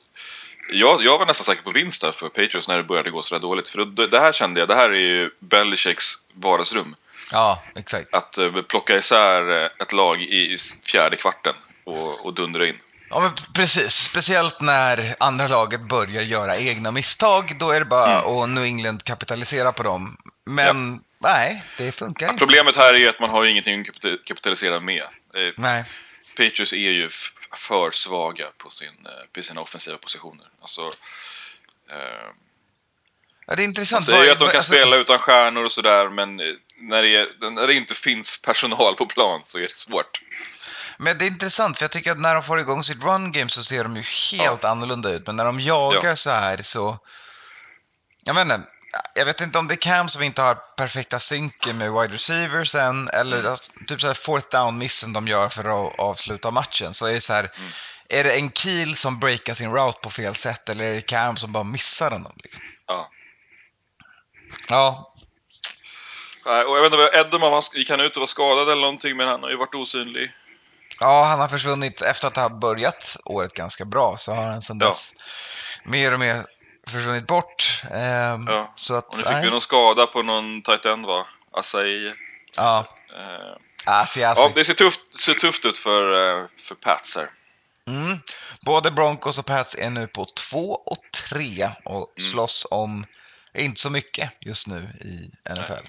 jag, 0.72 1.02
jag 1.02 1.18
var 1.18 1.26
nästan 1.26 1.44
säker 1.44 1.62
på 1.62 1.70
vinst 1.70 2.00
där 2.00 2.12
för 2.12 2.28
Patriots 2.28 2.68
när 2.68 2.76
det 2.76 2.82
började 2.82 3.10
gå 3.10 3.22
sådär 3.22 3.40
dåligt. 3.42 3.68
För 3.68 3.84
det, 3.84 4.06
det 4.06 4.20
här 4.20 4.32
kände 4.32 4.60
jag, 4.60 4.68
det 4.68 4.74
här 4.74 4.90
är 4.90 5.00
ju 5.00 5.30
Belichicks 5.38 6.04
vardagsrum. 6.34 6.96
ja, 7.32 7.62
exakt. 7.74 8.14
Att 8.14 8.38
eh, 8.38 8.52
plocka 8.62 8.96
isär 8.96 9.62
eh, 9.62 9.68
ett 9.78 9.92
lag 9.92 10.22
i 10.22 10.54
i 10.54 10.58
fjärde 10.86 11.16
kvarten 11.16 11.54
och, 11.84 12.26
och 12.26 12.34
dundra 12.34 12.66
in. 12.66 12.78
Ja, 13.08 13.20
men 13.20 13.32
precis. 13.54 13.94
Speciellt 13.94 14.60
när 14.60 15.14
andra 15.20 15.48
laget 15.48 15.80
börjar 15.80 16.22
göra 16.22 16.56
egna 16.58 16.90
misstag. 16.90 17.56
Då 17.58 17.70
är 17.70 17.78
det 17.80 17.86
bara 17.86 18.18
Mm. 18.20 18.42
att 18.42 18.48
New 18.48 18.64
England 18.64 19.04
kapitalisera 19.04 19.72
på 19.72 19.82
dem. 19.82 20.16
Men 20.46 21.00
nej, 21.18 21.64
det 21.78 21.92
funkar 21.92 22.26
Ja, 22.26 22.32
inte. 22.32 22.38
problemet 22.46 22.76
här 22.76 22.94
är 22.94 23.08
att 23.08 23.20
man 23.20 23.30
har 23.30 23.44
ingenting 23.44 23.80
att 23.80 23.86
kapita- 23.86 24.18
kapitalisera 24.24 24.80
med. 24.80 25.02
Eh, 25.34 25.52
Nej. 25.56 25.84
Patriots 26.36 26.72
är 26.72 26.76
ju 26.76 27.10
för 27.56 27.90
svaga 27.90 28.46
på, 28.58 28.70
sin, 28.70 28.88
eh, 28.88 29.26
på 29.34 29.42
sina 29.42 29.60
offensiva 29.60 29.98
positioner. 29.98 30.46
Alltså, 30.60 30.80
eh, 31.90 32.28
Ja, 33.46 33.54
det 33.54 33.62
är 33.62 33.66
man 33.66 33.70
intressant. 33.70 34.04
säger 34.06 34.24
ju 34.24 34.30
att 34.30 34.38
de 34.38 34.46
kan 34.48 34.56
alltså- 34.56 34.70
spela 34.72 34.96
utan 34.96 35.18
stjärnor 35.18 35.64
och 35.64 35.72
sådär, 35.72 36.08
men 36.08 36.40
eh, 36.40 36.46
när 36.76 37.02
det, 37.02 37.16
är, 37.16 37.50
när 37.50 37.66
det 37.66 37.74
inte 37.74 37.94
finns 37.94 38.42
personal 38.42 38.94
på 38.96 39.06
plan 39.06 39.40
så 39.44 39.58
är 39.58 39.62
det 39.62 39.76
svårt. 39.76 40.20
Men 40.98 41.18
det 41.18 41.24
är 41.24 41.26
intressant, 41.26 41.78
för 41.78 41.84
jag 41.84 41.90
tycker 41.90 42.12
att 42.12 42.18
när 42.20 42.34
de 42.34 42.42
får 42.42 42.60
igång 42.60 42.84
sitt 42.84 43.02
run 43.04 43.32
game 43.32 43.50
så 43.50 43.64
ser 43.64 43.84
de 43.84 43.96
ju 43.96 44.02
helt 44.38 44.64
annorlunda 44.64 45.10
ut. 45.10 45.26
Men 45.26 45.36
när 45.36 45.44
de 45.44 45.60
jagar 45.60 46.08
Ja. 46.08 46.16
så 46.16 46.30
här 46.30 46.62
så... 46.62 46.98
Jag 48.24 48.34
vet 48.34 48.42
inte. 48.42 48.60
Jag 49.14 49.24
vet 49.24 49.40
inte 49.40 49.58
om 49.58 49.68
det 49.68 49.74
är 49.74 49.76
Cam 49.76 50.08
som 50.08 50.22
inte 50.22 50.42
har 50.42 50.54
perfekta 50.54 51.20
synken 51.20 51.78
med 51.78 51.92
wide 51.92 52.14
receivers 52.14 52.74
än, 52.74 53.08
eller 53.08 53.38
Mm. 53.38 53.50
alltså, 53.50 53.70
typ 53.86 54.00
så 54.00 54.06
här 54.06 54.14
fourth 54.14 54.48
down-missen 54.50 55.12
de 55.12 55.28
gör 55.28 55.48
för 55.48 55.64
att 55.88 55.98
avsluta 55.98 56.50
matchen. 56.50 56.94
Så 56.94 57.06
är 57.06 57.12
det 57.12 57.20
så 57.20 57.32
här, 57.32 57.50
Mm. 57.56 57.70
är 58.08 58.24
det 58.24 58.32
en 58.36 58.50
kill 58.50 58.96
som 58.96 59.20
breakar 59.20 59.54
sin 59.54 59.72
route 59.72 59.98
på 60.02 60.10
fel 60.10 60.34
sätt, 60.34 60.68
eller 60.68 60.84
är 60.84 60.94
det 60.94 61.00
Cam 61.00 61.36
som 61.36 61.52
bara 61.52 61.64
missar 61.64 62.10
den? 62.10 62.26
Liksom? 62.42 62.62
Ja. 62.86 63.10
Ja, 64.68 65.14
Nej, 66.46 66.64
Och 66.64 66.76
jag 66.78 66.82
vet 66.82 66.92
inte, 66.92 67.38
sk- 67.40 67.74
gick 67.76 67.90
han 67.90 68.00
ut 68.00 68.16
och 68.16 68.20
var 68.20 68.26
skadad 68.26 68.70
eller 68.70 68.82
någonting, 68.82 69.16
men 69.16 69.28
han 69.28 69.42
har 69.42 69.50
ju 69.50 69.56
varit 69.56 69.74
osynlig. 69.74 70.32
Ja, 71.00 71.24
han 71.24 71.40
har 71.40 71.48
försvunnit 71.48 72.02
efter 72.02 72.28
att 72.28 72.36
ha 72.36 72.48
börjat 72.48 73.16
året 73.24 73.54
ganska 73.54 73.84
bra 73.84 74.16
så 74.18 74.32
har 74.32 74.44
han 74.46 74.62
sedan 74.62 74.78
Ja. 74.80 74.88
dess 74.88 75.12
mer 75.84 76.12
och 76.12 76.18
mer 76.20 76.44
försvunnit 76.86 77.26
bort. 77.26 77.82
Ehm, 77.92 78.46
Ja, 78.48 78.72
Så 78.76 78.94
att, 78.94 79.08
Och 79.08 79.16
nu 79.16 79.22
fick 79.22 79.32
nej. 79.32 79.44
vi 79.44 79.50
någon 79.50 79.60
skada 79.60 80.06
på 80.06 80.22
någon 80.22 80.62
tight 80.62 80.84
end 80.84 81.06
va? 81.06 81.26
Asai. 81.52 82.12
ja, 82.56 82.86
Eh, 83.18 83.56
Asi, 83.86 84.20
Ja, 84.20 84.28
Asi. 84.46 84.52
det 84.54 84.64
ser 84.64 84.74
tufft, 84.74 85.00
ser 85.20 85.34
tufft 85.34 85.64
ut 85.64 85.78
för, 85.78 86.02
eh, 86.40 86.46
för 86.60 86.74
Pats 86.74 87.16
här. 87.16 87.30
Mm. 87.86 88.18
Både 88.60 88.90
Broncos 88.90 89.38
och 89.38 89.46
Pats 89.46 89.74
är 89.74 89.90
nu 89.90 90.06
på 90.06 90.24
2 90.24 90.70
och 90.86 90.98
3 91.28 91.70
och 91.84 92.12
Mm. 92.18 92.30
slåss 92.30 92.66
om 92.70 93.06
inte 93.54 93.80
så 93.80 93.90
mycket 93.90 94.30
just 94.40 94.66
nu 94.66 94.76
i 95.00 95.30
NFL. 95.52 95.86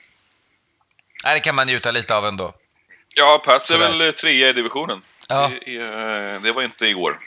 Nej, 1.24 1.34
det 1.34 1.40
kan 1.40 1.56
man 1.56 1.68
njuta 1.68 1.92
lite 1.92 2.16
av 2.16 2.26
ändå. 2.26 2.54
Ja, 3.18 3.42
Pats 3.46 3.72
är 3.72 3.78
väl 3.78 4.14
trea 4.14 4.50
i 4.50 4.54
divisionen. 4.54 5.02
Ja. 5.28 5.52
Det, 5.66 5.76
är, 5.76 6.36
eh, 6.36 6.42
det 6.42 6.52
var 6.52 6.64
inte 6.64 6.86
igår. 6.88 7.20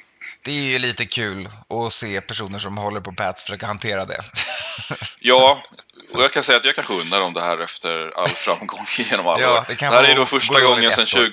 Det 0.42 0.50
är 0.50 0.62
ju 0.62 0.78
lite 0.78 1.04
kul 1.06 1.48
att 1.86 1.92
se 1.92 2.20
personer 2.20 2.58
som 2.58 2.78
håller 2.78 3.00
på 3.00 3.12
Pats 3.12 3.42
försöka 3.42 3.66
hantera 3.66 4.04
det. 4.04 4.20
Ja, 5.20 5.62
och 6.12 6.22
jag 6.22 6.32
kan 6.32 6.42
säga 6.44 6.58
att 6.58 6.64
jag 6.64 6.74
kanske 6.74 6.92
undrar 6.94 7.20
om 7.20 7.34
det 7.34 7.42
här 7.42 7.58
efter 7.58 8.18
all 8.20 8.28
framgång 8.28 8.86
genom 8.98 9.26
alla 9.26 9.40
Ja, 9.40 9.64
det 9.68 9.74
kan 9.76 9.92
här 9.92 10.02
vara- 10.02 10.12
är 10.12 10.16
då 10.16 10.26
första 10.26 10.60
gå 10.60 10.68
gången, 10.68 10.90
sedan 10.90 11.02
ett 11.02 11.08
20, 11.08 11.32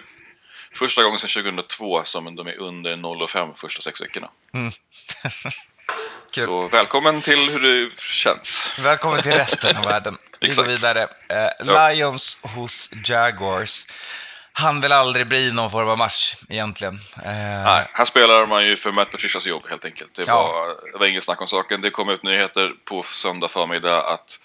första 0.76 1.04
gången 1.04 1.20
sedan 1.20 1.44
2002 1.44 2.04
som 2.04 2.36
de 2.36 2.48
är 2.48 2.60
under 2.60 2.96
0,5 2.96 3.54
första 3.56 3.82
sex 3.82 4.02
veckorna. 4.02 4.30
Mm. 4.54 4.72
Kul. 6.34 6.46
Så 6.46 6.68
välkommen 6.68 7.22
till 7.22 7.50
hur 7.50 7.60
det 7.86 7.96
känns. 8.02 8.80
Välkommen 8.80 9.22
till 9.22 9.32
resten 9.32 9.78
av 9.78 9.84
världen. 9.86 10.18
Vi 10.40 10.48
går 10.50 10.64
vidare. 10.64 11.08
Eh. 11.30 11.92
Lions 11.96 12.38
hos 12.42 12.90
Jaguars. 13.06 13.86
Han 14.58 14.82
vill 14.82 14.92
aldrig 14.92 15.28
bli 15.28 15.52
någon 15.52 15.72
form 15.72 15.90
av 15.90 15.98
match 15.98 16.36
egentligen. 16.50 16.94
Eh, 17.24 17.64
Nej, 17.64 17.88
här 17.94 18.06
spelar 18.06 18.48
man 18.48 18.66
ju 18.66 18.76
för 18.78 18.92
Matt 18.92 19.12
Patricias 19.12 19.46
jobb 19.46 19.64
helt 19.70 19.86
enkelt. 19.86 20.16
Det 20.16 20.24
Ja. 20.28 20.36
var, 20.48 20.92
det 20.92 20.98
var 20.98 21.06
inget 21.06 21.24
snack 21.24 21.42
om 21.42 21.48
saken. 21.48 21.82
Det 21.82 21.90
kom 21.90 22.10
ut 22.10 22.24
nyheter 22.24 22.72
på 22.86 23.04
söndag 23.04 23.48
förmiddag 23.48 24.02
att 24.14 24.40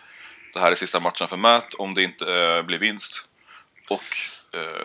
det 0.55 0.61
här 0.61 0.71
är 0.71 0.75
sista 0.75 1.01
matchen 1.01 1.29
för 1.29 1.37
Matt 1.37 1.75
om 1.75 1.95
det 1.95 2.03
inte 2.03 2.35
eh, 2.35 2.63
blir 2.63 2.79
vinst. 2.79 3.25
Och 3.89 4.03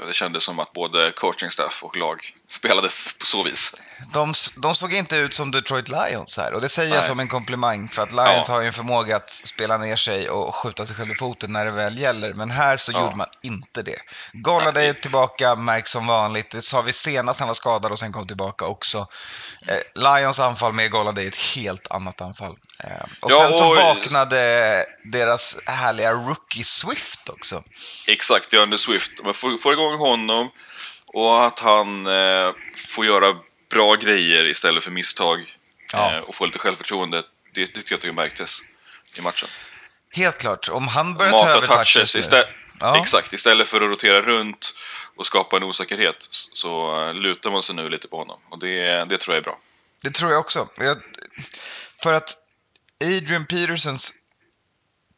det 0.07 0.13
kändes 0.13 0.43
som 0.43 0.59
att 0.59 0.73
både 0.73 1.11
coaching 1.11 1.51
staff 1.51 1.83
och 1.83 1.97
lag 1.97 2.33
spelade 2.47 2.89
på 3.19 3.25
så 3.25 3.43
vis. 3.43 3.71
De, 4.13 4.33
de 4.57 4.75
såg 4.75 4.93
inte 4.93 5.15
ut 5.17 5.35
som 5.35 5.51
Detroit 5.51 5.89
Lions 5.89 6.37
här 6.37 6.53
och 6.53 6.61
det 6.61 6.69
säger 6.69 6.89
jag 6.89 6.97
Nej. 6.99 7.07
som 7.07 7.19
en 7.19 7.27
komplimang 7.27 7.87
för 7.89 8.01
att 8.01 8.11
Lions 8.11 8.47
Ja. 8.47 8.53
har 8.53 8.61
ju 8.61 8.67
en 8.67 8.73
förmåga 8.73 9.15
att 9.15 9.29
spela 9.29 9.77
ner 9.77 9.95
sig 9.95 10.29
och 10.29 10.55
skjuta 10.55 10.85
sig 10.85 10.95
själv 10.95 11.11
i 11.11 11.15
foten 11.15 11.53
när 11.53 11.65
det 11.65 11.71
väl 11.71 11.97
gäller. 11.99 12.33
Men 12.33 12.51
här 12.51 12.77
så 12.77 12.91
Ja. 12.91 12.99
gjorde 13.01 13.15
man 13.15 13.27
inte 13.41 13.83
det. 13.83 13.99
Golladay 14.33 14.87
är 14.87 14.93
tillbaka, 14.93 15.55
märks 15.55 15.91
som 15.91 16.07
vanligt. 16.07 16.51
Det 16.51 16.61
sa 16.61 16.81
vi 16.81 16.93
senast 16.93 17.39
han 17.39 17.47
var 17.47 17.55
skadad 17.55 17.91
och 17.91 17.99
sen 17.99 18.11
kom 18.13 18.27
tillbaka 18.27 18.65
också. 18.65 19.07
Eh, 19.67 20.01
Lions 20.19 20.39
anfall 20.39 20.73
med 20.73 20.91
Golladay 20.91 21.23
är 21.23 21.27
ett 21.27 21.35
helt 21.55 21.91
annat 21.91 22.21
anfall. 22.21 22.55
Eh, 22.83 23.03
och 23.21 23.31
Ja, 23.31 23.37
sen 23.37 23.57
så 23.57 23.69
och- 23.69 23.75
vaknade 23.75 24.85
deras 25.03 25.57
härliga 25.65 26.11
rookie 26.11 26.63
Swift 26.63 27.29
också. 27.29 27.63
Exakt, 28.07 28.51
DeAndre 28.51 28.77
Swift. 28.77 29.11
Man 29.23 29.33
får, 29.33 29.57
får 29.57 29.73
igång 29.73 29.97
honom 29.99 30.51
och 31.05 31.45
att 31.45 31.59
han 31.59 32.07
eh, 32.07 32.51
får 32.87 33.05
göra 33.05 33.35
bra 33.69 33.95
grejer 33.95 34.45
istället 34.45 34.83
för 34.83 34.91
misstag 34.91 35.55
Ja. 35.91 36.13
eh, 36.13 36.19
och 36.19 36.35
få 36.35 36.45
lite 36.45 36.59
självförtroende. 36.59 37.23
Det, 37.53 37.65
det 37.65 37.81
tycker 37.81 37.99
jag 38.07 38.15
märktes 38.15 38.59
i 39.17 39.21
matchen. 39.21 39.49
Helt 40.11 40.37
klart, 40.37 40.69
om 40.69 40.87
han 40.87 41.13
börjar 41.13 41.31
ta 41.31 41.49
över 41.49 41.67
touches 41.67 41.93
touches 41.93 42.15
istället. 42.15 42.49
Ja. 42.79 43.01
Exakt, 43.01 43.33
istället 43.33 43.67
för 43.67 43.77
att 43.81 43.89
rotera 43.89 44.21
runt 44.21 44.73
och 45.15 45.25
skapa 45.25 45.57
en 45.57 45.63
osäkerhet 45.63 46.15
så 46.53 47.01
eh, 47.07 47.13
lutar 47.13 47.51
man 47.51 47.63
sig 47.63 47.75
nu 47.75 47.89
lite 47.89 48.07
på 48.07 48.17
honom. 48.17 48.39
Och 48.49 48.59
det, 48.59 49.05
det 49.05 49.17
tror 49.17 49.35
jag 49.35 49.41
är 49.41 49.43
bra. 49.43 49.59
Det 50.03 50.11
tror 50.11 50.31
jag 50.31 50.39
också. 50.39 50.67
Jag, 50.77 50.97
för 52.03 52.13
att 52.13 52.37
Adrian 53.03 53.45
Petersons 53.45 54.13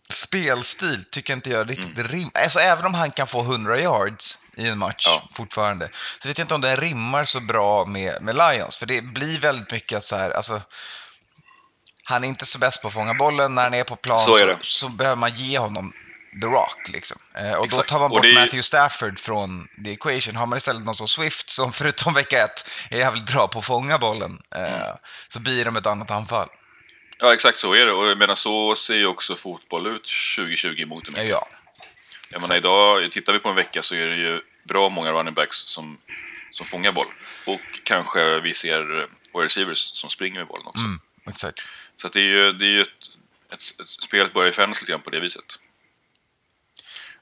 spelstil 0.10 1.04
tycker 1.12 1.34
inte 1.34 1.50
jag 1.50 1.70
riktigt 1.70 1.98
Mm. 1.98 2.08
rim. 2.08 2.32
Alltså 2.34 2.60
även 2.60 2.86
om 2.86 2.94
han 2.94 3.12
kan 3.12 3.28
få 3.28 3.42
100 3.42 3.80
yards 3.80 4.40
i 4.58 4.68
en 4.68 4.78
match 4.78 5.04
Ja. 5.06 5.30
fortfarande. 5.36 5.90
Så 6.22 6.28
vet 6.28 6.38
jag 6.38 6.46
inte 6.46 6.56
om 6.56 6.62
det 6.62 6.76
rimmar 6.76 7.24
så 7.24 7.40
bra 7.40 7.86
med, 7.86 8.22
med 8.22 8.36
Lions. 8.36 8.78
För 8.78 8.86
det 8.86 9.02
blir 9.02 9.40
väldigt 9.40 9.72
mycket 9.72 9.98
att 9.98 10.04
så 10.04 10.16
här, 10.16 10.30
alltså. 10.32 10.62
Han 12.04 12.24
är 12.24 12.28
inte 12.28 12.46
så 12.46 12.60
bäst 12.60 12.82
på 12.82 12.88
att 12.88 12.94
fånga 12.94 13.13
bollen. 13.13 13.56
När 13.56 13.63
han 13.63 13.74
är 13.74 13.84
på 13.84 13.96
plan 13.96 14.20
Så 14.26 14.26
så, 14.26 14.38
är 14.38 14.48
det. 14.48 14.58
så, 14.62 14.90
behöver 14.90 15.16
man 15.16 15.36
ge 15.36 15.58
honom 15.60 15.94
the 16.42 16.48
rock 16.48 16.90
liksom. 16.90 17.18
Eh, 17.36 17.52
och 17.52 17.58
då 17.58 17.63
Exakt. 17.66 17.90
tar 17.90 18.00
man 18.00 18.10
bort 18.10 18.26
är- 18.26 18.34
Matthew 18.34 18.62
Stafford 18.63 19.20
från 19.20 19.68
the 19.86 19.92
equation. 19.92 20.36
Har 20.36 20.46
man 20.46 20.58
istället 20.58 20.84
någon 20.86 20.96
som 20.96 21.08
Swift 21.08 21.50
som 21.50 21.74
förutom 21.74 22.13
vecka 22.13 22.44
ett 22.44 22.70
är 22.90 22.98
jävligt 22.98 23.26
bra 23.26 23.48
på 23.48 23.60
att 23.60 23.66
fånga 23.66 23.98
bollen. 23.98 24.42
Eh, 24.56 24.62
Mm. 24.63 24.98
Så 25.28 25.40
blir 25.40 25.66
de 25.66 25.76
ett 25.78 25.86
annat 25.86 26.12
anfall. 26.12 26.50
Ja, 27.18 27.34
exakt 27.34 27.60
så 27.60 27.74
är 27.74 27.86
det. 27.86 27.92
Och 27.92 28.08
jag 28.08 28.18
menar, 28.18 28.36
så 28.36 28.76
ser 28.76 28.96
ju 28.96 29.06
också 29.06 29.36
fotboll 29.36 29.88
ut 29.88 30.10
2020 30.36 30.86
mot 30.86 31.10
Ja, 31.16 31.24
ja. 31.24 31.48
Jag 32.30 32.42
menar 32.42 32.56
idag, 32.56 33.12
tittar 33.12 33.34
vi 33.34 33.40
på 33.40 33.50
en 33.50 33.56
vecka 33.56 33.82
så 33.82 33.96
är 33.96 34.08
det 34.08 34.16
ju 34.16 34.42
bra 34.64 34.90
många 34.90 35.12
running 35.12 35.34
backs 35.34 35.58
som, 35.58 35.98
som 36.52 36.66
fångar 36.66 36.92
boll. 36.92 37.08
Och 37.46 37.80
kanske 37.84 38.40
vi 38.40 38.54
ser 38.54 39.08
receivers 39.34 39.78
som 39.78 40.10
springer 40.10 40.40
med 40.40 40.48
bollen 40.48 40.68
också. 40.68 40.84
Mm, 40.86 41.00
exakt. 41.28 41.64
Så 41.96 42.08
det 42.08 42.20
är 42.20 42.24
ju, 42.24 42.54
det 42.54 42.66
är 42.66 42.70
ju 42.70 42.82
ett, 42.82 42.88
ett, 43.50 43.80
ett 43.82 43.90
spelet 43.90 44.34
börjar 44.34 44.48
ju 44.48 44.54
förändras 44.54 44.82
lite 44.82 44.92
grann 44.92 45.02
på 45.02 45.10
det 45.10 45.20
viset. 45.20 45.60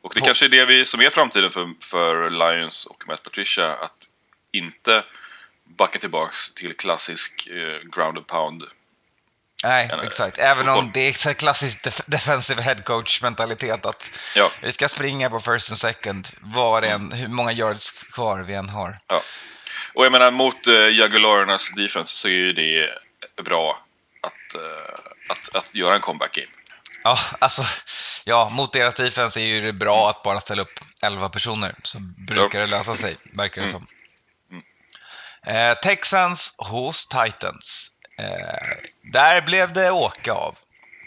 Och 0.01 0.13
det 0.13 0.19
På- 0.19 0.25
kanske 0.25 0.45
är 0.45 0.49
det 0.49 0.65
vi, 0.65 0.85
som 0.85 1.01
är 1.01 1.09
framtiden 1.09 1.51
för, 1.51 1.73
för 1.79 2.29
Lions 2.29 2.85
och 2.85 3.07
Matt 3.07 3.23
Patricia, 3.23 3.73
att 3.73 4.09
inte 4.51 5.03
backa 5.63 5.99
tillbaks 5.99 6.53
till 6.53 6.73
klassisk 6.73 7.47
eh, 7.47 7.79
ground 7.81 8.17
and 8.17 8.27
pound. 8.27 8.63
Nej, 9.67 9.89
exakt. 10.03 10.37
Även 10.37 10.69
om 10.69 10.75
fotboll. 10.75 10.91
det 10.93 11.07
är 11.29 11.33
klassisk 11.33 11.81
def- 11.85 12.01
defensive 12.05 12.61
head 12.61 12.75
coach 12.75 13.21
mentalitet 13.21 13.85
att 13.85 14.11
Ja, 14.35 14.51
vi 14.61 14.71
ska 14.71 14.89
springa 14.89 15.29
på 15.29 15.39
first 15.39 15.69
and 15.69 15.77
second 15.77 16.27
var 16.39 16.81
det 16.81 16.87
Mm. 16.89 17.11
hur 17.11 17.27
många 17.27 17.51
yards 17.51 17.91
kvar 17.91 18.39
vi 18.39 18.53
än 18.53 18.69
har. 18.69 18.99
ja. 19.07 19.21
Och 19.93 20.05
jag 20.05 20.11
menar 20.11 20.31
mot 20.31 20.67
eh, 20.67 20.73
Jaguarernas 20.73 21.69
defense 21.75 22.15
så 22.15 22.27
är 22.27 22.31
ju 22.31 22.53
det 22.53 22.89
bra 23.43 23.79
att, 24.21 24.55
eh, 24.55 24.95
att, 25.29 25.55
att 25.55 25.75
göra 25.75 25.95
en 25.95 26.01
comeback 26.01 26.33
game. 26.33 26.47
Ja, 27.03 27.19
alltså, 27.39 27.63
ja, 28.25 28.49
mot 28.49 28.73
deras 28.73 28.93
defense 28.95 29.39
är 29.39 29.45
ju 29.45 29.61
det 29.61 29.73
bra 29.73 30.09
att 30.09 30.23
bara 30.23 30.41
ställa 30.41 30.61
upp 30.61 30.79
11 31.01 31.29
personer 31.29 31.75
så 31.83 31.97
brukar 32.27 32.59
det 32.59 32.65
lösa 32.65 32.95
sig, 32.95 33.15
verkar 33.33 33.61
det 33.61 33.67
Mm. 33.69 33.71
som. 33.81 33.87
Mm. 34.51 35.71
Eh, 35.71 35.77
Texans 35.77 36.55
hos 36.57 37.07
Titans. 37.07 37.91
Eh, 38.17 38.77
där 39.11 39.41
blev 39.41 39.73
det 39.73 39.91
åka 39.91 40.33
av. 40.33 40.55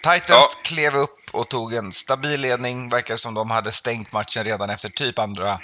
Titans 0.02 0.28
Ja. 0.28 0.50
klev 0.62 0.96
upp 0.96 1.30
och 1.32 1.48
tog 1.48 1.74
en 1.74 1.92
stabil 1.92 2.40
ledning. 2.40 2.88
Verkar 2.88 3.16
som 3.16 3.34
de 3.34 3.50
hade 3.50 3.72
stängt 3.72 4.12
matchen 4.12 4.44
redan 4.44 4.70
efter 4.70 4.88
typ 4.88 5.18
andra 5.18 5.60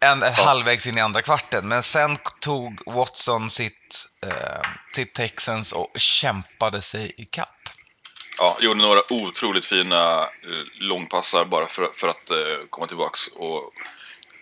en, 0.00 0.22
halvvägs 0.22 0.86
in 0.86 0.98
i 0.98 1.00
andra 1.00 1.22
kvarten. 1.22 1.68
Men 1.68 1.82
sen 1.82 2.18
tog 2.40 2.80
Watson 2.86 3.50
sitt, 3.50 4.06
eh, 4.26 4.68
sitt 4.94 5.14
Texans 5.14 5.72
och 5.72 5.90
kämpade 5.96 6.82
sig 6.82 7.12
i 7.16 7.24
kapp. 7.24 7.48
Ja, 8.38 8.56
gjorde 8.60 8.80
några 8.80 9.12
otroligt 9.12 9.66
fina 9.66 10.22
eh, 10.22 10.28
långpassar 10.80 11.44
bara 11.44 11.66
för, 11.66 11.88
för 11.94 12.08
att 12.08 12.30
eh, 12.30 12.36
komma 12.70 12.86
tillbaks 12.86 13.28
och 13.28 13.72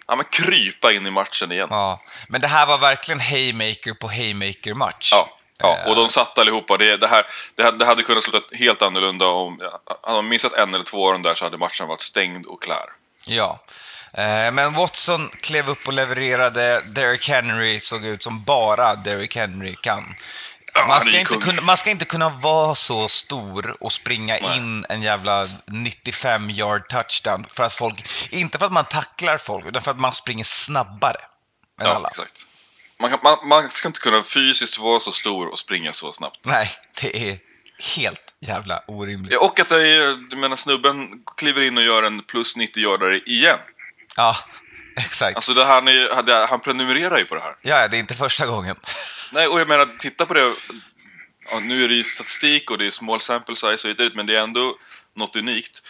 ja, 0.06 0.16
men 0.16 0.24
krypa 0.30 0.92
in 0.92 1.06
i 1.06 1.10
matchen 1.10 1.52
igen. 1.52 1.68
Ja, 1.70 2.02
men 2.28 2.40
det 2.40 2.48
här 2.48 2.66
var 2.66 2.78
verkligen 2.78 3.20
haymaker 3.20 3.94
på 3.94 4.08
haymaker 4.08 4.74
match. 4.74 5.08
Ja, 5.12 5.39
ja 5.60 5.78
Eh. 5.78 5.88
och 5.88 5.96
de 5.96 6.08
satt 6.08 6.38
allihopa. 6.38 6.76
Det, 6.76 6.96
det, 6.96 7.08
här, 7.08 7.26
det, 7.54 7.62
hade- 7.62 7.78
det 7.78 7.84
hade 7.84 8.02
kunnat 8.02 8.24
sluta 8.24 8.56
helt 8.56 8.82
annorlunda 8.82 9.26
om... 9.26 9.60
Hade 10.02 10.16
de 10.18 10.28
missat 10.28 10.52
en 10.52 10.74
eller 10.74 10.84
två 10.84 11.06
av 11.06 11.12
dem 11.12 11.22
där 11.22 11.34
så 11.34 11.44
hade 11.44 11.58
matchen 11.58 11.88
varit 11.88 12.00
stängd 12.02 12.46
och 12.46 12.62
klar. 12.62 12.92
Ja. 13.26 13.60
Eh, 14.14 14.52
Men 14.52 14.74
Watson 14.74 15.28
klev 15.28 15.68
upp 15.70 15.86
och 15.86 15.92
levererade. 15.92 16.82
Derrick 16.86 17.28
Henry 17.28 17.80
såg 17.80 18.04
ut 18.04 18.22
som 18.22 18.44
bara 18.44 18.94
Derrick 18.94 19.36
Henry 19.36 19.76
kan. 19.82 20.14
Man 20.88 21.00
ska, 21.00 21.18
inte 21.18 21.34
kunna, 21.34 21.62
man 21.62 21.76
ska 21.76 21.90
inte 21.90 22.04
kunna 22.04 22.28
vara 22.28 22.74
så 22.74 23.08
stor 23.08 23.76
och 23.80 23.92
springa 23.92 24.38
Nej. 24.42 24.56
in 24.56 24.86
en 24.88 25.02
jävla 25.02 25.46
95 25.66 26.50
yard 26.50 26.88
touchdown. 26.88 27.46
För 27.52 27.62
att 27.64 27.72
folk, 27.74 28.04
inte 28.30 28.58
för 28.58 28.66
att 28.66 28.72
man 28.72 28.84
tacklar 28.84 29.38
folk, 29.38 29.66
utan 29.66 29.82
för 29.82 29.90
att 29.90 30.00
man 30.00 30.12
springer 30.12 30.44
snabbare 30.44 31.16
än 31.80 31.86
Ja, 31.86 31.94
alla. 31.94 32.08
exakt. 32.08 32.32
Man, 33.00 33.10
kan- 33.10 33.20
man, 33.22 33.48
man 33.48 33.70
ska 33.70 33.88
inte 33.88 34.00
kunna 34.00 34.22
fysiskt 34.22 34.78
vara 34.78 35.00
så 35.00 35.12
stor 35.12 35.46
och 35.46 35.58
springa 35.58 35.92
så 35.92 36.12
snabbt. 36.12 36.38
Nej, 36.42 36.70
det 37.00 37.28
är 37.30 37.38
helt 37.96 38.34
jävla 38.40 38.82
orimligt. 38.86 39.32
Ja, 39.32 39.38
och 39.40 39.60
att 39.60 39.68
det 39.68 39.86
är, 39.86 40.30
du 40.30 40.36
menar, 40.36 40.56
snubben 40.56 41.22
kliver 41.36 41.62
in 41.62 41.76
och 41.76 41.84
gör 41.84 42.02
en 42.02 42.22
plus 42.22 42.56
90 42.56 42.82
yardare 42.82 43.18
igen. 43.18 43.58
Ja, 44.16 44.36
exakt. 44.96 45.36
Alltså 45.36 45.54
det, 45.54 45.64
han, 45.64 45.88
är, 45.88 46.46
han 46.46 46.60
prenumererar 46.60 47.18
ju 47.18 47.24
på 47.24 47.34
det 47.34 47.40
här. 47.40 47.56
Ja, 47.62 47.88
det 47.88 47.96
är 47.96 48.00
inte 48.00 48.14
första 48.14 48.46
gången. 48.46 48.76
Nej, 49.32 49.46
och 49.46 49.60
jag 49.60 49.68
menar, 49.68 49.88
titta 49.98 50.26
på 50.26 50.34
det. 50.34 50.54
Ja, 51.50 51.60
nu 51.60 51.84
är 51.84 51.88
det 51.88 51.94
ju 51.94 52.04
statistik 52.04 52.70
och 52.70 52.78
det 52.78 52.86
är 52.86 52.90
small 52.90 53.20
sample 53.20 53.56
size 53.56 53.74
och 53.74 53.84
vidare, 53.84 54.10
men 54.14 54.26
det 54.26 54.36
är 54.36 54.42
ändå 54.42 54.78
något 55.14 55.36
unikt. 55.36 55.82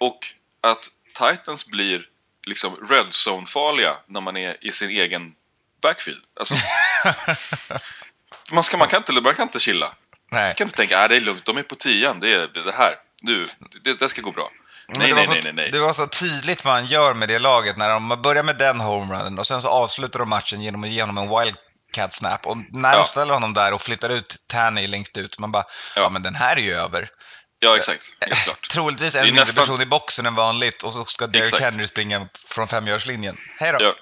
Och 0.00 0.26
att 0.60 0.90
Titans 1.18 1.66
blir 1.66 2.06
liksom 2.46 2.88
red 2.90 3.06
zone-farliga 3.10 3.96
när 4.06 4.20
man 4.20 4.36
är 4.36 4.56
i 4.64 4.72
sin 4.72 4.90
egen 4.90 5.34
backfield. 5.82 6.20
Alltså, 6.40 6.54
man, 8.50 8.64
ska, 8.64 8.76
man, 8.76 8.88
kan 8.88 8.96
inte, 8.98 9.12
man 9.12 9.34
kan 9.34 9.42
inte 9.42 9.60
chilla. 9.60 9.94
Nej. 10.30 10.46
Man 10.48 10.54
kan 10.54 10.66
inte 10.66 10.76
tänka 10.76 10.98
att 10.98 11.10
det 11.10 11.16
är 11.16 11.20
lugnt, 11.20 11.44
de 11.44 11.56
är 11.58 11.62
på 11.62 11.74
tian, 11.74 12.20
det 12.20 12.32
är 12.34 12.48
det 12.64 12.72
här. 12.76 12.94
Nu, 13.22 13.48
det, 13.84 13.94
det 13.94 14.08
ska 14.08 14.22
gå 14.22 14.32
bra. 14.32 14.50
Men 14.88 14.98
Nej, 14.98 15.12
nej, 15.12 15.26
så, 15.26 15.32
nej, 15.32 15.40
nej, 15.44 15.52
nej. 15.52 15.70
det 15.70 15.78
var 15.78 15.92
så 15.92 16.06
tydligt 16.06 16.64
vad 16.64 16.74
han 16.74 16.86
gör 16.86 17.14
med 17.14 17.28
det 17.28 17.38
laget 17.38 17.76
när 17.76 17.88
de 17.90 18.22
börjar 18.22 18.42
med 18.42 18.58
den 18.58 18.80
homerunnen 18.80 19.38
och 19.38 19.46
sen 19.46 19.62
så 19.62 19.68
avslutar 19.68 20.18
de 20.18 20.28
matchen 20.28 20.62
genom 20.62 20.84
att 20.84 20.90
ge 20.90 21.02
honom 21.02 21.18
en 21.18 21.28
wildcat 21.28 22.14
snap. 22.14 22.46
Och 22.46 22.56
när 22.70 22.92
Ja. 22.92 22.98
de 22.98 23.04
ställer 23.08 23.34
honom 23.34 23.54
där 23.54 23.72
och 23.72 23.82
flyttar 23.82 24.08
ut 24.10 24.36
Tanny 24.46 24.86
längst 24.86 25.16
ut, 25.18 25.38
man 25.38 25.52
bara, 25.52 25.64
ja, 25.96 26.02
Ja. 26.02 26.08
men 26.08 26.22
den 26.22 26.34
här 26.34 26.56
är 26.56 26.60
ju 26.60 26.74
över. 26.74 27.08
Ja, 27.58 27.76
exakt. 27.76 28.04
Helt 28.20 28.44
klart. 28.44 28.68
Troligtvis 28.70 29.14
en 29.14 29.24
mindre 29.24 29.44
nästan- 29.44 29.62
person 29.62 29.82
i 29.82 29.86
boxen 29.86 30.26
än 30.26 30.34
vanligt 30.34 30.82
och 30.82 30.92
så 30.92 31.04
ska 31.04 31.26
Derrick. 31.26 31.60
Henry 31.60 31.86
springa 31.86 32.28
från 32.48 32.68
femgörslinjen. 32.68 33.36
Hej 33.58 33.72
då! 33.72 33.78
Ja. 33.84 33.94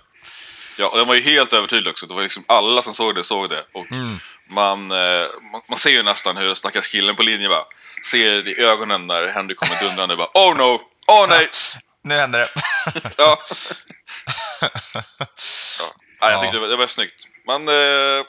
Ja, 0.79 0.89
och 0.89 0.99
den 0.99 1.07
var 1.09 1.15
ju 1.15 1.21
helt 1.21 1.53
övertydlig 1.53 1.91
också. 1.91 2.07
Det 2.07 2.15
var 2.15 2.23
liksom 2.23 2.45
alla 2.49 2.83
som 2.83 2.95
såg 2.95 3.15
det 3.15 3.25
såg 3.25 3.51
det. 3.51 3.65
Och 3.75 3.93
Mm. 3.93 4.19
man, 4.51 4.91
eh, 4.91 5.27
man, 5.53 5.61
man 5.69 5.79
ser 5.79 5.91
ju 5.91 6.03
nästan 6.03 6.37
hur 6.37 6.55
stackars 6.55 6.89
killen 6.89 7.17
på 7.17 7.23
linjen 7.23 7.51
va, 7.51 7.67
ser 8.11 8.49
i 8.49 8.61
ögonen 8.61 9.07
när 9.07 9.27
Henry 9.27 9.55
kommer 9.55 9.81
dundrande 9.83 10.17
bara 10.17 10.31
Oh 10.35 10.57
no! 10.57 10.81
Oh 11.07 11.29
nej! 11.29 11.49
Nu 12.05 12.15
händer 12.15 12.39
det. 12.39 12.49
Ja. 13.17 13.39
ja. 14.61 15.87
Nej, 16.21 16.31
jag 16.31 16.33
Ja. 16.33 16.41
tyckte 16.41 16.57
det 16.57 16.61
var, 16.61 16.69
det 16.69 16.77
var 16.77 16.87
snyggt. 16.87 17.27
Man 17.47 17.69
eh, 17.69 18.25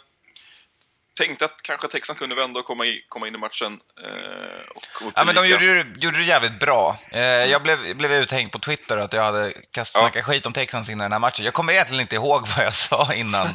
tänkte 1.18 1.46
att 1.46 1.62
kanske 1.62 1.88
Texan 1.88 2.16
kunde 2.16 2.36
vända 2.36 2.60
och 2.60 2.66
komma, 2.66 2.86
i, 2.86 3.02
komma 3.10 3.28
in 3.28 3.36
i 3.36 3.38
matchen. 3.38 3.80
Eh, 4.04 4.68
och, 4.76 5.12
Ja, 5.16 5.24
men 5.26 5.36
de 5.36 5.48
gjorde, 5.48 5.86
gjorde 5.98 6.18
det 6.18 6.24
jävligt 6.24 6.60
bra. 6.60 6.98
Eh, 7.12 7.22
jag 7.22 7.64
blev, 7.64 7.98
blev 7.98 8.12
uthängd 8.12 8.52
på 8.52 8.60
Twitter 8.60 8.98
att 8.98 9.14
jag 9.14 9.24
hade 9.24 9.54
kastat 9.72 10.02
Ja. 10.02 10.08
snackat 10.10 10.26
skit 10.26 10.46
om 10.46 10.54
Texans 10.54 10.90
innan 10.90 11.00
den 11.06 11.12
här 11.12 11.20
matchen. 11.20 11.46
Jag 11.46 11.54
kommer 11.54 11.74
egentligen 11.74 12.02
inte 12.02 12.16
ihåg 12.16 12.48
vad 12.58 12.66
jag 12.66 12.76
sa 12.90 13.14
innan. 13.14 13.48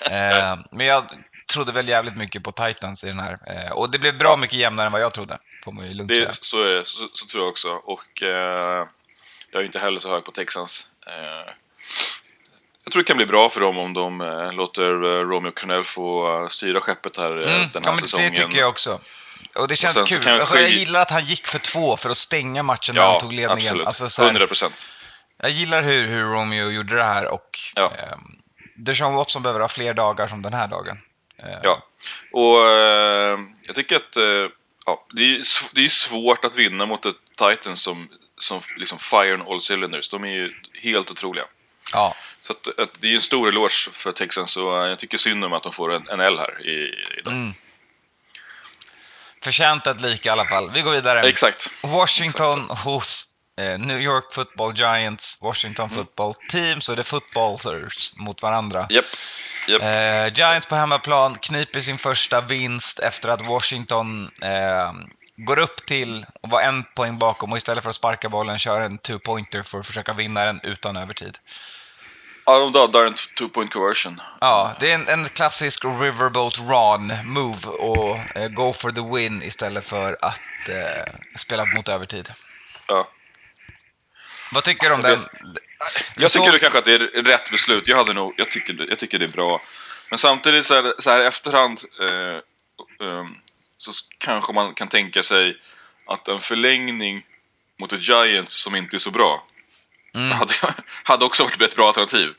eh, 0.00 0.56
men 0.70 0.86
jag 0.86 1.04
trodde 1.52 1.72
väl 1.72 1.88
jävligt 1.88 2.16
mycket 2.16 2.42
på 2.42 2.52
Titans 2.52 3.04
i 3.04 3.06
den 3.06 3.18
här. 3.20 3.38
Eh, 3.46 3.72
och 3.72 3.90
det 3.90 3.98
blev 3.98 4.18
bra 4.18 4.30
Ja. 4.30 4.36
mycket 4.36 4.58
jämnare 4.58 4.86
än 4.86 4.92
vad 4.92 5.00
jag 5.02 5.14
trodde. 5.14 5.38
Får 5.64 5.72
man 5.72 5.86
ju 5.88 5.94
lugnt 5.94 6.16
säga. 6.16 6.26
Det, 6.26 6.32
så 6.32 6.62
är 6.62 6.70
det, 6.70 6.84
så, 6.84 7.08
så 7.12 7.26
tror 7.26 7.42
jag 7.42 7.48
också. 7.50 7.68
Och 7.70 8.22
eh, 8.22 8.86
jag 9.50 9.60
är 9.62 9.64
inte 9.66 9.78
heller 9.78 10.00
så 10.00 10.10
hög 10.10 10.24
på 10.24 10.32
Texans. 10.32 10.90
Eh, 12.86 12.88
jag 12.88 12.92
tror 12.92 13.02
det 13.02 13.06
kan 13.06 13.16
bli 13.16 13.26
bra 13.26 13.48
för 13.48 13.60
dem 13.60 13.78
om 13.78 13.94
de 13.94 14.20
eh, 14.20 14.52
låter 14.52 14.82
eh, 15.04 15.28
Romeo 15.28 15.50
Cornell 15.52 15.84
få 15.84 16.42
eh, 16.42 16.48
styra 16.48 16.80
skeppet 16.80 17.16
här 17.16 17.30
eh, 17.46 17.54
Mm, 17.56 17.68
den 17.72 17.82
ja, 17.84 17.90
här 17.90 17.92
men 17.92 18.00
säsongen. 18.00 18.30
det 18.34 18.36
tycker 18.42 18.58
jag 18.58 18.68
också. 18.68 19.00
Och 19.54 19.68
det 19.68 19.76
känns 19.76 19.94
så 19.98 20.04
kul. 20.04 20.22
kanske- 20.22 20.40
Alltså, 20.40 20.58
jag 20.58 20.70
gillar 20.70 21.00
att 21.00 21.10
han 21.10 21.24
gick 21.24 21.46
för 21.46 21.58
två 21.58 21.96
för 21.96 22.10
att 22.10 22.16
stänga 22.16 22.62
matchen 22.62 22.94
när 22.94 23.02
han 23.02 23.12
Ja, 23.12 23.20
tog 23.20 23.32
ledningen. 23.32 23.52
absolut. 23.66 23.86
Alltså, 23.86 24.08
så 24.08 24.22
här, 24.22 24.28
100 24.28 24.46
procent. 24.46 24.88
Jag 25.38 25.50
gillar 25.50 25.82
hur, 25.82 26.06
hur 26.06 26.24
Romeo 26.24 26.70
gjorde 26.70 26.94
det 26.96 27.02
här 27.04 27.26
och 27.32 27.58
Ja. 27.74 27.92
ehm, 27.98 28.20
Deshaun 28.76 29.14
Watson 29.14 29.42
behöver 29.42 29.60
ha 29.60 29.68
fler 29.68 29.94
dagar 29.94 30.26
som 30.28 30.42
den 30.42 30.52
här 30.54 30.68
dagen. 30.68 30.98
Eh, 31.38 31.58
Ja. 31.62 31.82
Och 32.32 32.64
eh, 32.70 33.38
jag 33.62 33.74
tycker 33.74 33.96
att 33.96 34.16
eh, 34.16 34.46
ja, 34.86 35.06
det, 35.12 35.22
är, 35.22 35.42
det 35.74 35.84
är 35.84 35.88
svårt 35.88 36.44
att 36.44 36.56
vinna 36.56 36.86
mot 36.86 37.06
ett 37.06 37.16
Titans 37.36 37.82
som, 37.82 38.08
som 38.38 38.60
liksom 38.76 38.98
fire 38.98 39.34
on 39.34 39.42
all 39.42 39.60
cylinders. 39.70 40.08
De 40.08 40.24
är 40.24 40.28
ju 40.28 40.52
helt 40.82 41.10
otroliga. 41.10 41.44
Ja. 41.92 42.14
Så 42.40 42.52
att, 42.52 42.78
att 42.78 43.00
det 43.00 43.06
är 43.06 43.14
en 43.14 43.22
stor 43.22 43.48
eloge 43.48 43.90
för 43.92 44.12
Texans 44.12 44.56
eh, 44.56 44.62
jag 44.62 44.98
tycker 44.98 45.18
synd 45.18 45.44
om 45.44 45.52
att 45.52 45.62
de 45.62 45.72
får 45.72 45.94
en, 45.94 46.08
en 46.08 46.20
L 46.20 46.38
här 46.38 46.66
i, 46.66 46.94
idag. 47.18 47.32
Mm. 47.32 47.54
Förtjänt 49.42 49.86
ett 49.86 50.00
lika 50.00 50.28
i 50.28 50.32
alla 50.32 50.44
fall. 50.44 50.70
Vi 50.70 50.82
går 50.82 50.92
vidare. 50.92 51.28
Exakt. 51.28 51.70
Washington 51.82 52.70
hos 52.70 53.26
eh, 53.60 53.78
New 53.78 54.00
York 54.00 54.34
Football 54.34 54.72
Giants, 54.76 55.38
Washington 55.40 55.88
Mm. 55.90 55.96
Football 55.96 56.34
Team, 56.48 56.80
så 56.80 56.92
är 56.92 56.96
det 56.96 57.04
footballers 57.04 58.12
mot 58.16 58.42
varandra. 58.42 58.86
Japp. 58.90 59.04
Japp. 59.68 59.82
Eh, 59.82 60.38
Giants 60.38 60.66
på 60.66 60.74
hemmaplan 60.74 61.34
kniper 61.34 61.80
sin 61.80 61.98
första 61.98 62.40
vinst 62.40 62.98
efter 62.98 63.28
att 63.28 63.46
Washington 63.46 64.30
eh, 64.42 64.92
går 65.36 65.58
upp 65.58 65.86
till 65.86 66.26
och 66.42 66.50
var 66.50 66.60
en 66.60 66.84
poäng 66.84 67.18
bakom 67.18 67.52
och 67.52 67.58
istället 67.58 67.82
för 67.82 67.90
att 67.90 67.96
sparka 67.96 68.28
bollen 68.28 68.58
kör 68.58 68.80
en 68.80 68.98
two-pointer 68.98 69.62
för 69.62 69.78
att 69.78 69.86
försöka 69.86 70.12
vinna 70.12 70.44
den 70.44 70.60
utan 70.62 70.96
övertid. 70.96 71.38
Ja, 72.46 72.58
de 72.58 72.72
dödar 72.72 73.04
en 73.04 73.14
two 73.14 73.48
point 73.48 73.72
conversion. 73.72 74.20
Ja, 74.40 74.76
det 74.80 74.90
är 74.90 74.94
en, 74.94 75.08
en 75.08 75.28
klassisk 75.28 75.84
Riverboat 75.84 76.58
Ron 76.58 77.12
move 77.24 77.68
och 77.68 78.36
eh, 78.36 78.48
go 78.48 78.72
for 78.72 78.90
the 78.90 79.14
win 79.14 79.42
istället 79.42 79.88
för 79.88 80.16
att 80.22 80.68
eh, 80.68 81.12
spela 81.36 81.64
mot 81.64 81.88
övertid. 81.88 82.32
Ja. 82.86 83.08
Vad 84.52 84.64
tycker 84.64 84.88
du 84.88 84.94
om 84.94 85.02
Jag 85.02 85.18
den? 85.18 85.56
Jag 86.16 86.30
tycker 86.30 86.52
det 86.52 86.58
kanske 86.58 86.78
att 86.78 86.84
det 86.84 86.94
är 86.94 87.22
rätt 87.22 87.50
beslut. 87.50 87.88
Jag, 87.88 87.96
hade 87.96 88.14
nog, 88.14 88.34
jag, 88.36 88.50
tycker, 88.50 88.86
jag 88.88 88.98
tycker 88.98 89.18
det 89.18 89.24
är 89.24 89.28
bra. 89.28 89.62
Men 90.10 90.18
samtidigt 90.18 90.66
så 90.66 90.74
här, 90.74 90.94
så 90.98 91.10
här 91.10 91.20
efterhand 91.20 91.80
eh, 92.00 93.08
ehm, 93.08 93.34
så 93.76 93.92
kanske 94.18 94.52
man 94.52 94.74
kan 94.74 94.88
tänka 94.88 95.22
sig 95.22 95.56
att 96.06 96.28
en 96.28 96.40
förlängning 96.40 97.26
mot 97.78 97.92
ett 97.92 98.08
Giants 98.08 98.62
som 98.62 98.76
inte 98.76 98.96
är 98.96 98.98
så 98.98 99.10
bra 99.10 99.46
Mm. 100.16 100.30
hade, 100.30 100.54
hade 101.02 101.24
också 101.24 101.44
varit 101.44 101.62
ett 101.62 101.76
bra 101.76 101.86
alternativ. 101.86 102.34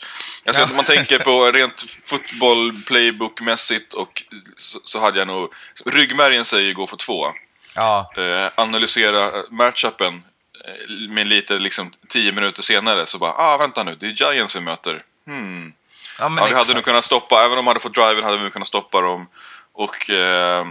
Alltså, 0.45 0.61
Ja. 0.61 0.69
Om 0.69 0.75
man 0.75 0.85
tänker 0.85 1.19
på 1.19 1.51
rent 1.51 1.85
fotboll, 2.05 2.71
playbook-mässigt 2.71 3.93
och 3.93 4.23
så, 4.57 4.79
så 4.83 4.99
hade 4.99 5.19
jag 5.19 5.27
nog... 5.27 5.53
Ryggmärgen 5.85 6.45
säger 6.45 6.73
gå 6.73 6.87
för 6.87 6.97
två. 6.97 7.33
Ja, 7.73 8.11
Eh, 8.17 8.49
analysera 8.55 9.43
matchupen 9.51 10.23
eh, 10.65 11.09
med 11.09 11.27
lite 11.27 11.59
liksom 11.59 11.93
tio 12.09 12.31
minuter 12.31 12.61
senare 12.61 13.05
så 13.05 13.17
bara 13.17 13.31
ah 13.31 13.57
vänta 13.57 13.83
nu, 13.83 13.95
det 13.95 14.05
är 14.05 14.09
Giants 14.09 14.55
vi 14.55 14.59
möter. 14.59 15.03
Hmm. 15.25 15.73
ja, 16.19 16.29
men 16.29 16.43
Ja, 16.43 16.49
vi 16.49 16.55
hade 16.55 16.73
nog 16.73 16.83
kunnat 16.83 17.05
stoppa, 17.05 17.45
även 17.45 17.51
om 17.51 17.65
de 17.65 17.67
hade 17.67 17.79
fått 17.79 17.95
driven 17.95 18.23
hade 18.23 18.37
vi 18.37 18.43
nog 18.43 18.53
kunnat 18.53 18.67
stoppa 18.67 19.01
dem. 19.01 19.27
Och 19.73 20.09
eh, 20.09 20.65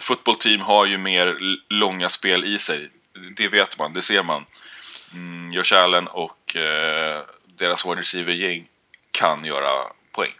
fotbollteam 0.00 0.60
har 0.60 0.86
ju 0.86 0.98
mer 0.98 1.36
långa 1.68 2.08
spel 2.08 2.44
i 2.44 2.58
sig. 2.58 2.90
Det 3.36 3.48
vet 3.48 3.78
man, 3.78 3.92
det 3.92 4.02
ser 4.02 4.22
man. 4.22 4.44
Mm, 5.12 5.52
Josh 5.52 5.72
Allen 5.74 6.06
och 6.06 6.56
eh, 6.56 7.22
deras 7.58 7.86
wide 7.86 8.00
receiver-gäng 8.00 8.66
kan 9.10 9.44
göra 9.44 9.70
poäng. 10.12 10.32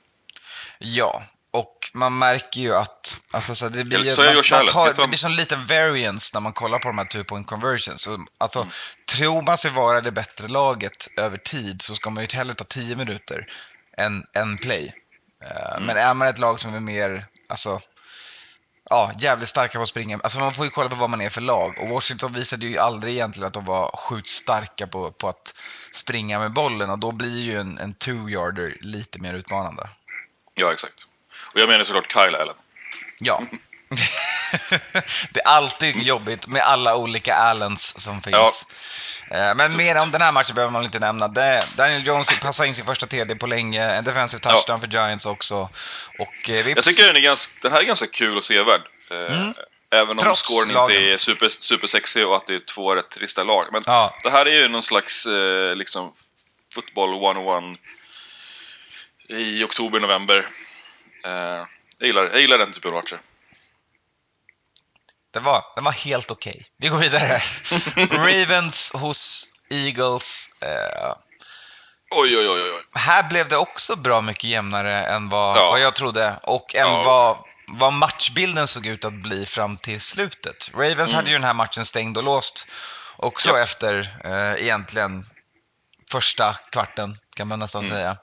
Ja, 0.79 1.23
och 1.51 1.91
man 1.95 2.19
märker 2.19 2.61
ju 2.61 2.75
att 2.75 3.21
alltså, 3.31 3.55
så 3.55 3.69
det 3.69 3.85
blir, 3.85 4.15
så 4.15 4.23
man, 4.23 4.35
man 4.51 4.67
tar, 4.67 4.95
det 5.03 5.09
blir 5.09 5.19
sån 5.19 5.37
liten 5.37 5.67
variance 5.67 6.31
när 6.35 6.41
man 6.41 6.53
kollar 6.53 6.79
på 6.79 6.89
de 6.89 6.99
här 6.99 7.05
two 7.05 7.25
point 7.25 7.47
conversions. 7.47 8.03
Så, 8.03 8.27
alltså, 8.39 8.59
Mm. 8.59 8.73
Tror 9.07 9.43
man 9.43 9.59
sig 9.59 9.71
vara 9.71 10.01
det 10.01 10.13
bättre 10.13 10.49
laget 10.49 11.09
över 11.17 11.39
tid 11.39 11.83
så 11.83 11.95
ska 11.95 12.11
man 12.11 12.25
ju 12.25 12.37
hellre 12.37 12.55
ta 12.55 12.65
10 12.65 12.97
minuter 12.97 13.47
än 13.97 14.25
en 14.33 14.59
play. 14.59 14.93
Eh, 15.43 15.77
Mm. 15.77 15.87
Men 15.87 15.97
är 15.97 16.15
man 16.15 16.29
ett 16.29 16.39
lag 16.39 16.61
som 16.61 16.75
är 16.75 16.81
mer, 16.81 17.27
alltså, 17.49 17.81
ja, 18.91 19.13
jävligt 19.19 19.49
starka 19.49 19.79
på 19.79 19.83
att 19.83 19.89
springa. 19.89 20.21
Alltså 20.23 20.39
man 20.39 20.55
får 20.55 20.65
ju 20.65 20.71
kolla 20.71 20.89
på 20.89 20.97
vad 20.97 21.11
man 21.11 21.21
är 21.21 21.31
för 21.31 21.41
lag. 21.41 21.79
Och 21.79 21.89
Washington 21.89 22.33
visade 22.33 22.67
ju 22.67 22.79
aldrig 22.79 23.15
egentligen 23.15 23.47
att 23.47 23.55
de 23.55 23.65
var 23.65 23.97
sjukt 23.97 24.29
starka 24.29 24.87
på, 24.87 25.13
på 25.13 25.29
att 25.29 25.55
springa 25.93 26.39
med 26.39 26.53
bollen 26.53 26.91
och 26.91 26.99
då 26.99 27.13
blir 27.13 27.41
ju 27.41 27.57
en, 27.57 27.79
en 27.79 27.95
two-yarder 27.95 28.77
lite 28.81 29.19
mer 29.19 29.35
utmanande. 29.35 29.89
Ja, 30.55 30.73
exakt. 30.73 31.07
Och 31.55 31.61
jag 31.61 31.69
menar 31.69 31.85
såklart 31.85 32.13
Kyle 32.13 32.35
Allen. 32.35 32.57
Ja. 33.19 33.43
det 35.31 35.41
är 35.41 35.47
alltid 35.49 36.03
jobbigt 36.03 36.47
med 36.47 36.63
alla 36.63 36.97
olika 36.97 37.35
Allens 37.35 38.01
som 38.03 38.23
finns. 38.23 38.67
Eh, 39.31 39.55
Men 39.55 39.77
mer 39.77 40.03
om 40.03 40.11
den 40.11 40.21
här 40.23 40.33
matchen 40.33 40.55
behöver 40.55 40.73
man 40.73 40.85
inte 40.85 40.99
nämna. 40.99 41.29
Daniel 41.77 42.07
Jones 42.07 42.29
fick 42.29 42.41
passa 42.41 42.67
in 42.67 42.75
sin 42.75 42.85
första 42.87 43.07
TD 43.07 43.35
på 43.35 43.47
länge, 43.47 43.85
en 43.85 44.05
defensive 44.05 44.41
Ja. 44.45 44.51
touchdown 44.53 44.81
för 44.81 44.87
Giants 44.89 45.27
också. 45.27 45.69
Och 46.19 46.51
eh, 46.51 46.69
Jag 46.69 46.85
tycker 46.85 47.07
den, 47.07 47.17
är 47.17 47.21
ganska, 47.21 47.53
den 47.63 47.73
här 47.73 47.81
är 47.81 47.85
ganska 47.85 48.07
kul 48.07 48.37
och 48.37 48.45
sevärd. 48.45 48.81
Eh, 49.11 49.17
Mm. 49.17 49.55
Även 49.91 50.11
om 50.11 50.19
Trots 50.19 50.43
scoren 50.43 50.73
lagen. 50.73 50.97
inte 50.97 51.11
är 51.13 51.19
super, 51.19 51.49
supersexig 51.49 52.27
och 52.27 52.37
att 52.37 52.47
det 52.47 52.55
är 52.55 52.61
två 52.75 52.95
rätt 52.95 53.11
trista 53.11 53.45
lag. 53.45 53.67
Men 53.73 53.83
Ja, 53.87 54.15
det 54.23 54.31
här 54.31 54.47
är 54.47 54.51
ju 54.51 54.69
någon 54.69 54.83
slags 54.83 55.27
eh, 55.27 55.75
liksom 55.77 56.13
fotboll 56.75 57.15
101 57.15 57.79
i 59.29 59.65
oktober, 59.65 60.01
november. 60.01 60.47
Eh, 61.25 61.31
jag, 61.99 62.07
gillar, 62.07 62.23
jag 62.25 62.41
gillar 62.41 62.59
den 62.59 62.73
typen 62.73 62.91
av 62.91 62.95
matcher. 62.97 63.19
Det 65.37 65.41
var, 65.41 65.65
det 65.75 65.81
var 65.81 65.93
helt 65.93 66.31
okej. 66.31 66.67
Vi 66.79 66.89
går 66.89 66.99
vidare. 66.99 67.41
Ravens 68.11 68.91
hos 68.95 69.49
Eagles. 69.71 70.49
Eh, 70.61 71.13
Oj, 72.11 72.39
oj, 72.39 72.49
oj, 72.49 72.63
oj. 72.63 72.71
oj. 72.73 72.83
här 72.95 73.23
blev 73.29 73.49
det 73.49 73.57
också 73.57 73.97
bra 73.97 74.21
mycket 74.21 74.45
jämnare 74.45 75.05
än 75.07 75.29
vad, 75.29 75.57
Ja. 75.57 75.71
vad 75.71 75.81
jag 75.81 75.95
trodde 75.95 76.37
och 76.43 76.75
än 76.75 76.87
Ja. 76.93 77.03
vad, 77.03 77.37
vad 77.69 77.93
matchbilden 77.93 78.69
såg 78.69 78.87
ut 78.87 79.05
att 79.05 79.13
bli 79.13 79.47
fram 79.47 79.77
till 79.77 80.01
slutet. 80.01 80.71
Ravens 80.75 80.99
Mm. 81.11 81.15
hade 81.15 81.29
ju 81.29 81.35
den 81.35 81.45
här 81.45 81.55
matchen 81.55 81.87
stängd 81.87 82.17
och 82.17 82.23
låst 82.25 82.67
också 83.17 83.49
Ja. 83.51 83.59
efter 83.59 84.17
eh, 84.25 84.63
egentligen 84.65 85.27
första 86.11 86.57
kvarten 86.73 87.17
kan 87.37 87.49
man 87.49 87.59
nästan 87.59 87.85
Mm. 87.85 87.97
säga. 87.97 88.17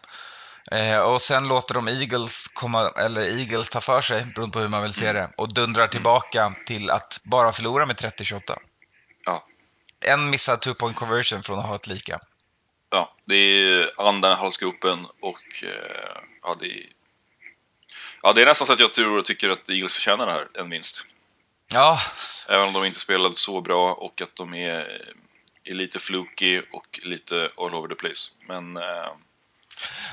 Eh, 0.71 0.99
och 0.99 1.21
sen 1.21 1.47
låter 1.47 1.73
de 1.73 1.87
Eagles 1.87 2.47
komma, 2.47 2.89
eller 2.89 3.21
Eagles 3.21 3.69
ta 3.69 3.81
för 3.81 4.01
sig, 4.01 4.25
beroende 4.35 4.53
på 4.53 4.59
hur 4.59 4.67
man 4.67 4.83
vill 4.83 4.93
se 4.93 5.07
Mm. 5.07 5.15
det, 5.15 5.29
och 5.37 5.53
dundrar 5.53 5.87
tillbaka 5.87 6.55
till 6.65 6.89
att 6.89 7.19
bara 7.23 7.51
förlora 7.53 7.85
med 7.85 7.95
30-28. 7.95 8.57
Ja. 9.25 9.45
En 10.05 10.29
missad 10.29 10.61
two 10.61 10.73
point 10.73 10.95
conversion 10.95 11.43
från 11.43 11.59
att 11.59 11.65
ha 11.65 11.75
ett 11.75 11.87
lika. 11.87 12.19
Ja, 12.89 13.13
det 13.25 13.35
är 13.35 14.07
andan 14.07 14.31
i 14.31 14.35
halsgropen 14.35 15.05
och 15.21 15.63
eh, 15.63 16.21
ja, 16.43 16.55
det 16.59 16.65
är... 16.65 16.85
Ja, 18.21 18.33
det 18.33 18.41
är 18.41 18.45
nästan 18.45 18.67
så 18.67 18.73
att 18.73 18.79
jag 18.79 18.93
tror 18.93 19.17
och 19.17 19.25
tycker 19.25 19.49
att 19.49 19.69
Eagles 19.69 19.93
förtjänar 19.93 20.25
det 20.25 20.31
här, 20.31 20.47
en 20.53 20.69
vinst. 20.69 21.05
Ja, 21.67 21.99
Även 22.47 22.67
om 22.67 22.73
de 22.73 22.85
inte 22.85 22.99
spelade 22.99 23.35
så 23.35 23.61
bra 23.61 23.93
och 23.93 24.21
att 24.21 24.35
de 24.35 24.53
är 24.53 25.01
är 25.63 25.73
lite 25.73 25.99
fluky 25.99 26.61
och 26.71 26.99
lite 27.03 27.49
all 27.57 27.75
over 27.75 27.87
the 27.87 27.95
place. 27.95 28.31
Men, 28.47 28.77
eh, 28.77 29.13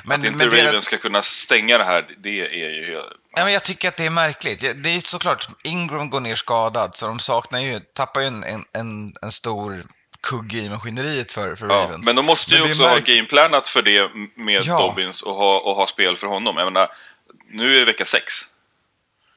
Men, 0.05 0.21
att 0.21 0.27
inte 0.27 0.39
men 0.39 0.51
det- 0.51 0.67
Ravens 0.67 0.85
ska 0.85 0.99
kunna 0.99 1.23
stänga 1.23 1.79
det 1.79 1.85
här, 1.85 2.07
det 2.19 2.41
är 2.41 2.71
ju... 2.71 3.03
Ja, 3.37 3.45
men 3.45 3.53
jag 3.53 3.65
tycker 3.65 3.89
att 3.89 3.97
det 3.97 4.07
är 4.07 4.11
märkligt. 4.11 4.61
Det 4.61 4.89
är 4.97 5.01
såklart, 5.01 5.47
Ingram 5.65 6.11
går 6.11 6.21
ner 6.21 6.35
skadad, 6.35 6.97
så 6.97 7.07
de 7.07 7.19
saknar 7.21 7.61
ju, 7.61 7.81
tappar 7.81 8.21
ju 8.21 8.27
en, 8.27 8.45
en, 8.73 9.13
en, 9.23 9.33
stor 9.33 9.83
kugge 10.23 10.59
i 10.59 10.69
maskineriet 10.71 11.33
för, 11.33 11.57
för 11.57 11.67
Ja, 11.69 11.75
Ravens. 11.75 12.07
men 12.07 12.17
de 12.17 12.25
måste 12.27 12.51
ju 12.51 12.59
Men 12.59 12.69
det 12.69 12.73
också 12.75 12.85
ha 12.85 12.95
märk- 12.95 13.05
gameplanat 13.07 13.69
för 13.69 13.83
det 13.83 14.11
med 14.35 14.63
Ja. 14.65 14.79
Dobbins 14.81 15.23
och 15.23 15.35
ha, 15.35 15.59
och 15.61 15.75
ha 15.77 15.87
spel 15.87 16.17
för 16.17 16.27
honom. 16.27 16.57
Jag 16.57 16.73
menar, 16.73 16.89
nu 17.51 17.75
är 17.77 17.79
det 17.81 17.85
vecka 17.87 18.05
sex. 18.05 18.35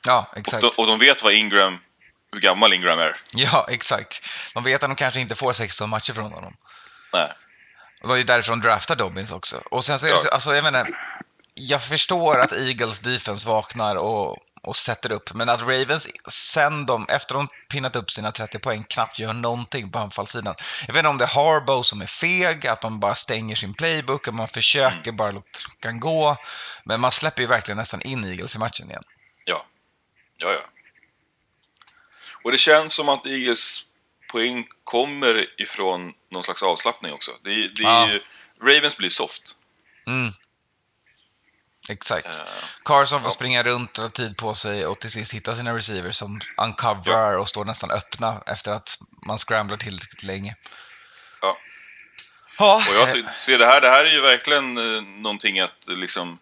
Ja, 0.05 0.27
Och 0.31 0.37
exakt. 0.37 0.61
de, 0.61 0.71
och 0.77 0.87
de 0.87 0.99
vet 0.99 1.23
vad 1.23 1.33
Ingram, 1.33 1.79
hur 2.31 2.39
gammal 2.39 2.73
Ingram 2.73 2.99
är. 2.99 3.15
Ja, 3.33 3.67
exakt. 3.69 4.21
De 4.53 4.63
vet 4.63 4.83
att 4.83 4.89
de 4.89 4.95
kanske 4.95 5.19
inte 5.19 5.35
får 5.35 5.53
16 5.53 5.89
matcher 5.89 6.13
från 6.13 6.31
honom. 6.31 6.53
Nej. 7.13 7.31
Det 8.03 8.19
är 8.19 8.23
därför 8.23 8.51
de 8.51 8.61
draftar 8.61 8.95
Dobbins 8.95 9.31
också. 9.31 9.61
Och 9.71 9.85
sen 9.85 9.99
så 9.99 10.07
är 10.07 10.11
det 10.11 10.19
så, 10.19 10.29
alltså 10.29 10.55
jag 10.55 10.63
menar, 10.63 10.89
jag 11.53 11.83
förstår 11.83 12.39
att 12.39 12.51
Eagles 12.51 12.99
defense 12.99 13.47
vaknar 13.47 13.95
och, 13.95 14.37
och 14.61 14.75
sätter 14.75 15.11
upp, 15.11 15.33
men 15.33 15.49
att 15.49 15.61
Ravens 15.61 16.07
sen 16.29 16.85
de, 16.85 17.05
efter 17.09 17.35
de 17.35 17.47
pinnat 17.69 17.95
upp 17.95 18.11
sina 18.11 18.31
30 18.31 18.59
poäng, 18.59 18.83
knappt 18.83 19.19
gör 19.19 19.33
någonting 19.33 19.91
på 19.91 19.99
anfallssidan. 19.99 20.55
Jag 20.87 20.93
vet 20.93 20.99
inte 20.99 21.09
om 21.09 21.17
det 21.17 21.25
är 21.25 21.35
Harbaugh 21.35 21.81
som 21.81 22.01
är 22.01 22.07
feg, 22.07 22.67
att 22.67 22.83
man 22.83 22.99
bara 22.99 23.15
stänger 23.15 23.55
sin 23.55 23.73
playbook, 23.73 24.27
att 24.27 24.35
man 24.35 24.47
försöker 24.47 25.11
bara 25.11 25.31
låta 25.31 25.47
klockan 25.51 25.99
gå. 25.99 26.37
Men 26.83 27.01
man 27.01 27.11
släpper 27.11 27.41
ju 27.41 27.47
verkligen 27.47 27.77
nästan 27.77 28.01
in 28.01 28.23
Eagles 28.25 28.55
i 28.55 28.59
matchen 28.59 28.89
igen. 28.89 29.03
Ja. 29.45 29.65
Ja, 30.37 30.51
ja. 30.51 30.61
Och 32.43 32.51
det 32.51 32.57
känns 32.57 32.93
som 32.93 33.09
att 33.09 33.25
Eagles 33.25 33.83
poäng 34.33 34.67
kommer 34.83 35.61
ifrån 35.61 36.13
någon 36.31 36.43
slags 36.43 36.63
avslappning 36.63 37.13
också. 37.13 37.31
Det, 37.43 37.67
det 37.67 37.83
Ja. 37.83 38.09
ju, 38.11 38.21
Ravens 38.61 38.97
blir 38.97 39.09
soft. 39.09 39.55
Mm. 40.07 40.31
Exakt. 41.89 42.25
Eh, 42.25 42.41
Carson 42.85 43.19
får 43.21 43.27
ja. 43.29 43.33
springa 43.33 43.63
runt 43.63 43.97
och 43.97 44.03
ha 44.03 44.09
tid 44.09 44.37
på 44.37 44.53
sig 44.53 44.85
och 44.85 44.99
till 44.99 45.11
sist 45.11 45.33
hitta 45.33 45.55
sina 45.55 45.77
receivers 45.77 46.15
som 46.15 46.41
uncoverar 46.57 47.37
och 47.37 47.49
står 47.49 47.65
nästan 47.65 47.91
öppna 47.91 48.43
efter 48.47 48.71
att 48.71 48.97
man 49.27 49.37
scramblar 49.37 49.77
tillräckligt 49.77 50.23
länge. 50.23 50.55
Ja. 51.41 51.57
Ja, 52.57 52.83
Och 52.89 52.95
jag 52.95 53.35
ser- 53.39 53.57
det 53.57 53.65
här, 53.65 53.81
det 53.81 53.89
här 53.89 54.05
är 54.05 54.11
ju 54.11 54.21
verkligen 54.21 54.77
eh, 54.77 55.01
någonting 55.01 55.59
att 55.59 55.87
liksom 55.87 56.39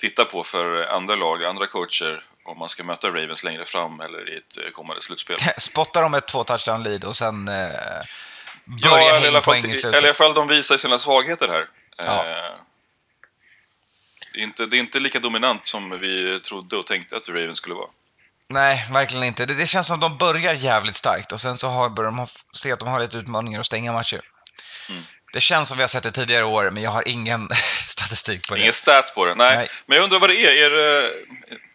titta 0.00 0.24
på 0.24 0.44
för 0.44 0.86
andra 0.86 1.14
lag, 1.14 1.44
andra 1.44 1.66
coacher 1.66 2.24
om 2.44 2.58
man 2.58 2.68
ska 2.68 2.84
möta 2.84 3.08
Ravens 3.08 3.44
längre 3.44 3.64
fram 3.64 4.00
eller 4.00 4.34
i 4.34 4.36
ett 4.36 4.56
eh, 4.56 4.70
kommande 4.70 5.02
slutspel. 5.02 5.36
spottar 5.58 6.02
de 6.02 6.14
ett 6.14 6.28
två 6.28 6.44
touchdown 6.44 6.82
lead 6.82 7.04
och 7.04 7.16
sen 7.16 7.48
eh, 7.48 7.54
Ja, 8.64 8.90
börjar 8.90 9.16
eller 9.16 9.22
häng 9.22 9.32
fall, 9.32 9.42
poäng 9.42 9.60
i 9.60 9.64
eller 9.64 9.76
i 9.76 9.80
slutet. 9.80 10.04
alla 10.04 10.14
fall 10.14 10.34
de 10.34 10.48
visar 10.48 10.76
sina 10.76 10.98
svagheter 10.98 11.48
här. 11.48 11.68
Ja. 11.96 12.26
Eh, 12.26 12.54
det, 14.32 14.38
är 14.38 14.42
inte, 14.42 14.66
det 14.66 14.76
är 14.76 14.78
inte 14.78 14.98
lika 14.98 15.20
dominant 15.20 15.66
som 15.66 15.98
vi 16.00 16.40
trodde 16.40 16.76
och 16.76 16.86
tänkte 16.86 17.16
att 17.16 17.28
Ravens 17.28 17.58
skulle 17.58 17.74
vara. 17.74 17.90
Nej, 18.48 18.86
verkligen 18.92 19.24
inte. 19.24 19.46
Det, 19.46 19.54
det 19.54 19.66
känns 19.66 19.86
som 19.86 20.00
de 20.00 20.18
börjar 20.18 20.54
jävligt 20.54 20.96
starkt 20.96 21.32
och 21.32 21.40
sen 21.40 21.58
så 21.58 21.68
har, 21.68 21.88
börjar 21.88 22.10
de 22.10 22.26
se 22.52 22.72
att 22.72 22.78
de 22.80 22.88
har 22.88 23.00
lite 23.00 23.16
utmaningar 23.16 23.60
att 23.60 23.66
stänga 23.66 23.92
matcher. 23.92 24.20
Mm. 24.88 25.02
Det 25.32 25.40
känns 25.40 25.68
som 25.68 25.76
vi 25.76 25.82
har 25.82 25.88
sett 25.88 26.02
det 26.02 26.12
tidigare 26.12 26.44
år, 26.44 26.70
men 26.70 26.82
jag 26.82 26.90
har 26.90 27.08
ingen 27.08 27.48
statistik 27.88 28.48
på 28.48 28.54
det. 28.54 28.60
Ingen 28.60 28.72
stats 28.72 29.14
på 29.14 29.24
det. 29.24 29.34
Nej. 29.34 29.56
Nej. 29.56 29.70
Men 29.86 29.96
jag 29.96 30.04
undrar 30.04 30.18
vad 30.18 30.30
det 30.30 30.36
är. 30.36 30.66
Är 30.66 30.70
det, 30.70 31.06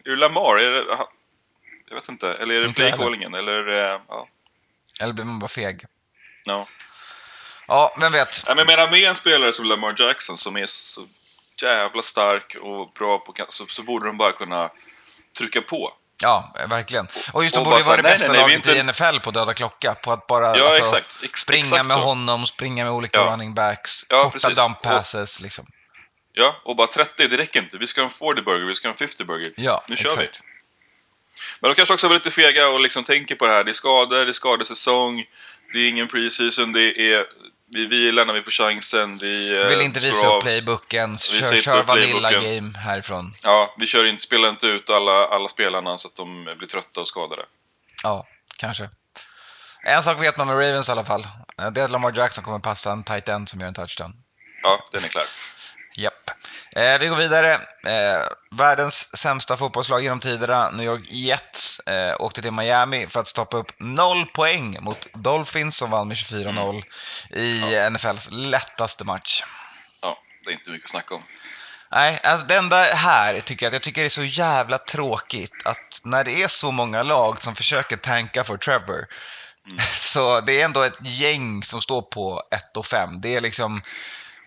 är 0.04 0.10
det 0.10 0.16
Lamar? 0.16 0.58
Är 0.58 0.70
det, 0.70 0.84
jag 1.88 1.94
vet 1.94 2.08
inte. 2.08 2.34
Eller 2.34 2.54
är 2.54 2.60
det 2.60 2.74
playcallingen? 2.74 3.34
Eller, 3.34 3.68
eh, 3.68 4.00
ja. 4.08 4.28
Eller 5.00 5.12
blir 5.12 5.24
man 5.24 5.38
bara 5.38 5.48
feg? 5.48 5.84
No. 6.46 6.66
Ja, 7.66 7.92
vem 8.00 8.12
vet? 8.12 8.42
Jag 8.46 8.56
menar 8.56 8.90
med 8.90 9.02
en 9.02 9.14
spelare 9.14 9.52
som 9.52 9.66
Lamar 9.66 9.94
Jackson 9.98 10.36
som 10.36 10.56
är 10.56 10.66
så 10.66 11.06
jävla 11.62 12.02
stark 12.02 12.56
och 12.60 12.92
bra 12.92 13.18
på 13.18 13.34
så, 13.48 13.66
så 13.66 13.82
borde 13.82 14.06
de 14.06 14.16
bara 14.16 14.32
kunna 14.32 14.70
trycka 15.38 15.62
på. 15.62 15.92
Ja, 16.22 16.54
verkligen. 16.68 17.06
Och 17.32 17.42
just 17.44 17.54
de 17.54 17.58
och 17.60 17.64
borde 17.64 17.76
ju 17.78 17.82
vara 17.82 18.02
det 18.02 18.08
här, 18.08 18.14
bästa 18.14 18.32
nej, 18.32 18.40
nej, 18.40 18.48
vi 18.48 18.52
laget 18.54 18.66
i 18.76 18.80
inte- 18.80 18.92
NFL 19.14 19.20
på 19.20 19.30
döda 19.30 19.54
klocka. 19.54 19.94
På 19.94 20.12
att 20.12 20.26
bara 20.26 20.58
Ja, 20.58 20.66
alltså, 20.66 20.82
exakt. 20.84 21.24
Ex- 21.24 21.40
springa 21.40 21.64
exakt 21.64 21.86
med 21.86 21.96
så. 21.96 22.02
honom, 22.02 22.46
springa 22.46 22.84
med 22.84 22.92
olika 22.92 23.18
Ja. 23.20 23.24
running 23.32 23.54
backs, 23.54 24.06
Ja, 24.08 24.22
korta 24.22 24.30
precis. 24.38 24.56
dump 24.58 24.76
Och- 24.76 24.82
passes 24.82 25.40
liksom. 25.40 25.66
Ja, 26.32 26.56
och 26.64 26.76
bara 26.76 26.86
30, 26.86 27.28
det 27.28 27.36
räcker 27.36 27.62
inte. 27.62 27.78
Vi 27.78 27.86
ska 27.86 28.00
ha 28.00 28.04
en 28.06 28.10
40 28.10 28.42
burger, 28.42 28.66
vi 28.66 28.74
ska 28.74 28.88
ha 28.88 28.92
en 28.92 28.98
50 28.98 29.24
burger. 29.24 29.52
Ja, 29.56 29.84
Nu 29.88 29.96
kör 29.96 30.10
exakt. 30.10 30.40
Men 31.60 31.70
de 31.70 31.74
kanske 31.74 31.94
också 31.94 32.08
var 32.08 32.14
lite 32.14 32.30
fega 32.30 32.68
och 32.68 32.80
liksom 32.80 33.04
tänker 33.04 33.34
på 33.34 33.46
det 33.46 33.52
här. 33.52 33.64
Det 33.64 33.70
är 33.70 33.72
skador, 33.72 34.16
det 34.24 34.30
är 34.30 34.32
skadesäsong, 34.32 35.24
det 35.72 35.78
är 35.78 35.88
ingen 35.88 36.08
preseason, 36.08 36.72
det 36.72 37.12
är... 37.12 37.26
Vi, 37.70 37.86
vi 37.86 38.12
lämnar 38.12 38.34
vi 38.34 38.42
får 38.42 38.50
chansen, 38.50 39.18
vi... 39.18 39.58
eh, 39.60 39.66
Vill 39.68 39.80
inte 39.80 40.00
visa 40.00 40.36
upp 40.36 40.42
playbooken, 40.42 41.12
Visa 41.12 41.50
kör, 41.50 41.56
kör 41.56 41.82
vanilla 41.82 42.32
game 42.32 42.78
härifrån. 42.78 43.34
Ja, 43.42 43.74
vi 43.78 43.86
kör 43.86 44.04
inte, 44.04 44.22
spelar 44.22 44.48
inte 44.48 44.66
ut 44.66 44.90
alla, 44.90 45.26
alla 45.28 45.48
spelarna 45.48 45.98
så 45.98 46.08
att 46.08 46.14
de 46.16 46.54
blir 46.58 46.68
trötta 46.68 47.00
och 47.00 47.08
skadade. 47.08 47.42
Ja, 48.02 48.26
kanske. 48.58 48.88
En 49.82 50.02
sak 50.02 50.20
vet 50.22 50.36
man 50.36 50.46
med 50.46 50.56
Ravens 50.56 50.88
i 50.88 50.92
alla 50.92 51.04
fall. 51.04 51.26
Eh, 51.58 51.70
Det 51.70 51.80
är 51.80 51.84
att 51.84 51.90
Lamar 51.90 52.12
Jackson 52.16 52.44
kommer 52.44 52.58
passa 52.58 52.92
en 52.92 53.04
tight 53.04 53.28
end 53.28 53.48
som 53.48 53.60
gör 53.60 53.68
en 53.68 53.74
touchdown. 53.74 54.12
Ja, 54.62 54.86
den 54.92 55.04
är 55.04 55.08
klar. 55.08 55.24
Japp. 55.98 56.30
Eh, 56.72 56.98
vi 56.98 57.06
går 57.06 57.16
vidare. 57.16 57.52
Eh, 57.86 58.26
världens 58.50 59.16
sämsta 59.16 59.56
fotbollslag 59.56 60.02
genom 60.02 60.20
tiderna, 60.20 60.70
New 60.70 60.86
York 60.86 61.10
Jets, 61.10 61.80
eh, 61.80 62.16
åkte 62.18 62.42
till 62.42 62.52
Miami 62.52 63.06
för 63.06 63.20
att 63.20 63.26
stoppa 63.26 63.56
upp 63.56 63.72
noll 63.78 64.26
poäng 64.26 64.78
mot 64.80 65.08
Dolphins 65.12 65.76
som 65.76 65.90
vann 65.90 66.08
med 66.08 66.16
24-0 66.16 66.82
i 67.30 67.90
NFLs 67.90 68.28
lättaste 68.30 69.04
match. 69.04 69.42
Ja, 70.00 70.18
det 70.44 70.50
är 70.50 70.54
inte 70.54 70.70
mycket 70.70 70.84
att 70.84 70.90
snacka 70.90 71.14
om. 71.14 71.22
Nej, 71.90 72.20
alltså 72.22 72.46
det 72.46 72.56
enda 72.56 72.82
här 72.82 73.40
tycker 73.40 73.66
jag 73.66 73.70
att 73.70 73.72
jag 73.74 73.82
tycker 73.82 74.00
det 74.00 74.06
är 74.06 74.10
så 74.10 74.24
jävla 74.24 74.78
tråkigt 74.78 75.52
att 75.64 76.00
när 76.04 76.24
det 76.24 76.42
är 76.42 76.48
så 76.48 76.70
många 76.70 77.02
lag 77.02 77.42
som 77.42 77.54
försöker 77.54 77.96
tanka 77.96 78.44
för 78.44 78.56
Trevor 78.56 79.06
så 80.00 80.40
det 80.40 80.60
är 80.60 80.64
ändå 80.64 80.82
ett 80.82 80.98
gäng 81.00 81.62
som 81.62 81.80
står 81.80 82.02
på 82.02 82.42
1 82.50 82.76
och 82.76 82.86
5. 82.86 83.20
Det 83.20 83.36
är 83.36 83.40
liksom 83.40 83.82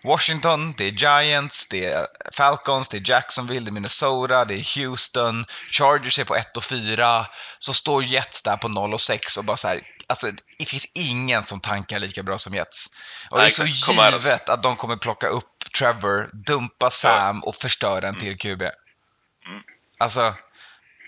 Washington, 0.04 0.74
det 0.76 0.84
är 0.84 0.90
Giants, 0.90 1.66
det 1.66 1.84
är 1.84 2.06
Falcons, 2.32 2.88
det 2.88 2.96
är 2.96 3.10
Jacksonville, 3.10 3.64
det 3.64 3.70
är 3.70 3.72
Minnesota, 3.72 4.44
det 4.44 4.54
är 4.54 4.78
Houston, 4.78 5.44
Chargers 5.70 6.18
är 6.18 6.24
på 6.24 6.36
1 6.36 6.56
och 6.56 6.64
4, 6.64 7.26
så 7.58 7.74
står 7.74 8.04
Jets 8.04 8.42
där 8.42 8.56
på 8.56 8.68
0 8.68 8.94
och 8.94 9.00
6 9.00 9.36
och 9.36 9.44
bara 9.44 9.56
så 9.56 9.68
här, 9.68 9.80
alltså 10.06 10.30
det 10.58 10.64
finns 10.64 10.86
ingen 10.94 11.44
som 11.44 11.60
tankar 11.60 11.98
lika 11.98 12.22
bra 12.22 12.38
som 12.38 12.54
Jets. 12.54 12.86
Och 13.30 13.38
det 13.38 13.42
är 13.42 13.44
Nej, 13.44 13.50
så 13.50 13.62
alltså. 13.62 14.22
givet 14.22 14.48
att 14.48 14.62
de 14.62 14.76
kommer 14.76 14.96
plocka 14.96 15.26
upp 15.26 15.64
Trevor, 15.78 16.30
dumpa 16.32 16.90
Sam 16.90 17.44
och 17.44 17.56
förstöra 17.56 18.08
en 18.08 18.18
till 18.18 18.38
QB. 18.38 18.62
Mm. 18.62 19.62
Alltså, 19.98 20.34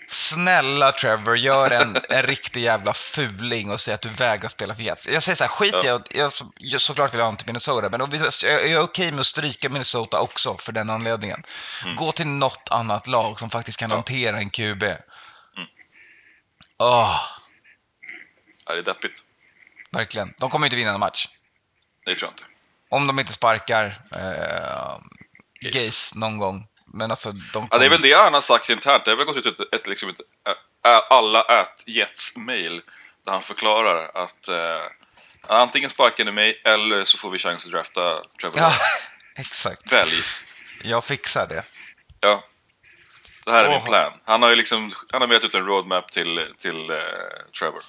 snälla 0.07 0.91
Trevor, 0.91 1.37
gör 1.37 1.71
en, 1.71 1.97
en 2.09 2.23
riktig 2.23 2.61
jävla 2.61 2.93
fuling 2.93 3.71
och 3.71 3.81
säg 3.81 3.93
att 3.93 4.01
du 4.01 4.09
vägrar 4.09 4.49
spela 4.49 4.75
för 4.75 4.81
Jets. 4.83 5.07
Jag 5.07 5.23
säger 5.23 5.35
så 5.35 5.43
här, 5.43 5.51
skit 5.51 5.75
Ja. 5.83 5.95
att 5.95 6.15
jag, 6.15 6.31
jag 6.57 6.81
såklart 6.81 7.13
vill 7.13 7.19
ha 7.19 7.25
honom 7.27 7.37
till 7.37 7.47
Minnesota, 7.47 7.97
men 7.97 8.09
vi, 8.09 8.17
jag 8.43 8.65
är 8.65 8.79
okej 8.81 9.11
med 9.11 9.19
att 9.19 9.25
stryka 9.27 9.69
Minnesota 9.69 10.19
också 10.19 10.57
för 10.57 10.71
den 10.71 10.89
anledningen. 10.89 11.43
Mm. 11.83 11.95
Gå 11.95 12.11
till 12.11 12.27
något 12.27 12.67
annat 12.71 13.07
lag 13.07 13.39
som 13.39 13.49
faktiskt 13.49 13.77
kan 13.79 13.89
Ja. 13.89 13.95
hantera 13.95 14.37
en 14.37 14.49
QB. 14.49 14.83
Mm. 14.83 14.97
Åh, 16.77 17.21
Ja, 18.67 18.73
det 18.73 18.79
är 18.79 18.83
deppigt. 18.83 19.23
verkligen. 19.91 20.33
De 20.37 20.49
kommer 20.49 20.67
inte 20.67 20.75
vinna 20.75 20.93
en 20.93 20.99
match. 20.99 21.27
Det 22.05 22.15
tror 22.15 22.23
jag 22.27 22.31
inte. 22.33 22.43
Om 22.89 23.07
de 23.07 23.19
inte 23.19 23.33
sparkar 23.33 24.01
eh. 24.11 24.99
Gaze 25.71 26.17
någon 26.19 26.37
gång. 26.37 26.67
Men 26.95 27.11
alltså, 27.11 27.31
de 27.31 27.67
Ja, 27.71 27.77
det 27.77 27.85
är 27.85 27.89
väl 27.89 28.01
det 28.01 28.13
han 28.13 28.33
har 28.33 28.41
sagt 28.41 28.69
internt. 28.69 29.05
Det 29.05 29.11
har 29.11 29.15
väl 29.15 29.25
gått 29.25 29.37
ut 29.37 29.45
ett, 29.45 29.73
ett, 29.73 29.87
liksom 29.87 30.09
ett 30.09 30.19
alla 31.09 31.41
ät 31.41 31.83
Jets 31.85 32.35
mail 32.35 32.81
där 33.25 33.31
han 33.31 33.41
förklarar 33.41 34.23
att 34.23 34.47
eh, 34.47 34.81
antingen 35.47 35.89
sparkar 35.89 36.25
ni 36.25 36.31
mig 36.31 36.61
eller 36.63 37.03
så 37.03 37.17
får 37.17 37.31
vi 37.31 37.37
chans 37.37 37.65
att 37.65 37.71
drafta 37.71 38.23
Trevor. 38.41 38.59
Ja, 38.59 38.73
exakt. 39.39 39.93
Välj. 39.93 40.23
Jag 40.83 41.05
fixar 41.05 41.47
det. 41.47 41.63
Ja. 42.19 42.43
Det 43.45 43.51
här 43.51 43.65
är 43.65 43.69
min 43.69 43.77
Åh. 43.77 43.85
plan. 43.85 44.13
Han 44.25 44.41
har 44.41 44.49
ju 44.49 44.55
liksom, 44.55 44.93
han 45.11 45.21
har 45.21 45.27
ut 45.45 45.55
en 45.55 45.65
roadmap 45.65 46.11
till, 46.11 46.53
till 46.57 46.89
eh, 46.89 46.97
Trevor. 47.59 47.81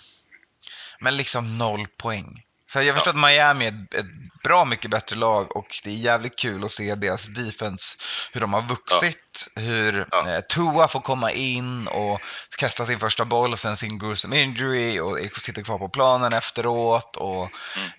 Men 1.00 1.16
liksom 1.16 1.59
noll 1.59 1.86
poäng. 1.96 2.42
Så 2.72 2.82
jag 2.82 2.94
förstår 2.94 3.14
Ja. 3.14 3.20
att 3.20 3.30
Miami 3.30 3.64
är 3.66 3.68
ett, 3.68 3.94
ett 3.94 4.42
bra 4.44 4.64
mycket 4.64 4.90
bättre 4.90 5.16
lag 5.16 5.56
och 5.56 5.66
det 5.84 5.90
är 5.90 5.94
jävligt 5.94 6.36
kul 6.38 6.64
att 6.64 6.72
se 6.72 6.94
deras 6.94 7.24
defense, 7.26 7.96
hur 8.32 8.40
de 8.40 8.52
har 8.52 8.62
vuxit, 8.62 9.48
hur 9.56 10.06
Ja. 10.10 10.30
eh, 10.30 10.40
Tua 10.40 10.88
får 10.88 11.00
komma 11.00 11.32
in 11.32 11.86
och 11.88 12.20
kasta 12.58 12.86
sin 12.86 12.98
första 12.98 13.24
boll 13.24 13.52
och 13.52 13.58
sen 13.58 13.76
sin 13.76 13.98
gruesome 13.98 14.40
injury 14.40 15.00
och 15.00 15.18
sitter 15.40 15.62
kvar 15.62 15.78
på 15.78 15.88
planen 15.88 16.32
efteråt 16.32 17.16
och 17.16 17.50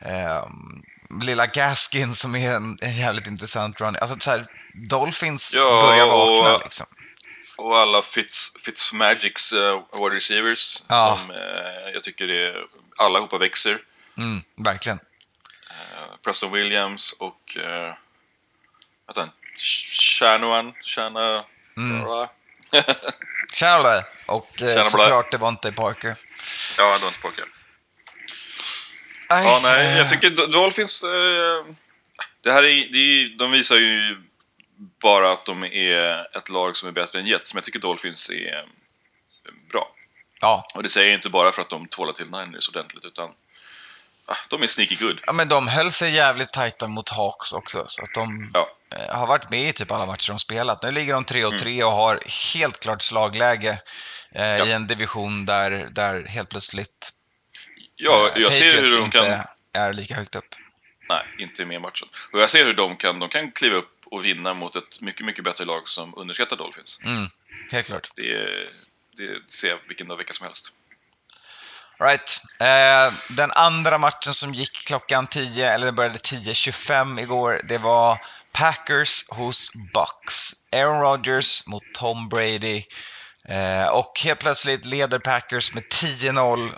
Mm. 0.02 0.16
ehm, 0.16 0.82
lilla 1.22 1.46
Gaskin 1.46 2.14
som 2.14 2.36
är 2.36 2.56
en, 2.56 2.78
en 2.82 2.98
jävligt 2.98 3.28
intressant 3.28 3.82
run. 3.82 3.96
Alltså 4.02 4.18
så 4.20 4.30
här, 4.32 4.46
Dolphins 4.90 5.54
Ja, 5.54 5.82
börjar 5.88 6.06
och- 6.06 6.12
vakna 6.38 6.58
liksom. 6.58 6.86
Och 7.58 7.78
alla 7.78 8.02
Fitz, 8.02 8.52
Fitzmagics 8.66 9.54
uh, 9.54 9.82
wide 9.94 10.16
receivers 10.16 10.82
Ja. 10.90 11.20
som 11.22 11.36
eh, 11.36 11.90
jag 11.94 12.04
tycker 12.04 12.28
är, 12.30 12.56
allihopa 12.98 13.38
växer. 13.38 13.80
Mm, 14.18 14.40
verkligen. 14.56 15.00
Eh, 15.70 16.16
Preston 16.24 16.52
Williams 16.52 17.12
och 17.12 17.58
uh, 17.60 17.94
vänta, 19.08 19.30
Shanahan, 20.20 20.74
Shana... 20.82 21.46
Mm. 21.78 22.02
Ja, 22.02 22.34
Charlie 23.54 24.04
och 24.28 24.62
eh, 24.62 24.84
såklart 24.84 25.32
Devontae 25.32 25.72
Parker. 25.72 26.16
var 26.78 26.96
inte 26.96 27.20
Parker. 27.22 27.46
Aj, 29.30 29.46
Ja, 29.46 29.60
nej, 29.64 29.88
eh, 29.88 29.98
jag 29.98 30.10
tycker 30.10 30.30
Do- 30.30 30.52
Dolphins... 30.52 31.04
Eh, 31.04 31.66
det 32.42 32.52
här 32.52 32.64
är, 32.64 32.88
det 32.92 32.98
är, 32.98 33.38
de 33.38 33.52
visar 33.52 33.76
ju 33.76 34.18
bara 35.02 35.32
att 35.32 35.46
de 35.46 35.64
är 35.64 36.38
ett 36.38 36.50
lag 36.50 36.76
som 36.76 36.88
är 36.88 36.92
bättre 36.92 37.20
än 37.20 37.28
Jets, 37.28 37.54
men 37.54 37.60
jag 37.60 37.66
tycker 37.66 37.80
Dolphins 37.80 38.30
är 38.30 38.58
eh, 38.58 38.64
bra. 39.72 39.96
Ja. 40.42 40.68
Och 40.76 40.84
det 40.84 40.90
säger 40.90 41.08
jag 41.08 41.18
inte 41.18 41.30
bara 41.30 41.52
för 41.52 41.62
att 41.62 41.70
de 41.70 41.88
tvålar 41.88 42.14
till 42.14 42.30
Niners 42.32 42.70
ordentligt, 42.70 43.06
utan 43.06 43.34
de 44.50 44.64
är 44.64 44.68
sneaky 44.68 44.96
good. 44.96 45.20
ja, 45.26 45.34
men 45.34 45.48
de 45.48 45.68
höll 45.68 45.92
sig 45.92 46.14
jävligt 46.14 46.54
tajta 46.54 46.88
mot 46.88 47.10
Hawks 47.10 47.54
också, 47.54 47.86
så 47.88 48.04
att 48.04 48.14
de 48.14 48.52
Ja, 48.54 48.70
eh, 48.96 49.16
har 49.18 49.28
varit 49.28 49.50
med 49.50 49.70
i 49.70 49.74
typ 49.74 49.92
alla 49.92 50.06
matcher 50.06 50.30
de 50.32 50.40
spelat. 50.40 50.84
Nu 50.84 50.92
ligger 50.92 51.14
de 51.14 51.24
3 51.24 51.46
och 51.46 51.52
Mm. 51.52 51.60
3 51.64 51.84
och 51.84 51.92
har 51.92 52.22
helt 52.54 52.80
klart 52.80 53.02
slagläge 53.02 53.82
eh, 54.32 54.46
Ja. 54.58 54.66
i 54.66 54.72
en 54.72 54.88
division 54.88 55.46
där, 55.46 55.88
där 55.92 56.24
helt 56.26 56.50
plötsligt 56.50 57.14
ja 57.96 58.32
eh, 58.36 58.42
jag 58.42 58.54
ser 58.54 58.66
Patriots 58.72 58.88
hur 58.88 58.98
de 58.98 59.06
inte 59.06 59.18
kan... 59.74 59.82
är 59.84 59.94
lika 59.94 60.16
högt 60.16 60.36
upp. 60.36 60.56
Nej, 61.10 61.24
inte 61.40 61.66
med 61.66 61.76
i 61.76 61.80
matchen. 61.80 62.08
Och 62.34 62.40
jag 62.40 62.50
ser 62.50 62.66
hur 62.66 62.74
de 62.74 62.98
kan, 62.98 63.20
de 63.20 63.30
kan 63.30 63.52
kliva 63.52 63.76
upp 63.76 63.94
och 64.06 64.26
vinna 64.26 64.54
mot 64.54 64.76
ett 64.76 65.02
mycket, 65.02 65.26
mycket 65.26 65.44
bättre 65.44 65.66
lag 65.66 65.88
som 65.88 66.14
underskattar 66.18 66.56
Dolphins. 66.56 67.00
Mm, 67.04 67.30
helt 67.72 67.88
klart. 67.88 68.12
Det, 68.16 68.50
det 69.18 69.52
ser 69.52 69.68
jag 69.70 69.80
vilken 69.88 70.08
dag 70.08 70.18
vecka 70.18 70.34
som 70.34 70.46
helst. 70.46 70.72
Right. 72.00 72.42
Eh, 72.60 73.14
den 73.30 73.52
andra 73.52 73.98
matchen 73.98 74.34
som 74.34 74.54
gick 74.54 74.86
klockan 74.88 75.28
10, 75.28 75.72
eller 75.74 75.92
började 75.92 76.18
10.25 76.18 77.20
igår, 77.22 77.62
det 77.64 77.78
var 77.78 78.22
Packers 78.52 79.26
hos 79.30 79.72
Bucks. 79.94 80.54
Aaron 80.72 81.02
Rodgers 81.02 81.68
mot 81.68 81.84
Tom 81.94 82.30
Brady. 82.30 82.84
Eh, 83.50 83.88
och 83.88 84.20
helt 84.24 84.40
plötsligt 84.40 84.86
leder 84.86 85.20
Packers 85.20 85.74
med 85.74 85.84
10-0. 85.84 86.70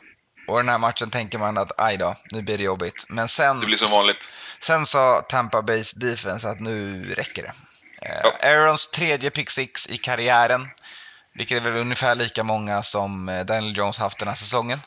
Och 0.47 0.57
den 0.57 0.69
här 0.69 0.77
matchen 0.77 1.09
tänker 1.09 1.37
man 1.37 1.57
att 1.57 1.71
aj 1.81 1.97
då, 1.97 2.15
nu 2.31 2.41
blir 2.41 2.57
det 2.57 2.63
jobbigt. 2.63 3.05
Men 3.09 3.27
sen, 3.29 3.59
Det 3.59 3.65
blir 3.65 3.77
som 3.77 3.91
vanligt. 3.91 4.29
sen 4.61 4.85
sa 4.85 5.21
Tampa 5.29 5.61
Bays 5.61 5.91
defense 5.91 6.49
att 6.49 6.59
nu 6.59 7.05
räcker 7.17 7.41
det. 7.41 7.53
Eh, 8.07 8.19
Ja. 8.23 8.33
Aarons 8.49 8.87
tredje 8.87 9.29
pick 9.29 9.49
six 9.49 9.87
i 9.89 9.97
karriären. 9.97 10.67
Vilket 11.33 11.57
är 11.57 11.61
väl 11.61 11.81
ungefär 11.81 12.15
lika 12.15 12.43
många 12.43 12.83
som 12.83 13.29
eh, 13.29 13.45
Daniel 13.45 13.77
Jones 13.77 13.97
haft 13.97 14.19
den 14.19 14.27
här 14.27 14.35
säsongen. 14.35 14.79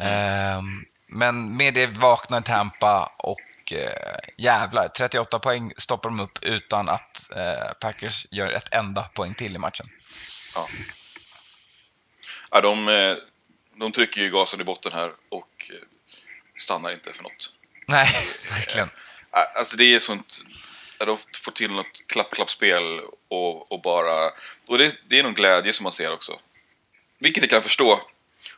Ehm, 0.00 0.84
Men 1.08 1.56
med 1.56 1.74
det 1.74 1.86
vaknar 1.86 2.40
Tampa 2.40 3.12
och 3.18 3.72
eh, 3.72 4.18
jävlar, 4.36 4.88
38 4.88 5.38
poäng 5.38 5.72
stoppar 5.76 6.10
de 6.10 6.20
upp 6.20 6.38
utan 6.42 6.88
att 6.88 7.30
eh, 7.36 7.72
Packers 7.80 8.26
gör 8.30 8.52
ett 8.52 8.74
enda 8.74 9.02
poäng 9.02 9.34
till 9.34 9.56
i 9.56 9.58
matchen. 9.58 9.86
Ja. 10.54 10.68
Ja, 12.50 12.60
de, 12.60 12.88
eh, 12.88 13.16
de 13.74 13.92
trycker 13.92 14.20
ju 14.20 14.30
gasen 14.30 14.60
i 14.60 14.64
botten 14.64 14.92
här 14.92 15.12
och 15.28 15.70
stannar 16.58 16.90
inte 16.90 17.12
för 17.12 17.22
något. 17.22 17.52
Nej, 17.86 18.08
verkligen. 18.50 18.90
Alltså 19.30 19.76
det 19.76 19.94
är 19.94 19.98
sånt... 19.98 20.44
De 20.98 21.16
får 21.44 21.52
till 21.52 21.70
något 21.70 22.06
klapp-klapp-spel 22.06 23.00
och, 23.28 23.72
och 23.72 23.82
bara... 23.82 24.30
Och 24.68 24.78
det, 24.78 24.96
det 25.08 25.18
är 25.18 25.22
någon 25.22 25.34
glädje 25.34 25.72
som 25.72 25.82
man 25.82 25.92
ser 25.92 26.12
också. 26.12 26.40
Vilket 27.18 27.42
jag 27.42 27.50
kan 27.50 27.62
förstå. 27.62 28.00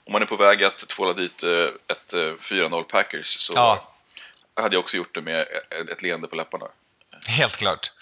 Om 0.08 0.12
man 0.12 0.22
är 0.22 0.26
på 0.26 0.36
väg 0.36 0.64
att 0.64 0.88
tvåla 0.88 1.12
dit 1.12 1.42
eh, 1.42 1.50
ett 1.88 2.12
eh, 2.12 2.18
4-0 2.18 2.82
Packers 2.82 3.26
så 3.40 3.52
Ja. 3.56 3.92
hade 4.56 4.74
jag 4.76 4.80
också 4.80 4.96
gjort 4.96 5.14
det 5.14 5.22
med 5.22 5.46
ett, 5.90 6.02
leende 6.02 6.28
på 6.28 6.36
läpparna. 6.36 6.66
Helt 7.26 7.56
klart. 7.56 7.92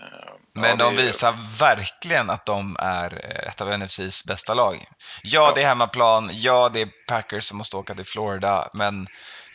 Eh, 0.00 0.06
Men 0.54 0.70
ja, 0.70 0.76
de 0.76 0.96
det 0.96 1.02
är- 1.02 1.06
visar 1.06 1.34
verkligen 1.58 2.30
att 2.30 2.46
de 2.46 2.76
är 2.80 3.12
eh, 3.24 3.48
ett 3.48 3.60
av 3.60 3.68
NFCs 3.78 4.24
bästa 4.24 4.54
lag. 4.54 4.86
Ja, 5.22 5.52
det 5.54 5.62
är 5.62 5.66
hemmaplan. 5.66 6.30
Ja, 6.32 6.68
det 6.68 6.80
är 6.80 6.88
Packers 7.06 7.44
som 7.44 7.58
måste 7.58 7.76
åka 7.76 7.94
till 7.94 8.06
Florida. 8.06 8.70
Men 8.72 9.08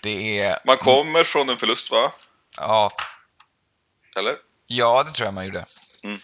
det 0.04 0.40
är... 0.40 0.60
Man 0.66 0.78
kommer 0.78 1.24
från 1.24 1.50
en 1.50 1.58
förlust 1.58 1.92
va? 1.92 2.12
Ja, 2.58 2.92
Eller? 4.16 4.36
ja 4.68 5.04
det 5.04 5.12
tror 5.12 5.26
jag 5.26 5.34
man 5.34 5.46
gjorde. 5.46 5.66
Mm. 6.04 6.20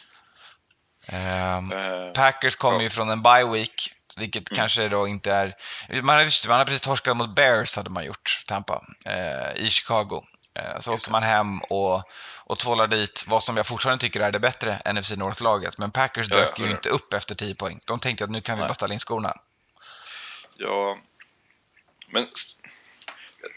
Ehm, 1.07 1.71
Eh, 1.71 2.11
Packers 2.13 2.55
kommer 2.55 2.77
Ja. 2.77 2.83
ju 2.83 2.89
från 2.89 3.09
en 3.09 3.21
bye 3.21 3.45
week, 3.45 3.91
vilket 4.17 4.51
Mm. 4.51 4.55
kanske 4.57 4.87
då 4.89 5.07
inte 5.07 5.31
är... 5.31 5.55
Man 6.01 6.15
har, 6.15 6.47
man 6.47 6.57
har 6.57 6.65
precis 6.65 6.81
torskat 6.81 7.17
mot 7.17 7.35
Bears, 7.35 7.75
hade 7.75 7.89
man 7.89 8.05
gjort, 8.05 8.43
Tampa, 8.47 8.85
eh, 9.05 9.65
i 9.65 9.69
Chicago. 9.69 10.23
Eh, 10.59 10.79
så 10.79 10.93
åker 10.93 11.11
man 11.11 11.23
hem 11.23 11.59
och, 11.59 12.03
och 12.43 12.59
tvålar 12.59 12.87
dit 12.87 13.23
vad 13.27 13.43
som 13.43 13.57
jag 13.57 13.67
fortfarande 13.67 14.01
tycker 14.01 14.19
är 14.19 14.31
det 14.31 14.39
bättre 14.39 14.81
NFC 14.93 15.11
North-laget. 15.11 15.77
Men 15.77 15.91
Packers 15.91 16.27
Ja, 16.29 16.37
ja, 16.37 16.45
dök 16.45 16.59
ju 16.59 16.65
ja. 16.65 16.71
inte 16.71 16.89
upp 16.89 17.13
efter 17.13 17.35
10 17.35 17.55
poäng. 17.55 17.79
De 17.85 17.99
tänkte 17.99 18.23
att 18.23 18.29
nu 18.29 18.41
kan 18.41 18.57
vi 18.57 18.65
Nej. 18.81 18.93
in 18.93 18.99
skorna. 18.99 19.33
Ja, 20.57 20.97
men 22.07 22.27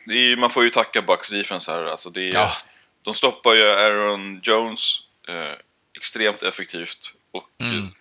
är, 0.07 0.37
man 0.37 0.51
får 0.51 0.65
ju 0.65 0.71
tacka 0.71 1.03
Bucks 1.03 1.29
defense 1.29 1.73
här. 1.73 1.85
Alltså 1.85 2.11
det 2.11 2.29
är, 2.29 2.35
Ja. 2.35 2.51
De 3.03 3.15
stoppar 3.15 3.55
ju 3.55 3.71
Aaron 3.71 4.41
Jones 4.43 4.99
eh, 5.29 5.53
extremt 5.97 6.43
effektivt 6.43 7.13
och 7.33 7.49
Mm. 7.61 7.93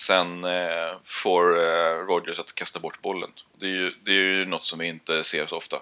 Sen 0.00 0.44
eh, 0.44 0.94
får 1.04 1.58
eh, 1.58 2.06
Rodgers 2.06 2.38
att 2.38 2.54
kasta 2.54 2.78
bort 2.78 3.02
bollen. 3.02 3.30
Det 3.60 3.66
är, 3.66 3.70
ju, 3.70 3.90
det 4.04 4.10
är 4.10 4.14
ju 4.14 4.46
något 4.46 4.64
som 4.64 4.78
vi 4.78 4.86
inte 4.86 5.24
ser 5.24 5.46
så 5.46 5.56
ofta. 5.56 5.76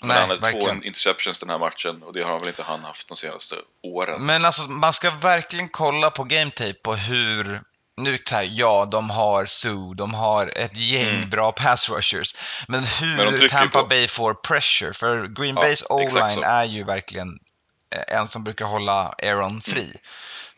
Men 0.00 0.08
Nej, 0.08 0.18
han 0.20 0.28
hade 0.28 0.40
två 0.40 0.46
verkligen. 0.46 0.84
interceptions 0.84 1.38
den 1.38 1.50
här 1.50 1.58
matchen 1.58 2.02
och 2.02 2.12
det 2.12 2.22
har 2.22 2.38
väl 2.38 2.48
inte 2.48 2.62
han 2.62 2.84
haft 2.84 3.08
de 3.08 3.16
senaste 3.16 3.56
åren. 3.82 4.26
Men 4.26 4.44
alltså, 4.44 4.62
man 4.62 4.92
ska 4.92 5.10
verkligen 5.10 5.68
kolla 5.68 6.10
på 6.10 6.24
game 6.24 6.50
tape 6.50 6.74
på 6.74 6.94
hur 6.94 7.60
nu 7.96 8.18
här, 8.30 8.48
ja, 8.52 8.84
de 8.90 9.10
har 9.10 9.46
Sue, 9.46 9.94
de 9.94 10.14
har 10.14 10.52
ett 10.58 10.76
gäng 10.76 11.16
Mm. 11.16 11.30
bra 11.30 11.52
pass 11.52 11.90
rushers. 11.90 12.34
Men 12.68 12.84
Men 13.00 13.18
hur 13.28 13.38
trycker 13.38 13.56
Tampa 13.56 13.80
på. 13.80 13.86
Bay 13.86 14.08
får 14.08 14.34
pressure. 14.34 14.92
För 14.92 15.26
Green 15.26 15.54
Ja, 15.56 15.62
Bays 15.62 15.82
exakt 15.82 15.90
O-line 15.90 16.42
är 16.44 16.64
ju 16.64 16.84
verkligen 16.84 17.38
eh, 17.94 18.16
en 18.18 18.28
som 18.28 18.44
brukar 18.44 18.64
hålla 18.64 19.14
Aaron 19.22 19.60
fri. 19.60 19.82
Mm. 19.82 19.96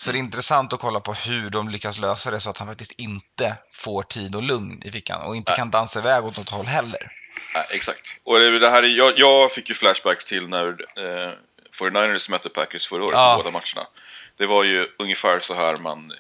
Så 0.01 0.13
det 0.13 0.19
är 0.19 0.21
intressant 0.21 0.73
att 0.73 0.81
kolla 0.81 1.01
på 1.01 1.13
hur 1.13 1.51
de 1.51 1.69
lyckas 1.69 1.99
lösa 1.99 2.31
det 2.31 2.41
så 2.41 2.51
att 2.51 2.59
han 2.59 2.69
faktiskt 2.69 2.93
inte 2.93 3.57
får 3.73 4.03
tid 4.03 4.35
och 4.35 4.43
lugn 4.43 4.83
i 4.85 4.91
fickan 4.91 5.23
och 5.23 5.37
inte 5.37 5.53
Nej. 5.53 5.57
kan 5.57 5.71
dansa 5.71 5.99
iväg 5.99 6.25
åt 6.25 6.37
något 6.37 6.49
håll 6.49 6.67
heller. 6.67 7.13
Nej, 7.55 7.67
exakt. 7.71 8.15
Och 8.25 8.39
det, 8.39 8.59
det 8.59 8.71
här 8.71 8.83
är, 8.83 8.87
jag, 8.89 9.19
jag 9.19 9.53
fick 9.53 9.69
ju 9.69 9.75
flashbacks 9.75 10.25
till 10.25 10.49
när 10.49 10.69
eh, 10.69 11.33
49ers 11.81 12.31
mötte 12.31 12.49
Packers 12.49 12.87
förra 12.89 13.05
året 13.05 13.15
Ja. 13.15 13.35
i 13.35 13.37
båda 13.37 13.51
matcherna. 13.51 13.89
Det 14.37 14.47
var 14.47 14.65
ju 14.65 14.89
ungefär 14.99 15.41
så 15.41 15.55
här 15.55 15.77
man 15.77 16.13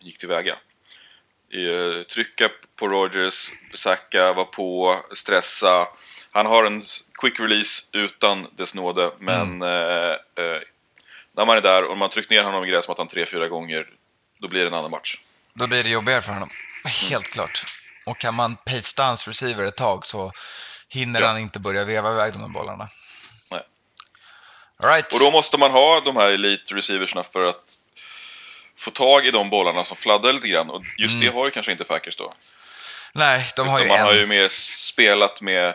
gick 0.00 0.18
tillväga. 0.18 0.54
Eh, 1.52 2.02
trycka 2.02 2.48
på 2.78 2.88
Rogers, 2.88 3.50
sacka, 3.74 4.32
vara 4.32 4.44
på, 4.44 5.00
stressa. 5.14 5.88
Han 6.32 6.46
har 6.46 6.64
en 6.64 6.82
quick 7.20 7.40
release 7.40 7.82
utan 7.92 8.46
dess 8.56 8.74
nåde, 8.74 9.10
men 9.18 9.62
eh, 9.62 10.10
eh, 10.10 10.60
när 11.36 11.46
man 11.46 11.56
är 11.56 11.60
där 11.60 11.84
och 11.84 11.98
man 11.98 12.10
tryckt 12.10 12.30
ner 12.30 12.42
honom 12.42 12.64
i 12.64 12.68
gräsmattan 12.68 13.08
tre, 13.08 13.26
fyra 13.26 13.48
gånger, 13.48 13.86
då 14.38 14.48
blir 14.48 14.60
det 14.60 14.66
en 14.66 14.74
annan 14.74 14.90
match. 14.90 15.18
Då 15.54 15.66
blir 15.66 15.84
det 15.84 15.90
jobbigare 15.90 16.22
för 16.22 16.32
honom. 16.32 16.50
Helt 17.10 17.30
klart. 17.30 17.64
Och 18.06 18.18
kan 18.18 18.34
man 18.34 18.56
pasta 18.56 19.02
hans 19.02 19.28
receiver 19.28 19.64
ett 19.64 19.76
tag 19.76 20.06
så 20.06 20.32
hinner 20.88 21.20
Ja. 21.20 21.26
han 21.26 21.38
inte 21.38 21.58
börja 21.58 21.84
veva 21.84 22.12
iväg 22.12 22.32
de 22.32 22.40
här 22.40 22.48
bollarna. 22.48 22.88
Nej. 23.50 23.62
All 24.78 24.88
right. 24.88 25.12
Och 25.12 25.20
då 25.20 25.30
måste 25.30 25.58
man 25.58 25.70
ha 25.70 26.00
de 26.00 26.16
här 26.16 26.30
elite 26.30 26.74
receiversna 26.74 27.22
för 27.22 27.44
att 27.44 27.78
få 28.76 28.90
tag 28.90 29.26
i 29.26 29.30
de 29.30 29.50
bollarna 29.50 29.84
som 29.84 29.96
fladdrar 29.96 30.32
lite 30.32 30.48
grann. 30.48 30.70
Och 30.70 30.82
just 30.98 31.14
Mm. 31.14 31.26
det 31.26 31.32
har 31.38 31.44
ju 31.44 31.50
kanske 31.50 31.72
inte 31.72 31.84
Packers 31.84 32.16
då. 32.16 32.34
Nej, 33.12 33.50
de 33.56 33.68
har 33.68 33.78
ju 33.78 33.84
Utan 33.84 33.98
man 33.98 34.06
en. 34.08 34.14
har 34.14 34.20
ju 34.20 34.26
mer 34.26 34.48
spelat 34.88 35.40
med, 35.40 35.74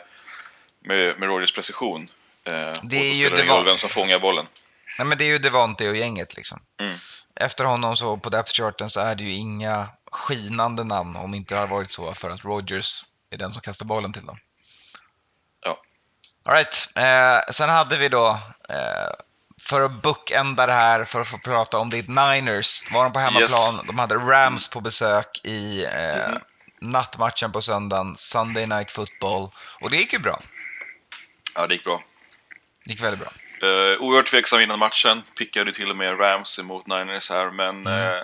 med, 0.79 1.19
med 1.19 1.29
Rogers 1.29 1.51
precision. 1.53 2.09
Eh, 2.43 2.71
Det 2.83 2.97
är 2.97 3.13
ju 3.13 3.29
det 3.29 3.43
roll 3.43 3.65
vem 3.65 3.77
som 3.77 3.89
fångar 3.89 4.19
bollen. 4.19 4.47
Nej, 4.97 5.07
men 5.07 5.17
det 5.17 5.23
är 5.23 5.27
ju 5.27 5.37
Devonte 5.37 5.89
och 5.89 5.95
gänget 5.95 6.35
liksom. 6.35 6.61
Mm. 6.79 6.97
Efter 7.35 7.65
honom 7.65 7.97
så 7.97 8.17
på 8.17 8.29
depth 8.29 8.51
charten 8.53 8.89
så 8.89 8.99
är 8.99 9.15
det 9.15 9.23
ju 9.23 9.31
inga 9.33 9.89
skinande 10.11 10.83
namn 10.83 11.15
om 11.15 11.33
inte 11.33 11.53
det 11.55 11.59
har 11.59 11.67
varit 11.67 11.91
så 11.91 12.13
för 12.13 12.29
att 12.29 12.43
Rogers 12.45 13.05
är 13.29 13.37
den 13.37 13.51
som 13.51 13.61
kastar 13.61 13.85
bollen 13.85 14.13
till 14.13 14.25
dem. 14.25 14.37
Ja. 15.65 15.81
All 16.45 16.53
right. 16.55 16.89
Eh, 16.95 17.51
sen 17.53 17.69
hade 17.69 17.97
vi 17.97 18.09
då, 18.09 18.29
eh, 18.69 19.13
för 19.61 19.81
att 19.81 20.01
bookända 20.01 20.65
det 20.65 20.73
här, 20.73 21.05
för 21.05 21.21
att 21.21 21.27
få 21.27 21.37
prata 21.37 21.77
om 21.77 21.89
ditt 21.89 22.07
Niners, 22.07 22.91
var 22.91 23.03
de 23.03 23.13
på 23.13 23.19
hemmaplan. 23.19 23.83
De 23.87 23.99
hade 23.99 24.15
Rams 24.15 24.67
på 24.67 24.81
besök 24.81 25.41
i 25.43 25.85
eh, 25.85 26.29
Mhm. 26.29 26.39
nattmatchen 26.81 27.51
på 27.51 27.61
söndagen, 27.61 28.15
Sunday 28.17 28.65
Night 28.67 28.91
Football. 28.91 29.51
Och 29.81 29.89
det 29.89 29.97
gick 29.97 30.13
ju 30.13 30.19
bra. 30.19 30.41
Ja, 31.55 31.67
det 31.67 31.73
gick 31.73 31.83
bra. 31.83 32.03
Det 32.85 32.91
gick 32.91 33.01
väldigt 33.01 33.19
bra. 33.19 33.31
Uh, 33.63 34.01
oerhört 34.01 34.27
tveksam 34.27 34.59
innan 34.59 34.79
matchen. 34.79 35.23
Pickade 35.37 35.73
till 35.73 35.89
och 35.89 35.97
med 35.97 36.19
Rams 36.19 36.59
emot 36.59 36.87
Niners 36.87 37.29
här, 37.29 37.49
men 37.51 37.87
Mm. 37.87 38.13
eh, 38.15 38.23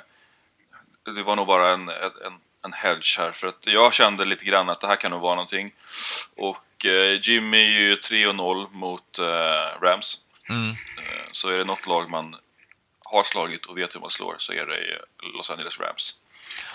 det 1.16 1.24
var 1.24 1.36
nog 1.36 1.48
bara 1.48 1.70
en, 1.74 1.90
en, 1.90 2.40
en 2.66 2.74
hedge 2.74 3.18
här. 3.20 3.32
För 3.32 3.48
att 3.48 3.68
jag 3.68 3.94
kände 3.94 4.26
lite 4.26 4.46
grann 4.46 4.70
att 4.70 4.82
det 4.82 4.88
här 4.88 4.96
kan 4.96 5.12
nog 5.12 5.22
vara 5.22 5.36
någonting. 5.36 5.74
Och 6.36 6.86
eh, 6.86 7.20
Jimmy 7.22 7.58
är 7.58 7.80
ju 7.80 7.96
3-0 7.96 8.70
mot 8.72 9.20
eh, 9.20 9.82
Rams. 9.82 10.18
Mm. 10.50 10.70
Eh, 10.72 11.24
Så 11.32 11.50
är 11.50 11.58
det 11.58 11.64
något 11.64 11.88
lag 11.88 12.10
man 12.10 12.36
har 13.06 13.24
slagit 13.24 13.66
och 13.66 13.78
vet 13.78 13.96
hur 13.96 14.00
man 14.00 14.10
slår 14.10 14.36
så 14.38 14.54
är 14.54 14.66
det 14.66 15.02
Los 15.38 15.50
Angeles 15.50 15.80
Rams. 15.80 16.16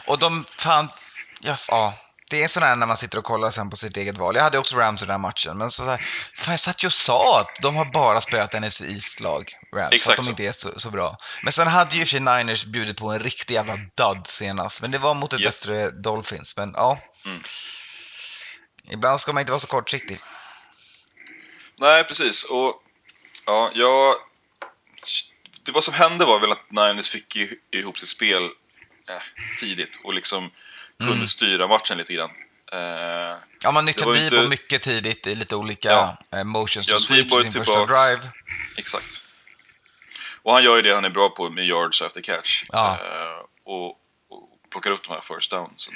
Och 0.07 0.19
de 0.19 0.45
fan, 0.45 0.89
ja, 1.41 1.57
ja. 1.69 1.95
Det 2.33 2.43
är 2.43 2.49
sådär 2.49 2.77
när 2.77 2.87
man 2.87 2.97
sitter 2.97 3.19
och 3.19 3.25
kollar 3.25 3.51
sen 3.51 3.71
på 3.71 3.77
sitt 3.77 3.97
eget 3.97 4.19
val. 4.19 4.37
Jag 4.37 4.43
hade 4.43 4.59
också 4.59 4.77
Rams 4.77 5.03
i 5.03 5.05
den 5.05 5.11
här 5.11 5.19
matchen, 5.19 5.59
men 5.59 5.71
så 5.71 5.85
där, 5.85 5.97
fan 6.35 6.53
jag 6.53 6.61
satt 6.61 6.83
ju 6.85 6.87
och 6.87 6.93
sa 6.93 7.41
att 7.41 7.57
de 7.63 7.77
har 7.77 7.85
bara 7.85 8.21
spelat 8.21 8.53
NFC 8.63 8.81
East-lag, 8.81 9.53
Rams, 9.75 9.89
så 9.91 9.95
Exakt 9.95 10.11
att 10.11 10.17
de 10.17 10.25
så. 10.25 10.31
inte 10.31 10.43
är 10.45 10.53
så, 10.53 10.79
så 10.81 10.91
bra. 10.91 11.19
Men 11.43 11.53
sen 11.53 11.67
hade 11.67 11.97
ju 11.97 12.07
sig 12.07 12.21
Niners 12.21 12.65
bjudit 12.65 12.97
på 12.97 13.11
en 13.13 13.19
riktig 13.21 13.55
jävla 13.55 13.77
dud 13.77 14.27
senast, 14.27 14.81
men 14.83 14.91
det 14.91 14.99
var 14.99 15.15
mot 15.15 15.33
ett 15.33 15.41
Yes. 15.41 15.61
bättre 15.61 15.91
Dolphins. 15.91 16.57
Men 16.57 16.73
ja, 16.77 16.99
Mm. 17.25 17.41
ibland 18.91 19.21
ska 19.21 19.33
man 19.33 19.41
inte 19.41 19.53
vara 19.53 19.61
så 19.61 19.67
kortsiktig. 19.67 20.21
Nej, 21.79 22.05
precis. 22.05 22.45
Och 22.45 22.83
ja, 23.47 23.71
jag... 23.75 24.15
Det 25.65 25.73
vad 25.73 25.85
som 25.85 25.95
hände 25.95 26.25
var 26.25 26.39
väl 26.41 26.53
att 26.53 26.71
Niners 26.71 27.11
fick 27.11 27.37
i- 27.37 27.59
ihop 27.73 27.99
sitt 27.99 28.09
spel 28.09 28.43
eh, 29.09 29.23
tidigt 29.61 30.01
och 30.05 30.15
liksom 30.15 30.51
kunde 31.03 31.15
Mm. 31.17 31.27
styra 31.27 31.69
matchen 31.69 31.99
lite 31.99 32.13
grann. 32.15 32.31
Eh, 32.73 33.37
Ja, 33.63 33.73
man 33.73 33.85
ju 34.15 34.25
Debo 34.31 34.37
inte- 34.37 34.49
mycket 34.49 34.83
tidigt 34.83 35.27
i 35.27 35.35
lite 35.35 35.57
olika 35.57 35.89
Ja. 35.91 36.17
eh, 36.39 36.45
motions 36.45 36.89
Ja, 36.89 36.97
to 36.97 37.03
sweeps 37.03 37.33
i 37.33 37.43
sin 37.43 37.53
första 37.53 37.87
drive. 37.87 38.31
exakt. 38.77 39.23
Och 40.43 40.53
han 40.53 40.65
gör 40.65 40.77
ju 40.77 40.83
det 40.83 40.95
han 40.95 41.05
är 41.05 41.11
bra 41.11 41.29
på 41.29 41.51
med 41.51 41.67
yards 41.67 42.03
efter 42.03 42.21
catch. 42.21 42.65
Ja. 42.69 42.99
Eh, 43.05 43.45
och, 43.65 43.89
och 44.29 44.49
plockar 44.71 44.91
upp 44.91 45.05
de 45.05 45.13
här 45.13 45.21
first 45.21 45.51
downsen. 45.51 45.95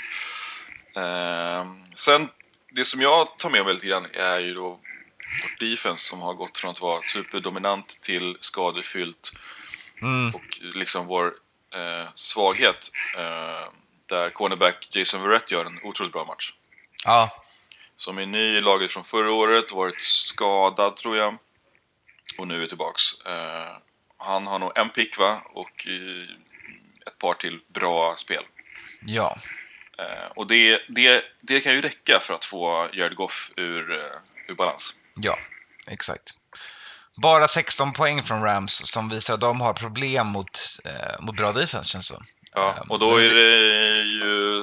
Eh, 0.97 1.67
sen, 1.95 2.29
det 2.71 2.85
som 2.85 3.01
jag 3.01 3.39
tar 3.39 3.51
med 3.51 3.65
mig 3.65 3.75
lite 3.75 3.87
grann 3.87 4.07
är 4.15 4.39
ju 4.39 4.55
då 4.55 4.69
vårt 5.43 5.61
defense 5.61 6.05
som 6.09 6.21
har 6.21 6.35
gått 6.35 6.59
från 6.59 6.71
att 6.71 6.81
vara 6.81 7.03
superdominant 7.03 8.01
till 8.01 8.37
skadefyllt 8.41 9.33
Mm. 10.03 10.35
och 10.35 10.59
liksom 10.61 11.07
vår 11.07 11.27
eh, 11.75 12.09
svaghet 12.15 12.91
eh, 13.19 13.69
där 14.09 14.31
cornerback 14.31 14.89
Jason 14.91 15.23
Verrett 15.23 15.51
gör 15.51 15.65
en 15.65 15.81
otroligt 15.83 16.13
bra 16.13 16.25
match. 16.25 16.53
Ja, 17.05 17.43
Som 17.97 18.19
är 18.19 18.27
ny 18.27 18.57
i 18.57 18.61
laget 18.61 18.91
från 18.91 19.05
förra 19.05 19.31
året, 19.33 19.73
varit 19.73 20.01
skadad 20.01 20.97
tror 20.97 21.17
jag 21.17 21.39
och 22.39 22.49
nu 22.49 22.63
är 22.63 22.69
tillbaks. 22.69 23.03
Eh, 23.27 23.77
han 24.19 24.47
har 24.47 24.59
nog 24.59 24.73
en 24.79 24.91
pick 24.91 25.19
va 25.19 25.43
och 25.45 25.87
eh, 25.87 26.29
ett 27.07 27.19
par 27.19 27.35
till 27.35 27.61
bra 27.69 28.17
spel. 28.17 28.45
ja. 29.07 29.37
Eh, 29.99 30.31
och 30.35 30.47
det, 30.47 30.83
det, 30.89 31.25
det 31.41 31.61
kan 31.61 31.73
ju 31.73 31.81
räcka 31.81 32.21
för 32.23 32.35
att 32.35 32.45
få 32.45 32.89
Jared 32.93 33.17
Goff 33.17 33.51
ur, 33.57 33.91
ur 34.49 34.55
balans. 34.55 34.95
Ja, 35.15 35.39
exakt. 35.87 36.35
Bara 37.23 37.49
16 37.49 37.93
poäng 37.93 38.23
från 38.23 38.43
Rams 38.43 38.81
som 38.85 39.09
visar 39.09 39.35
att 39.35 39.41
de 39.41 39.61
har 39.61 39.73
problem 39.75 40.27
mot, 40.27 40.59
mot 41.21 41.37
bra 41.37 41.53
defense 41.53 41.91
känns 41.91 42.09
det 42.09 42.15
som. 42.15 42.25
Ja, 42.57 42.75
Eh, 42.77 42.91
och 42.91 42.99
då 42.99 43.17
är 43.17 43.35
det 43.35 44.03
ju 44.03 44.61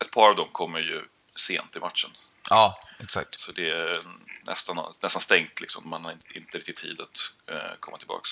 ett 0.00 0.10
par 0.10 0.28
av 0.30 0.36
dem 0.36 0.48
kommer 0.52 0.78
ju 0.80 1.02
sent 1.36 1.76
i 1.76 1.80
matchen. 1.80 2.10
Ja, 2.50 2.78
exakt. 3.00 3.40
Så 3.40 3.52
det 3.52 3.70
är 3.70 4.04
nästan, 4.42 4.94
nästan 5.02 5.20
stängt 5.22 5.60
liksom. 5.60 5.88
Man 5.88 6.04
har 6.04 6.16
inte 6.34 6.58
riktigt 6.58 6.76
tid 6.76 7.00
att 7.00 7.32
eh, 7.54 7.76
komma 7.80 7.98
tillbaks. 7.98 8.30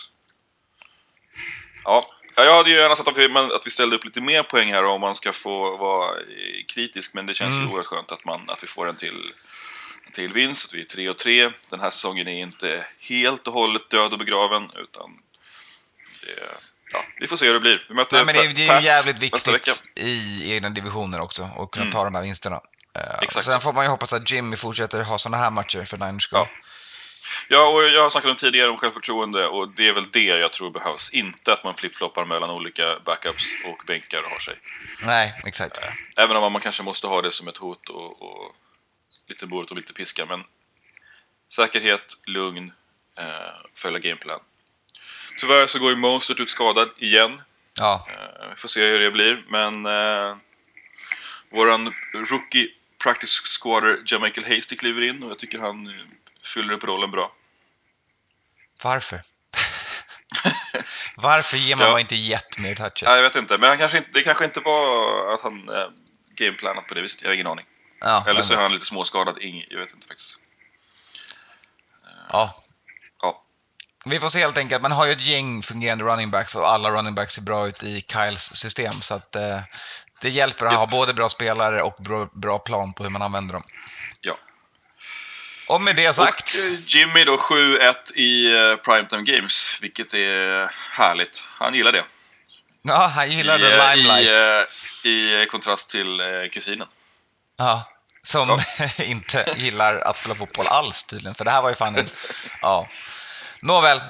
Ja, 1.84 2.06
Ja, 2.34 2.44
jag 2.44 2.54
hade 2.54 2.70
ju 2.70 2.76
gärna 2.76 2.96
sett 2.96 3.08
att 3.08 3.18
vi, 3.18 3.24
att 3.54 3.66
vi 3.66 3.70
ställde 3.70 3.96
upp 3.96 4.04
lite 4.04 4.20
mer 4.20 4.42
poäng 4.42 4.72
här 4.72 4.84
om 4.84 5.00
man 5.00 5.14
ska 5.14 5.32
få 5.32 5.76
vara 5.76 6.14
kritisk. 6.68 7.14
Men 7.14 7.26
det 7.26 7.34
känns 7.34 7.52
Mm. 7.54 7.62
ju 7.66 7.68
oerhört 7.70 7.86
skönt 7.86 8.12
att, 8.12 8.24
man, 8.24 8.50
att 8.50 8.62
vi 8.62 8.66
får 8.66 8.88
en 8.88 8.96
till, 8.96 9.32
en 10.06 10.12
till 10.12 10.32
vinst. 10.32 10.66
Att 10.66 10.74
vi 10.74 10.80
är 10.80 10.84
3 10.84 11.08
och 11.08 11.18
3. 11.18 11.52
Den 11.68 11.80
här 11.80 11.90
säsongen 11.90 12.28
är 12.28 12.42
inte 12.42 12.86
helt 12.98 13.46
och 13.46 13.52
hållet 13.52 13.90
död 13.90 14.12
och 14.12 14.18
begraven. 14.18 14.70
Utan 14.76 15.22
det, 16.22 16.48
ja, 16.92 17.04
vi 17.20 17.26
får 17.26 17.36
se 17.36 17.46
hur 17.46 17.54
det 17.54 17.60
blir. 17.60 17.86
Vi 17.88 17.94
möter 17.94 18.16
Nej, 18.16 18.24
men 18.24 18.34
det, 18.34 18.40
är- 18.44 18.54
det 18.54 18.66
är 18.66 18.80
ju 18.80 18.86
jävligt 18.86 19.18
viktigt 19.18 19.84
i 19.94 20.52
egna 20.52 20.70
divisioner 20.70 21.20
också 21.20 21.42
att 21.58 21.70
kunna 21.70 21.82
Mm. 21.84 21.92
ta 21.92 22.04
de 22.04 22.14
här 22.14 22.22
vinsterna. 22.22 22.60
Eh, 22.96 23.18
Exakt 23.22 23.46
sen 23.46 23.60
får 23.60 23.72
man 23.72 23.84
ju 23.84 23.88
hoppas 23.90 24.12
att 24.12 24.30
Jimmy 24.30 24.56
fortsätter 24.56 25.02
ha 25.02 25.18
sådana 25.18 25.36
här 25.36 25.50
matcher 25.50 25.84
för 25.84 25.96
Niners 25.96 26.22
skull. 26.24 26.38
Ja. 26.38 26.48
Ja, 27.48 27.68
och 27.68 27.82
jag 27.82 28.02
har 28.02 28.10
snackat 28.10 28.30
om 28.30 28.36
tidigare 28.36 28.70
om 28.70 28.76
självförtroende 28.76 29.46
och 29.46 29.68
det 29.68 29.88
är 29.88 29.92
väl 29.92 30.10
det 30.10 30.24
jag 30.24 30.52
tror 30.52 30.70
behövs. 30.70 31.10
Inte 31.10 31.52
att 31.52 31.64
man 31.64 31.74
flippfloppar 31.74 32.24
mellan 32.24 32.50
olika 32.50 32.98
backups 33.04 33.44
och 33.66 33.82
bänkar 33.86 34.22
och 34.22 34.30
har 34.30 34.38
sig. 34.38 34.54
Nej, 35.02 35.34
exakt. 35.46 35.78
Även 36.18 36.36
om 36.36 36.52
man 36.52 36.60
kanske 36.60 36.82
måste 36.82 37.06
ha 37.06 37.22
det 37.22 37.30
som 37.32 37.48
ett 37.48 37.56
hot 37.56 37.88
och, 37.88 38.22
och 38.22 38.54
lite 39.28 39.46
morot 39.46 39.70
och 39.70 39.76
lite 39.76 39.92
piska. 39.92 40.26
Men 40.26 40.44
säkerhet, 41.54 42.02
lugn, 42.26 42.72
eh, 43.18 43.24
följa 43.74 43.98
gameplan. 43.98 44.40
Tyvärr 45.40 45.66
så 45.66 45.78
går 45.78 45.90
ju 45.90 45.96
Mostert 45.96 46.40
ut 46.40 46.50
skadad 46.50 46.90
igen. 46.98 47.42
Ja, 47.74 48.06
Eh, 48.08 48.48
vi 48.50 48.56
får 48.56 48.68
se 48.68 48.80
hur 48.90 49.00
det 49.00 49.10
blir. 49.10 49.44
Men 49.48 49.86
eh, 49.86 50.36
våran 51.50 51.94
rookie 52.14 52.68
practice 53.02 53.40
squatter 53.60 54.02
Jamichael 54.06 54.54
Hasty 54.54 54.76
kliver 54.76 55.02
in 55.02 55.22
och 55.22 55.30
jag 55.30 55.38
tycker 55.38 55.58
han 55.58 56.00
fyller 56.54 56.72
upp 56.74 56.84
rollen 56.84 57.10
bra. 57.10 57.32
varför? 58.82 59.20
varför 61.16 61.56
ger 61.56 61.76
man 61.76 61.86
Ja. 61.86 62.00
inte 62.00 62.14
Jet 62.16 62.58
mer 62.58 62.74
touches? 62.74 63.02
Nej, 63.02 63.16
jag 63.16 63.22
vet 63.22 63.36
inte. 63.36 63.58
Men 63.58 63.68
han 63.68 63.78
kanske 63.78 63.98
inte, 63.98 64.10
det 64.12 64.22
kanske 64.22 64.44
inte 64.44 64.60
var 64.60 65.34
att 65.34 65.40
han 65.40 65.68
eh, 65.68 65.88
gameplanat 66.34 66.86
på 66.86 66.94
det 66.94 67.00
viset. 67.02 67.22
Jag 67.22 67.28
har 67.28 67.34
ingen 67.34 67.46
aning. 67.46 67.66
ja, 68.00 68.24
Eller 68.28 68.42
så 68.42 68.54
är 68.54 68.58
han 68.58 68.72
lite 68.72 68.86
småskadad. 68.86 69.38
Ing, 69.42 69.64
jag 69.70 69.78
vet 69.78 69.94
inte 69.94 70.06
faktiskt. 70.08 70.38
Ja. 72.04 72.10
Ja. 72.28 72.62
Vi 74.04 74.20
får 74.20 74.28
se 74.28 74.38
helt 74.38 74.58
enkelt. 74.58 74.82
Man 74.82 74.92
har 74.92 75.06
ju 75.06 75.12
ett 75.12 75.26
gäng 75.26 75.62
fungerande 75.62 76.04
running 76.04 76.30
backs 76.30 76.54
och 76.54 76.68
alla 76.68 76.90
running 76.90 77.14
backs 77.14 77.34
ser 77.34 77.42
bra 77.42 77.68
ut 77.68 77.82
i 77.82 78.04
Kyles 78.12 78.56
system. 78.56 79.02
Så 79.02 79.14
att 79.14 79.36
eh, 79.36 79.60
det 80.20 80.30
hjälper 80.30 80.66
att 80.66 80.72
ha 80.72 80.82
Japp. 80.82 80.90
både 80.90 81.14
bra 81.14 81.28
spelare 81.28 81.82
och 81.82 81.96
bra, 81.98 82.28
bra 82.32 82.58
plan 82.58 82.92
på 82.92 83.02
hur 83.02 83.10
man 83.10 83.22
använder 83.22 83.52
dem. 83.54 83.62
Ja. 84.20 84.36
Och 85.68 85.80
med 85.80 85.96
det 85.96 86.14
sagt. 86.14 86.54
Och 86.54 86.64
eh, 86.64 86.78
Jimmy 86.86 87.24
då 87.24 87.36
7-1 87.36 87.94
i 88.14 88.54
eh, 88.54 88.76
Primetime 88.76 89.22
Games, 89.22 89.78
vilket 89.80 90.14
är 90.14 90.70
härligt. 90.90 91.42
Han 91.58 91.74
gillar 91.74 91.92
det. 91.92 92.04
Ja, 92.82 93.06
han 93.06 93.30
gillar 93.30 93.58
I, 93.58 93.62
the 93.62 93.76
eh, 93.76 93.96
limelight. 93.96 94.68
I, 95.04 95.42
I 95.42 95.46
kontrast 95.46 95.90
till 95.90 96.22
kusinen. 96.52 96.88
Ja, 97.58 97.84
som 98.22 98.60
inte 98.98 99.54
gillar 99.56 99.96
att 99.96 100.16
spela 100.16 100.34
fotboll 100.34 100.66
alls 100.66 101.04
tydligen. 101.04 101.34
För 101.34 101.44
det 101.44 101.50
här 101.50 101.62
var 101.62 101.68
ju 101.68 101.74
fan 101.74 101.96
en... 101.96 102.08
Ja. 102.62 102.88
Nåväl. 103.62 104.00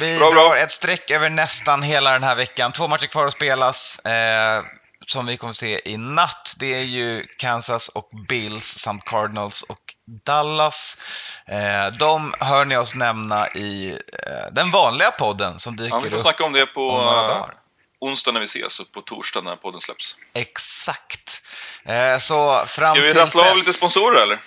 Vi 0.00 0.18
Bra, 0.18 0.30
drar 0.30 0.48
bra. 0.48 0.58
ett 0.58 0.70
streck 0.72 1.10
över 1.10 1.30
nästan 1.30 1.82
hela 1.82 2.12
den 2.12 2.22
här 2.22 2.34
veckan. 2.34 2.72
Två 2.72 2.88
matcher 2.88 3.06
kvar 3.06 3.26
att 3.26 3.32
spelas. 3.32 3.98
Eh, 3.98 4.64
som 5.06 5.26
vi 5.26 5.36
kommer 5.36 5.52
se 5.52 5.80
i 5.84 5.96
natt. 5.96 6.54
Det 6.58 6.74
är 6.74 6.82
ju 6.82 7.26
Kansas 7.38 7.88
och 7.88 8.10
Bills 8.28 8.78
samt 8.78 9.04
Cardinals 9.04 9.62
och 9.62 9.94
Dallas. 10.24 10.98
Eh, 11.46 11.86
de 11.98 12.34
hör 12.40 12.64
ni 12.64 12.76
oss 12.76 12.94
nämna 12.94 13.48
i 13.48 13.90
eh, 14.26 14.52
den 14.52 14.70
vanliga 14.70 15.10
podden 15.10 15.58
som 15.58 15.76
dyker 15.76 15.96
Ja, 15.96 16.00
vi 16.00 16.10
får 16.10 16.16
upp 16.16 16.22
snacka 16.22 16.44
om 16.44 16.52
det 16.52 16.66
på 16.66 16.88
om 16.88 17.04
några 17.04 17.20
eh, 17.20 17.26
dagar. 17.28 17.54
onsdag 18.00 18.32
när 18.32 18.40
vi 18.40 18.46
ses 18.46 18.80
och 18.80 18.92
på 18.92 19.00
torsdag 19.00 19.40
när 19.40 19.56
podden 19.56 19.80
släpps. 19.80 20.16
Exakt. 20.32 21.42
Eh, 21.84 22.18
så 22.18 22.66
fram 22.66 22.94
Ska 22.94 23.04
vi 23.04 23.10
rattla 23.12 23.50
av 23.50 23.56
lite 23.56 23.72
sponsorer 23.72 24.22
eller? 24.22 24.40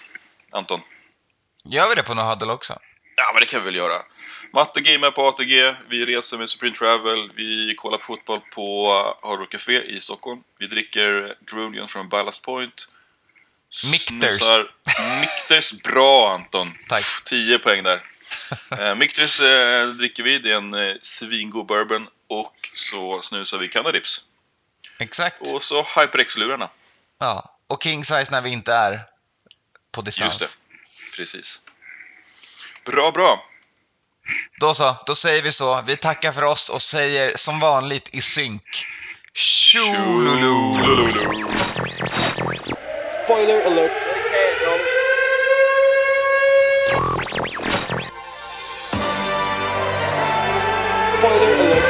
Anton? 0.51 0.81
Gör 1.63 1.89
vi 1.89 1.95
det 1.95 2.03
på 2.03 2.13
Nohuddle 2.13 2.53
också? 2.53 2.79
Ja, 3.15 3.31
men 3.33 3.39
det 3.39 3.45
kan 3.45 3.59
vi 3.59 3.65
väl 3.65 3.75
göra. 3.75 4.01
Matte 4.53 4.81
gamer 4.81 5.11
på 5.11 5.27
ATG, 5.27 5.75
vi 5.89 6.05
reser 6.05 6.37
med 6.37 6.49
Supreme 6.49 6.75
Travel, 6.75 7.31
vi 7.35 7.75
kollar 7.77 7.97
på 7.97 8.03
fotboll 8.03 8.41
på 8.53 8.93
Hard 9.23 9.39
Rock 9.39 9.51
Café 9.51 9.83
i 9.83 9.99
Stockholm. 9.99 10.43
Vi 10.59 10.67
dricker 10.67 11.35
Grunion 11.45 11.87
från 11.87 12.09
Ballast 12.09 12.41
Point. 12.41 12.87
Mikters. 13.91 14.41
Snusar- 14.41 15.19
Mikters, 15.21 15.71
bra 15.71 16.33
Anton! 16.33 16.73
Tack. 16.89 17.05
10 17.25 17.59
poäng 17.59 17.83
där. 17.83 18.03
eh, 18.79 18.95
Mikters 18.95 19.39
eh, 19.39 19.87
dricker 19.87 20.23
vi, 20.23 20.39
det 20.39 20.51
är 20.51 20.55
en 20.55 20.73
eh, 20.73 20.95
svingod 21.01 21.65
bourbon. 21.65 22.07
Och 22.27 22.69
så 22.73 23.21
snusar 23.21 23.57
vi 23.57 23.67
Canadips. 23.67 24.23
Exakt. 24.99 25.41
Och 25.47 25.63
så 25.63 25.83
HyperX-lurarna. 25.83 26.69
Ja, 27.19 27.57
och 27.67 27.83
king 27.83 28.05
size 28.05 28.31
när 28.31 28.41
vi 28.41 28.49
inte 28.49 28.73
är 28.73 28.99
på 29.91 30.01
distans. 30.01 30.41
Just 30.41 30.57
det, 30.59 31.15
precis. 31.15 31.59
Bra, 32.85 33.11
bra. 33.11 33.47
Då 34.59 34.74
så, 34.74 34.95
då 35.05 35.15
säger 35.15 35.41
vi 35.41 35.51
så. 35.51 35.82
Vi 35.88 35.97
tackar 35.97 36.32
för 36.32 36.43
oss 36.43 36.69
och 36.69 36.82
säger 36.82 37.38
som 37.38 37.59
vanligt 37.59 38.09
i 38.11 38.22
synk. 38.22 38.63
Tjolulu! 39.34 41.11
Spoiler 43.24 43.65
alert. 43.65 43.91
Spoiler 51.19 51.53
alert. 51.61 51.86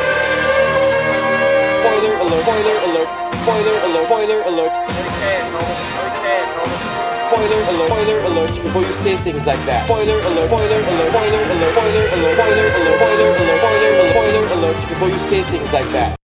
Spoiler 1.82 2.14
alert. 2.14 2.42
Spoiler 2.44 2.78
alert. 2.84 3.10
Spoiler 3.44 3.82
alert. 3.84 4.06
Spoiler 4.06 4.44
alert. 4.48 4.71
before 8.72 8.84
you 8.88 8.94
say 9.04 9.18
things 9.18 9.46
like 9.46 9.60
that. 9.66 9.84
Spoiler 9.86 10.16
alert, 10.16 10.48
spoiler 10.48 10.80
alert, 10.80 11.12
spoiler 11.12 11.44
alert, 11.44 11.72
spoiler 11.76 11.92
alert, 11.92 12.36
spoiler 12.40 12.56
alert, 12.56 12.96
spoiler 12.96 13.28
alert, 13.28 13.60
spoiler 13.60 13.90
alert, 13.92 14.10
spoiler 14.12 14.54
alert, 14.54 14.88
before 14.88 15.10
you 15.10 15.20
say 15.28 15.44
things 15.52 15.74
like 15.74 15.92
that. 15.92 16.18